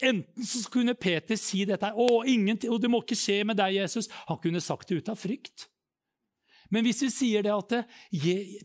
Enten 0.00 0.46
så 0.46 0.62
kunne 0.72 0.94
Peter 0.96 1.36
si 1.36 1.66
dette 1.68 1.90
å, 1.92 2.06
og 2.24 2.78
det 2.80 2.90
må 2.90 3.02
ikke 3.02 3.18
skje 3.18 3.42
med 3.44 3.58
deg, 3.60 3.76
Jesus. 3.82 4.08
Han 4.30 4.38
kunne 4.40 4.62
sagt 4.64 4.88
det 4.88 4.96
ut 5.00 5.10
av 5.12 5.18
frykt. 5.20 5.66
Men 6.70 6.86
hvis 6.86 7.02
vi 7.02 7.10
sier 7.12 7.44
det 7.46 7.52
at 7.52 7.74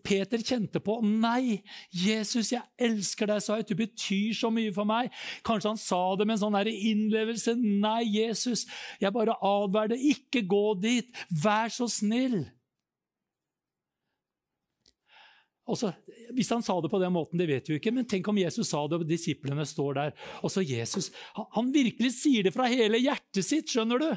Peter 0.05 0.41
kjente 0.41 0.81
på 0.83 0.99
Nei, 1.05 1.61
Jesus, 1.89 2.51
jeg 2.53 2.61
elsker 2.77 3.29
deg 3.31 3.41
så 3.43 3.57
høyt. 3.57 3.71
Du 3.71 3.79
betyr 3.79 4.35
så 4.37 4.51
mye 4.53 4.73
for 4.75 4.87
meg. 4.89 5.13
Kanskje 5.45 5.73
han 5.73 5.81
sa 5.81 6.01
det 6.19 6.27
med 6.27 6.37
en 6.37 6.43
sånn 6.45 6.59
innlevelse. 6.69 7.55
Nei, 7.57 8.03
Jesus, 8.19 8.67
jeg 9.01 9.15
bare 9.15 9.37
advarer 9.41 9.95
deg. 9.95 10.05
Ikke 10.15 10.45
gå 10.45 10.67
dit. 10.83 11.09
Vær 11.43 11.73
så 11.73 11.89
snill. 11.91 12.43
Også, 15.65 15.89
hvis 16.37 16.51
han 16.53 16.61
sa 16.61 16.75
det 16.77 16.91
på 16.93 16.99
den 17.01 17.13
måten, 17.15 17.39
det 17.41 17.47
vet 17.49 17.69
vi 17.69 17.79
ikke, 17.79 17.93
men 17.95 18.05
tenk 18.05 18.27
om 18.29 18.37
Jesus 18.37 18.69
sa 18.69 18.83
det, 18.85 18.99
og 19.01 19.09
disiplene 19.09 19.65
står 19.65 19.97
der. 19.97 20.11
Og 20.45 20.53
Jesus, 20.61 21.09
Han 21.33 21.73
virkelig 21.73 22.11
sier 22.21 22.45
det 22.45 22.53
fra 22.53 22.69
hele 22.69 23.01
hjertet 23.01 23.41
sitt, 23.45 23.71
skjønner 23.73 23.97
du. 24.01 24.11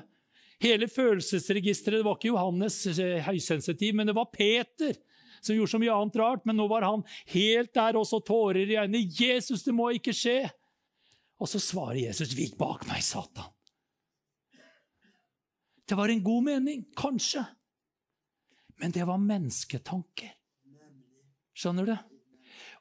Hele 0.62 0.88
følelsesregisteret 0.90 2.00
det 2.00 2.06
var 2.06 2.16
ikke 2.18 2.32
Johannes 2.32 2.80
eh, 2.90 3.20
høysensitiv, 3.22 3.94
men 3.94 4.10
det 4.10 4.16
var 4.18 4.32
Peter 4.32 4.96
som 5.40 5.54
gjorde 5.54 5.70
så 5.70 5.78
mye 5.78 5.94
annet 5.94 6.18
rart. 6.18 6.46
Men 6.48 6.58
nå 6.58 6.66
var 6.70 6.86
han 6.86 7.04
helt 7.30 7.74
der, 7.74 7.98
også 7.98 8.20
tårer 8.26 8.64
i 8.64 8.78
øynene. 8.78 9.06
'Jesus, 9.06 9.62
det 9.66 9.74
må 9.74 9.90
ikke 9.94 10.14
skje!' 10.16 10.50
Og 11.38 11.46
så 11.46 11.60
svarer 11.62 12.08
Jesus, 12.08 12.34
'Vik 12.34 12.58
bak 12.58 12.86
meg, 12.90 13.02
Satan'. 13.06 13.54
Det 15.88 15.96
var 15.96 16.10
en 16.10 16.22
god 16.22 16.42
mening, 16.44 16.84
kanskje. 16.96 17.46
Men 18.78 18.92
det 18.92 19.06
var 19.06 19.18
mennesketanker. 19.18 20.34
Skjønner 21.56 21.86
du? 21.86 21.96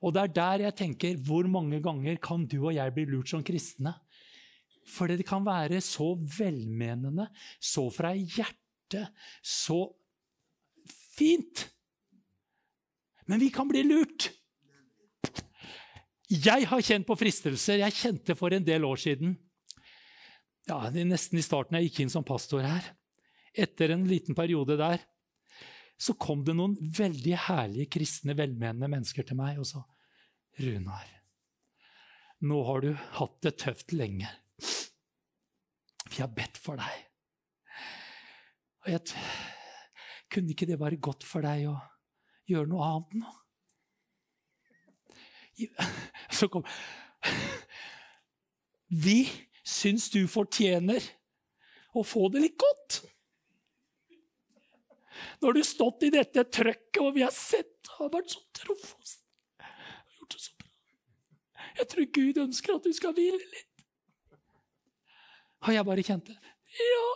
Og 0.05 0.13
det 0.13 0.21
er 0.21 0.33
der 0.35 0.63
jeg 0.67 0.75
tenker 0.77 1.21
hvor 1.25 1.47
mange 1.49 1.79
ganger 1.81 2.19
kan 2.21 2.43
du 2.45 2.59
og 2.67 2.75
jeg 2.75 2.93
bli 2.93 3.05
lurt 3.09 3.31
som 3.31 3.45
kristne? 3.45 3.95
For 4.87 5.11
det 5.11 5.25
kan 5.27 5.45
være 5.45 5.81
så 5.83 6.13
velmenende, 6.15 7.27
så 7.59 7.87
fra 7.93 8.13
hjertet, 8.15 9.11
så 9.43 9.81
fint. 11.17 11.65
Men 13.27 13.41
vi 13.43 13.49
kan 13.51 13.67
bli 13.67 13.83
lurt. 13.83 14.29
Jeg 16.27 16.67
har 16.67 16.83
kjent 16.83 17.07
på 17.07 17.15
fristelser. 17.19 17.81
Jeg 17.83 17.95
kjente 17.95 18.35
for 18.35 18.55
en 18.55 18.65
del 18.67 18.87
år 18.87 18.99
siden. 18.99 19.35
Ja, 20.67 20.81
Nesten 20.91 21.39
i 21.39 21.45
starten 21.45 21.77
jeg 21.77 21.89
gikk 21.89 22.01
inn 22.03 22.11
som 22.11 22.25
pastor 22.27 22.63
her. 22.63 22.87
Etter 23.55 23.93
en 23.95 24.07
liten 24.07 24.35
periode 24.35 24.75
der 24.79 25.03
så 25.97 26.13
kom 26.13 26.43
det 26.45 26.53
noen 26.53 26.75
veldig 26.77 27.37
herlige 27.47 27.89
kristne, 27.97 28.35
velmenende 28.37 28.89
mennesker 28.91 29.25
til 29.25 29.39
meg 29.39 29.57
og 29.57 29.65
sa 29.65 29.81
Runar, 30.57 31.05
nå 32.49 32.57
har 32.65 32.81
du 32.81 32.91
hatt 33.17 33.35
det 33.45 33.55
tøft 33.61 33.93
lenge. 33.93 34.29
Vi 34.57 36.21
har 36.21 36.31
bedt 36.33 36.57
for 36.61 36.79
deg. 36.79 37.03
Og 38.85 38.93
jeg, 38.93 39.01
kunne 40.31 40.53
ikke 40.53 40.67
det 40.69 40.79
være 40.79 41.01
godt 41.01 41.25
for 41.27 41.45
deg 41.45 41.67
å 41.71 41.75
gjøre 42.47 42.71
noe 42.71 42.87
annet 42.87 43.19
nå? 43.21 43.29
Så 46.37 46.49
kom 46.53 46.65
Vi 49.07 49.19
syns 49.67 50.07
du 50.13 50.21
fortjener 50.31 51.03
å 51.97 52.03
få 52.05 52.27
det 52.31 52.43
litt 52.43 52.59
godt. 52.61 53.01
Du 55.41 55.49
har 55.49 55.57
stått 55.65 56.05
i 56.07 56.13
dette 56.13 56.43
trøkket, 56.45 57.01
og 57.01 57.15
vi 57.17 57.25
har 57.25 57.33
sett 57.35 57.77
har 57.97 58.11
vært 58.13 58.35
så 58.35 58.43
trofast. 58.55 59.23
Jeg 61.77 61.89
tror 61.91 62.07
Gud 62.13 62.39
ønsker 62.41 62.77
at 62.77 62.85
du 62.85 62.93
skal 62.95 63.15
hvile 63.17 63.41
litt. 63.41 63.76
Og 65.65 65.73
jeg 65.73 65.87
bare 65.87 66.05
kjente 66.05 66.37
Ja! 66.77 67.07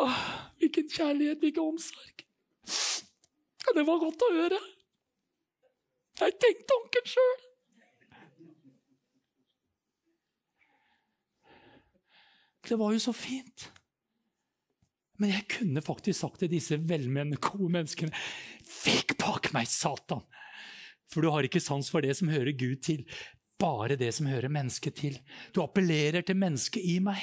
Åh, 0.00 0.18
hvilken 0.62 0.86
kjærlighet, 0.88 1.40
hvilken 1.42 1.72
omsorg. 1.74 2.22
Det 3.74 3.82
var 3.86 3.98
godt 4.00 4.22
å 4.24 4.28
høre. 4.32 4.60
Jeg 6.20 6.36
tenkte 6.42 6.68
tanken 6.70 7.10
sjøl. 7.10 7.42
Det 12.70 12.78
var 12.78 12.94
jo 12.94 13.02
så 13.02 13.12
fint. 13.16 13.66
Men 15.20 15.34
jeg 15.34 15.48
kunne 15.52 15.82
faktisk 15.84 16.22
sagt 16.22 16.40
til 16.40 16.52
disse 16.52 16.78
velmenende, 16.78 17.40
gode 17.42 17.68
menneskene 17.74 18.14
Fikk 18.64 19.18
bak 19.20 19.50
meg, 19.52 19.68
Satan! 19.68 20.22
For 21.10 21.24
du 21.24 21.32
har 21.34 21.44
ikke 21.44 21.60
sans 21.60 21.90
for 21.90 22.04
det 22.04 22.14
som 22.16 22.30
hører 22.30 22.54
Gud 22.54 22.80
til 22.86 23.02
bare 23.60 23.98
det 24.00 24.10
som 24.16 24.28
hører 24.30 24.52
mennesket 24.52 24.96
til. 25.02 25.18
Du 25.54 25.62
appellerer 25.62 26.24
til 26.26 26.38
mennesket 26.40 26.84
i 26.84 26.98
meg. 27.04 27.20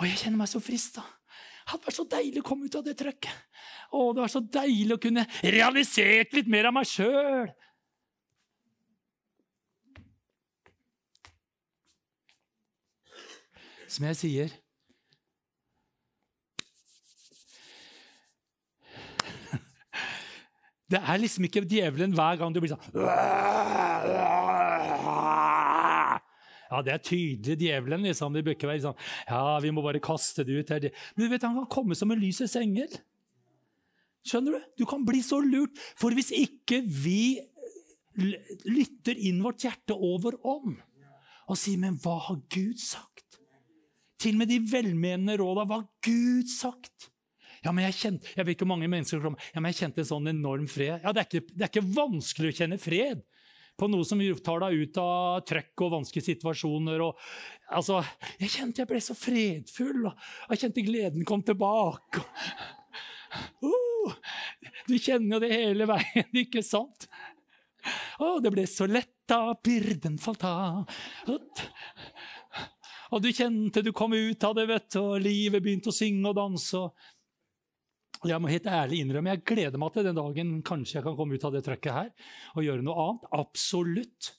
Og 0.00 0.06
jeg 0.08 0.22
kjenner 0.22 0.42
meg 0.42 0.50
så 0.50 0.62
frista. 0.64 1.04
Det 1.04 1.74
hadde 1.74 1.86
vært 1.86 1.98
så 1.98 2.06
deilig 2.10 2.40
å 2.42 2.46
komme 2.48 2.66
ut 2.66 2.78
av 2.78 2.86
det 2.86 2.96
trøkket. 2.98 3.42
Å, 3.90 4.00
det 4.14 4.22
var 4.24 4.32
så 4.32 4.40
deilig 4.42 4.96
å 4.96 5.02
kunne 5.02 5.26
realisert 5.44 6.32
litt 6.34 6.48
mer 6.50 6.70
av 6.70 6.74
meg 6.74 6.88
sjøl. 6.88 7.50
Som 13.90 14.06
jeg 14.06 14.18
sier 14.18 14.58
Det 20.90 20.98
er 20.98 21.20
liksom 21.22 21.46
ikke 21.46 21.62
djevelen 21.70 22.14
hver 22.16 22.38
gang 22.40 22.54
du 22.54 22.60
blir 22.62 22.72
sånn 22.72 22.82
Ja, 26.70 26.78
det 26.86 26.92
er 26.94 27.02
tydelig 27.02 27.56
djevelen. 27.58 28.04
liksom. 28.06 28.34
Det 28.34 28.44
bør 28.46 28.54
ikke 28.54 28.70
være 28.70 28.84
sånn 28.84 28.98
Ja, 29.28 29.58
vi 29.62 29.72
må 29.74 29.82
bare 29.82 30.02
kaste 30.02 30.44
det 30.46 30.54
ut. 30.60 30.68
her. 30.70 30.90
Men 31.16 31.26
du 31.26 31.30
vet, 31.32 31.42
han 31.42 31.56
kan 31.58 31.66
komme 31.66 31.96
som 31.98 32.10
en 32.10 32.20
lysets 32.20 32.54
engel. 32.56 32.90
Skjønner 34.26 34.52
du? 34.58 34.60
Du 34.78 34.86
kan 34.86 35.04
bli 35.04 35.22
så 35.24 35.40
lurt. 35.42 35.78
For 35.98 36.10
hvis 36.14 36.30
ikke 36.30 36.82
vi 36.86 37.40
lytter 38.66 39.18
inn 39.18 39.42
vårt 39.42 39.64
hjerte 39.66 39.94
over 39.96 40.38
om 40.44 40.76
og 41.50 41.56
sier 41.58 41.78
'men 41.78 41.96
hva 41.98 42.20
har 42.20 42.36
Gud 42.48 42.78
sagt'? 42.78 43.38
Til 44.18 44.34
og 44.34 44.38
med 44.38 44.48
de 44.48 44.58
velmenende 44.60 45.38
råda. 45.38 45.64
Hva 45.66 45.80
har 45.80 45.88
Gud 46.02 46.46
sagt? 46.46 47.09
Ja, 47.64 47.72
men 47.76 47.84
jeg, 47.84 47.96
kjente, 47.98 48.30
jeg 48.36 48.46
vet 48.46 48.56
ikke 48.56 48.68
mange 48.68 48.88
mennesker 48.88 49.20
som 49.20 49.36
ja, 49.36 49.60
men 49.60 49.72
jeg 49.72 49.82
kjente 49.82 50.00
en 50.02 50.08
sånn 50.08 50.30
enorm 50.32 50.68
fred. 50.70 51.02
Ja, 51.02 51.12
det 51.12 51.24
er, 51.24 51.28
ikke, 51.28 51.52
det 51.52 51.66
er 51.66 51.72
ikke 51.72 51.92
vanskelig 51.98 52.52
å 52.52 52.58
kjenne 52.62 52.80
fred 52.80 53.24
på 53.80 53.88
noe 53.88 54.04
som 54.04 54.20
tar 54.44 54.60
deg 54.64 54.82
ut 54.82 55.00
av 55.00 55.40
trøkk 55.48 55.84
og 55.86 55.94
vanskelige 55.94 56.34
situasjoner. 56.34 57.04
Og, 57.04 57.20
altså, 57.72 58.00
jeg 58.40 58.52
kjente 58.56 58.82
jeg 58.82 58.90
ble 58.90 59.00
så 59.04 59.16
fredfull, 59.16 60.08
og 60.10 60.54
jeg 60.54 60.66
kjente 60.66 60.84
gleden 60.84 61.26
kom 61.28 61.44
tilbake. 61.46 62.24
Uh, 63.64 64.16
du 64.88 64.96
kjenner 64.98 65.36
jo 65.36 65.42
det 65.44 65.52
hele 65.54 65.88
veien, 65.88 66.32
ikke 66.44 66.64
sant? 66.66 67.08
Å, 68.20 68.36
det 68.44 68.52
ble 68.52 68.66
så 68.68 68.88
lett 68.90 69.14
da 69.30 69.54
byrden 69.54 70.18
falt 70.20 70.44
av. 70.44 70.84
Og 73.10 73.22
du 73.22 73.30
kjente 73.34 73.82
du 73.82 73.92
kom 73.96 74.12
ut 74.14 74.44
av 74.46 74.56
det, 74.58 74.66
vet 74.70 74.90
du, 74.92 75.00
og 75.00 75.22
livet 75.24 75.62
begynte 75.62 75.90
å 75.92 75.94
synge 75.94 76.30
og 76.30 76.36
danse. 76.36 76.78
Og 76.78 77.19
jeg 78.28 78.42
må 78.42 78.50
helt 78.52 78.66
ærlig 78.68 78.98
innrømme, 79.00 79.32
jeg 79.32 79.44
gleder 79.48 79.80
meg 79.80 79.94
til 79.94 80.04
den 80.04 80.18
dagen 80.18 80.48
kanskje 80.66 80.98
jeg 80.98 81.06
kan 81.06 81.16
komme 81.16 81.38
ut 81.38 81.44
av 81.48 81.54
det 81.54 81.62
trøkket 81.64 81.94
her 81.96 82.10
og 82.52 82.66
gjøre 82.66 82.84
noe 82.84 83.04
annet. 83.06 83.30
Absolutt. 83.32 84.32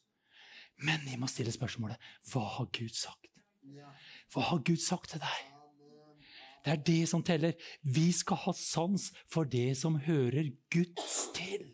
Men 0.86 1.02
jeg 1.10 1.18
må 1.22 1.30
stille 1.30 1.54
spørsmålet 1.54 2.12
hva 2.30 2.44
har 2.58 2.70
Gud 2.78 2.94
sagt? 2.94 3.32
Hva 4.32 4.46
har 4.52 4.62
Gud 4.66 4.82
sagt 4.82 5.16
til 5.16 5.24
deg? 5.24 5.48
Det 6.62 6.76
er 6.76 6.84
det 6.86 7.00
som 7.10 7.24
teller. 7.26 7.58
Vi 7.82 8.12
skal 8.14 8.38
ha 8.44 8.54
sans 8.54 9.08
for 9.26 9.50
det 9.50 9.74
som 9.80 9.98
hører 10.06 10.52
Guds 10.74 11.18
til. 11.34 11.72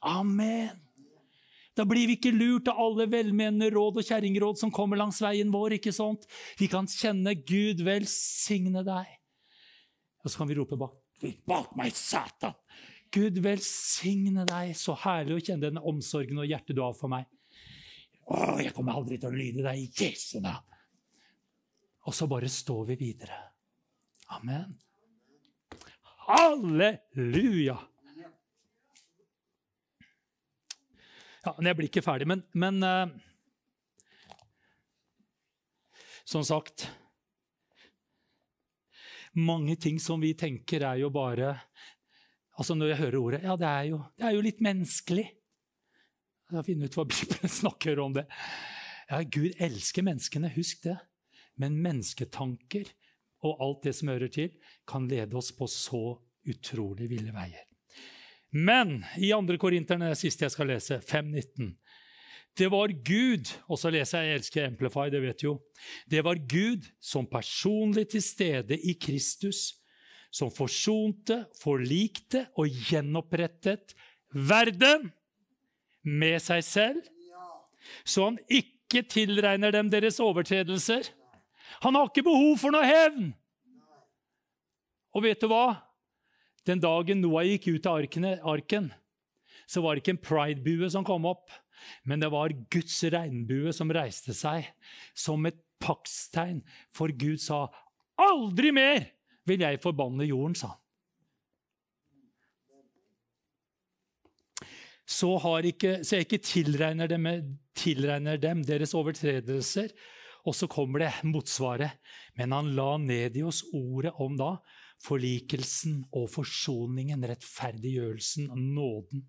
Amen. 0.00 0.80
Da 1.76 1.84
blir 1.88 2.06
vi 2.08 2.16
ikke 2.16 2.32
lurt 2.32 2.70
av 2.70 2.80
alle 2.80 3.08
velmenende 3.10 3.68
råd 3.74 4.00
og 4.00 4.06
kjerringråd 4.06 4.60
som 4.60 4.72
kommer 4.72 4.96
langs 5.00 5.20
veien 5.20 5.52
vår. 5.52 5.76
ikke 5.76 5.92
sant? 5.92 6.24
Vi 6.56 6.70
kan 6.72 6.88
kjenne 6.88 7.34
Gud 7.36 7.84
velsigne 7.84 8.84
deg. 8.86 9.16
Og 10.24 10.30
så 10.30 10.40
kan 10.40 10.48
vi 10.48 10.56
rope 10.56 10.78
bak 10.80 11.03
bak 11.48 11.72
meg, 11.78 11.94
Satan! 11.96 12.54
Gud 13.14 13.38
velsigne 13.44 14.44
deg. 14.48 14.74
Så 14.78 14.96
herlig 15.04 15.38
å 15.38 15.44
kjenne 15.44 15.68
den 15.68 15.80
omsorgen 15.80 16.40
og 16.42 16.48
hjertet 16.50 16.76
du 16.76 16.82
har 16.82 16.94
for 16.98 17.12
meg. 17.12 17.28
Å, 18.24 18.56
jeg 18.62 18.74
kommer 18.74 18.98
aldri 18.98 19.20
til 19.20 19.30
å 19.30 19.36
lyde 19.36 19.64
deg 19.66 19.82
i 19.82 19.90
Jesu 19.92 20.40
navn. 20.42 20.70
Og 22.04 22.16
så 22.16 22.28
bare 22.28 22.50
står 22.52 22.88
vi 22.92 22.98
videre. 23.00 23.36
Amen. 24.34 24.74
Halleluja! 26.24 27.78
Ja, 31.44 31.52
men 31.58 31.68
Jeg 31.68 31.76
blir 31.76 31.90
ikke 31.90 32.04
ferdig, 32.04 32.26
men, 32.28 32.40
men 32.56 32.80
uh, 32.80 33.08
Som 36.24 36.44
sagt 36.48 36.86
mange 39.36 39.76
ting 39.80 39.98
som 40.00 40.22
vi 40.22 40.32
tenker, 40.38 40.84
er 40.86 41.02
jo 41.02 41.10
bare 41.14 41.56
Altså 42.54 42.76
Når 42.78 42.92
jeg 42.92 42.98
hører 43.00 43.18
ordet 43.18 43.40
Ja, 43.42 43.56
det 43.58 43.66
er 43.66 43.86
jo, 43.90 43.96
det 44.14 44.26
er 44.28 44.34
jo 44.36 44.42
litt 44.46 44.60
menneskelig. 44.62 45.24
Jeg 45.24 46.52
skal 46.52 46.66
finne 46.68 46.86
ut 46.86 46.94
hva 46.94 47.04
Bibelen 47.10 47.52
snakker 47.60 47.98
om 47.98 48.14
det. 48.14 48.28
Ja, 49.08 49.18
Gud 49.26 49.58
elsker 49.58 50.06
menneskene, 50.06 50.52
husk 50.54 50.84
det. 50.86 50.94
Men 51.58 51.80
mennesketanker 51.82 52.92
og 53.44 53.60
alt 53.60 53.88
det 53.88 53.94
som 53.98 54.10
hører 54.12 54.30
til, 54.32 54.54
kan 54.88 55.08
lede 55.10 55.36
oss 55.36 55.50
på 55.56 55.66
så 55.70 56.14
utrolig 56.48 57.10
ville 57.10 57.34
veier. 57.34 57.66
Men 58.54 59.00
i 59.18 59.32
2. 59.34 59.58
Korinterne, 59.58 60.12
siste 60.14 60.46
jeg 60.46 60.54
skal 60.54 60.70
lese, 60.70 61.00
5.19 61.02 61.72
det 62.58 62.68
var 62.70 62.92
Gud 63.06 63.50
og 63.66 63.78
så 63.80 63.90
leser 63.90 64.22
jeg, 64.22 64.28
jeg 64.28 64.40
elsker 64.40 64.66
Amplify, 64.68 65.08
det 65.10 65.22
vet 65.24 65.40
du 65.40 65.46
jo. 65.48 65.54
Det 66.10 66.22
var 66.24 66.38
Gud 66.38 66.86
som 67.02 67.26
personlig 67.26 68.06
til 68.12 68.22
stede 68.22 68.78
i 68.78 68.94
Kristus, 68.94 69.74
som 70.34 70.50
forsonte, 70.50 71.44
forlikte 71.58 72.46
og 72.58 72.70
gjenopprettet 72.88 73.94
verden 74.34 75.10
med 76.02 76.42
seg 76.42 76.62
selv, 76.66 77.02
så 78.04 78.30
han 78.30 78.38
ikke 78.48 79.04
tilregner 79.10 79.74
dem 79.74 79.90
deres 79.92 80.20
overtredelser. 80.22 81.06
Han 81.84 81.96
har 81.98 82.10
ikke 82.10 82.26
behov 82.26 82.58
for 82.62 82.74
noe 82.74 82.86
hevn! 82.86 83.32
Og 85.14 85.22
vet 85.26 85.42
du 85.42 85.46
hva? 85.50 85.78
Den 86.66 86.80
dagen 86.82 87.20
Noah 87.22 87.46
gikk 87.46 87.68
ut 87.76 87.86
av 87.86 88.00
arken, 88.00 88.88
så 89.66 89.82
var 89.84 89.94
det 89.94 90.02
ikke 90.02 90.16
en 90.16 90.24
pridebue 90.24 90.88
som 90.90 91.06
kom 91.06 91.26
opp. 91.28 91.52
Men 92.04 92.22
det 92.22 92.30
var 92.32 92.54
Guds 92.72 92.96
regnbue 93.12 93.72
som 93.76 93.92
reiste 93.92 94.34
seg 94.36 94.70
som 95.16 95.44
et 95.48 95.60
paktstegn, 95.84 96.62
for 96.94 97.12
Gud 97.12 97.40
sa, 97.42 97.66
'Aldri 98.16 98.70
mer 98.72 99.10
vil 99.44 99.60
jeg 99.60 99.82
forbanne 99.82 100.24
jorden', 100.28 100.56
sa 100.56 100.72
han. 100.72 100.80
Så, 105.04 105.36
ikke, 105.68 105.98
så 106.04 106.16
jeg 106.16 106.26
ikke 106.26 106.44
tilregner 106.44 107.06
dem, 107.06 107.26
tilregner 107.76 108.38
dem 108.40 108.62
deres 108.64 108.94
overtredelser. 108.96 109.92
Og 110.44 110.54
så 110.56 110.68
kommer 110.68 111.04
det 111.04 111.12
motsvaret. 111.28 112.00
Men 112.36 112.52
han 112.52 112.72
la 112.76 112.96
ned 113.00 113.36
i 113.36 113.44
oss 113.44 113.62
ordet 113.72 114.14
om 114.20 114.36
da 114.36 114.56
forlikelsen 115.04 116.02
og 116.16 116.28
forsoningen, 116.32 117.24
rettferdiggjørelsen, 117.28 118.48
nåden. 118.74 119.26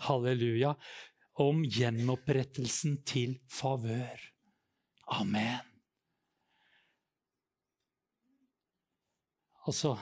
Halleluja 0.00 0.74
om 1.40 1.62
gjenopprettelsen 1.64 3.00
til 3.08 3.38
favør. 3.48 4.20
Amen. 5.16 5.66
Altså 9.66 9.96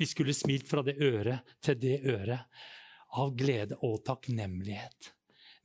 Vi 0.00 0.06
skulle 0.08 0.34
smilt 0.34 0.68
fra 0.68 0.82
det 0.84 0.96
øret 1.04 1.56
til 1.60 1.76
det 1.80 1.98
øret 2.08 2.62
av 3.20 3.32
glede 3.36 3.76
og 3.84 3.98
takknemlighet. 4.06 5.10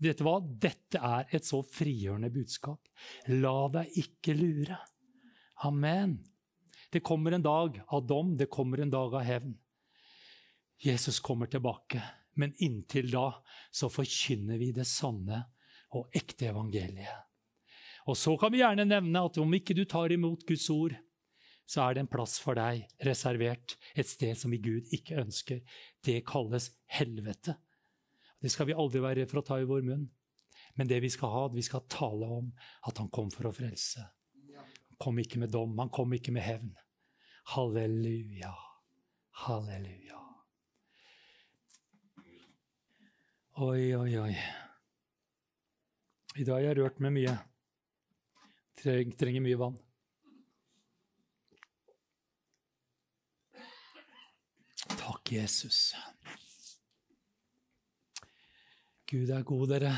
Vet 0.03 0.19
du 0.19 0.25
hva? 0.27 0.39
Dette 0.43 0.99
er 0.99 1.29
et 1.37 1.45
så 1.47 1.61
frigjørende 1.63 2.31
budskap. 2.33 2.81
La 3.31 3.69
deg 3.71 3.95
ikke 4.01 4.35
lure. 4.35 4.79
Amen. 5.63 6.17
Det 6.91 7.03
kommer 7.03 7.31
en 7.35 7.45
dag 7.45 7.79
av 7.87 8.03
dom, 8.07 8.35
det 8.35 8.51
kommer 8.51 8.83
en 8.83 8.91
dag 8.91 9.15
av 9.15 9.23
hevn. 9.23 9.55
Jesus 10.83 11.21
kommer 11.23 11.47
tilbake. 11.47 12.01
Men 12.35 12.55
inntil 12.63 13.11
da 13.13 13.29
så 13.71 13.89
forkynner 13.91 14.59
vi 14.59 14.71
det 14.75 14.87
sanne 14.89 15.45
og 15.95 16.11
ekte 16.15 16.49
evangeliet. 16.51 17.23
Og 18.05 18.17
så 18.19 18.35
kan 18.37 18.51
vi 18.53 18.61
gjerne 18.61 18.85
nevne 18.85 19.23
at 19.25 19.37
om 19.41 19.53
ikke 19.57 19.75
du 19.77 19.85
tar 19.89 20.13
imot 20.13 20.45
Guds 20.47 20.67
ord, 20.69 20.93
så 21.65 21.81
er 21.81 21.95
det 21.95 22.03
en 22.03 22.11
plass 22.11 22.35
for 22.37 22.57
deg 22.57 22.83
reservert 23.07 23.73
et 23.97 24.05
sted 24.05 24.37
som 24.37 24.53
vi 24.53 24.61
Gud 24.61 24.91
ikke 24.93 25.17
ønsker. 25.23 25.63
Det 26.05 26.19
kalles 26.29 26.69
helvete. 26.93 27.55
Det 28.37 28.51
skal 28.53 28.69
vi 28.69 28.77
aldri 28.77 29.01
være 29.01 29.25
for 29.25 29.41
å 29.41 29.45
ta 29.47 29.57
i 29.57 29.65
vår 29.65 29.81
munn. 29.87 30.05
Men 30.77 30.91
det 30.91 30.99
vi 31.01 31.09
skal 31.09 31.31
ha, 31.33 31.47
vi 31.49 31.63
skal 31.65 31.87
tale 31.89 32.29
om 32.37 32.51
at 32.85 32.99
han 33.01 33.09
kom 33.09 33.31
for 33.33 33.49
å 33.49 33.55
frelse. 33.55 34.05
Han 34.59 35.01
kom 35.01 35.17
ikke 35.23 35.41
med 35.41 35.55
dom, 35.55 35.73
han 35.79 35.89
kom 35.93 36.13
ikke 36.13 36.35
med 36.35 36.45
hevn. 36.45 36.75
Halleluja. 37.55 38.53
Halleluja. 39.45 40.24
Oi, 43.55 43.95
oi, 43.95 44.17
oi. 44.19 44.33
I 46.35 46.43
dag 46.43 46.57
har 46.57 46.65
jeg 46.65 46.75
rørt 46.75 46.97
med 46.99 47.13
mye. 47.15 47.33
Treng, 48.75 49.13
trenger 49.15 49.43
mye 49.45 49.59
vann. 49.61 49.77
Takk, 54.97 55.31
Jesus. 55.31 55.93
Gud 59.07 59.31
er 59.31 59.45
god, 59.47 59.63
dere. 59.71 59.93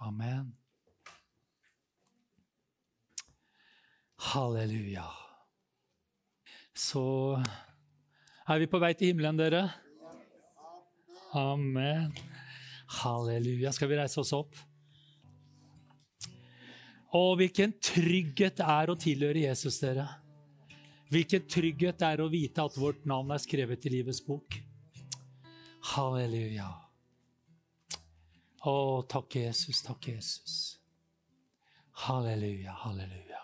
Amen. 0.00 0.54
Halleluja. 4.30 5.04
Så 6.72 7.04
er 8.48 8.64
vi 8.64 8.70
på 8.72 8.80
vei 8.80 8.94
til 8.96 9.12
himmelen, 9.12 9.36
dere. 9.36 9.66
Amen. 11.36 12.12
Halleluja. 13.02 13.72
Skal 13.72 13.88
vi 13.88 13.98
reise 13.98 14.20
oss 14.20 14.32
opp? 14.32 14.56
Å, 17.08 17.20
hvilken 17.40 17.72
trygghet 17.80 18.58
det 18.60 18.68
er 18.68 18.90
å 18.92 18.96
tilhøre 19.00 19.44
Jesus, 19.46 19.78
dere. 19.80 20.06
Hvilken 21.12 21.46
trygghet 21.48 22.00
det 22.00 22.08
er 22.08 22.20
å 22.20 22.28
vite 22.32 22.64
at 22.64 22.76
vårt 22.76 23.06
navn 23.08 23.32
er 23.32 23.40
skrevet 23.40 23.86
i 23.88 23.94
livets 23.96 24.20
bok. 24.24 24.58
Halleluja. 25.94 26.68
Å, 28.68 28.76
takk, 29.08 29.38
Jesus. 29.40 29.80
Takk, 29.86 30.10
Jesus. 30.12 30.58
Halleluja, 32.04 32.76
halleluja. 32.84 33.37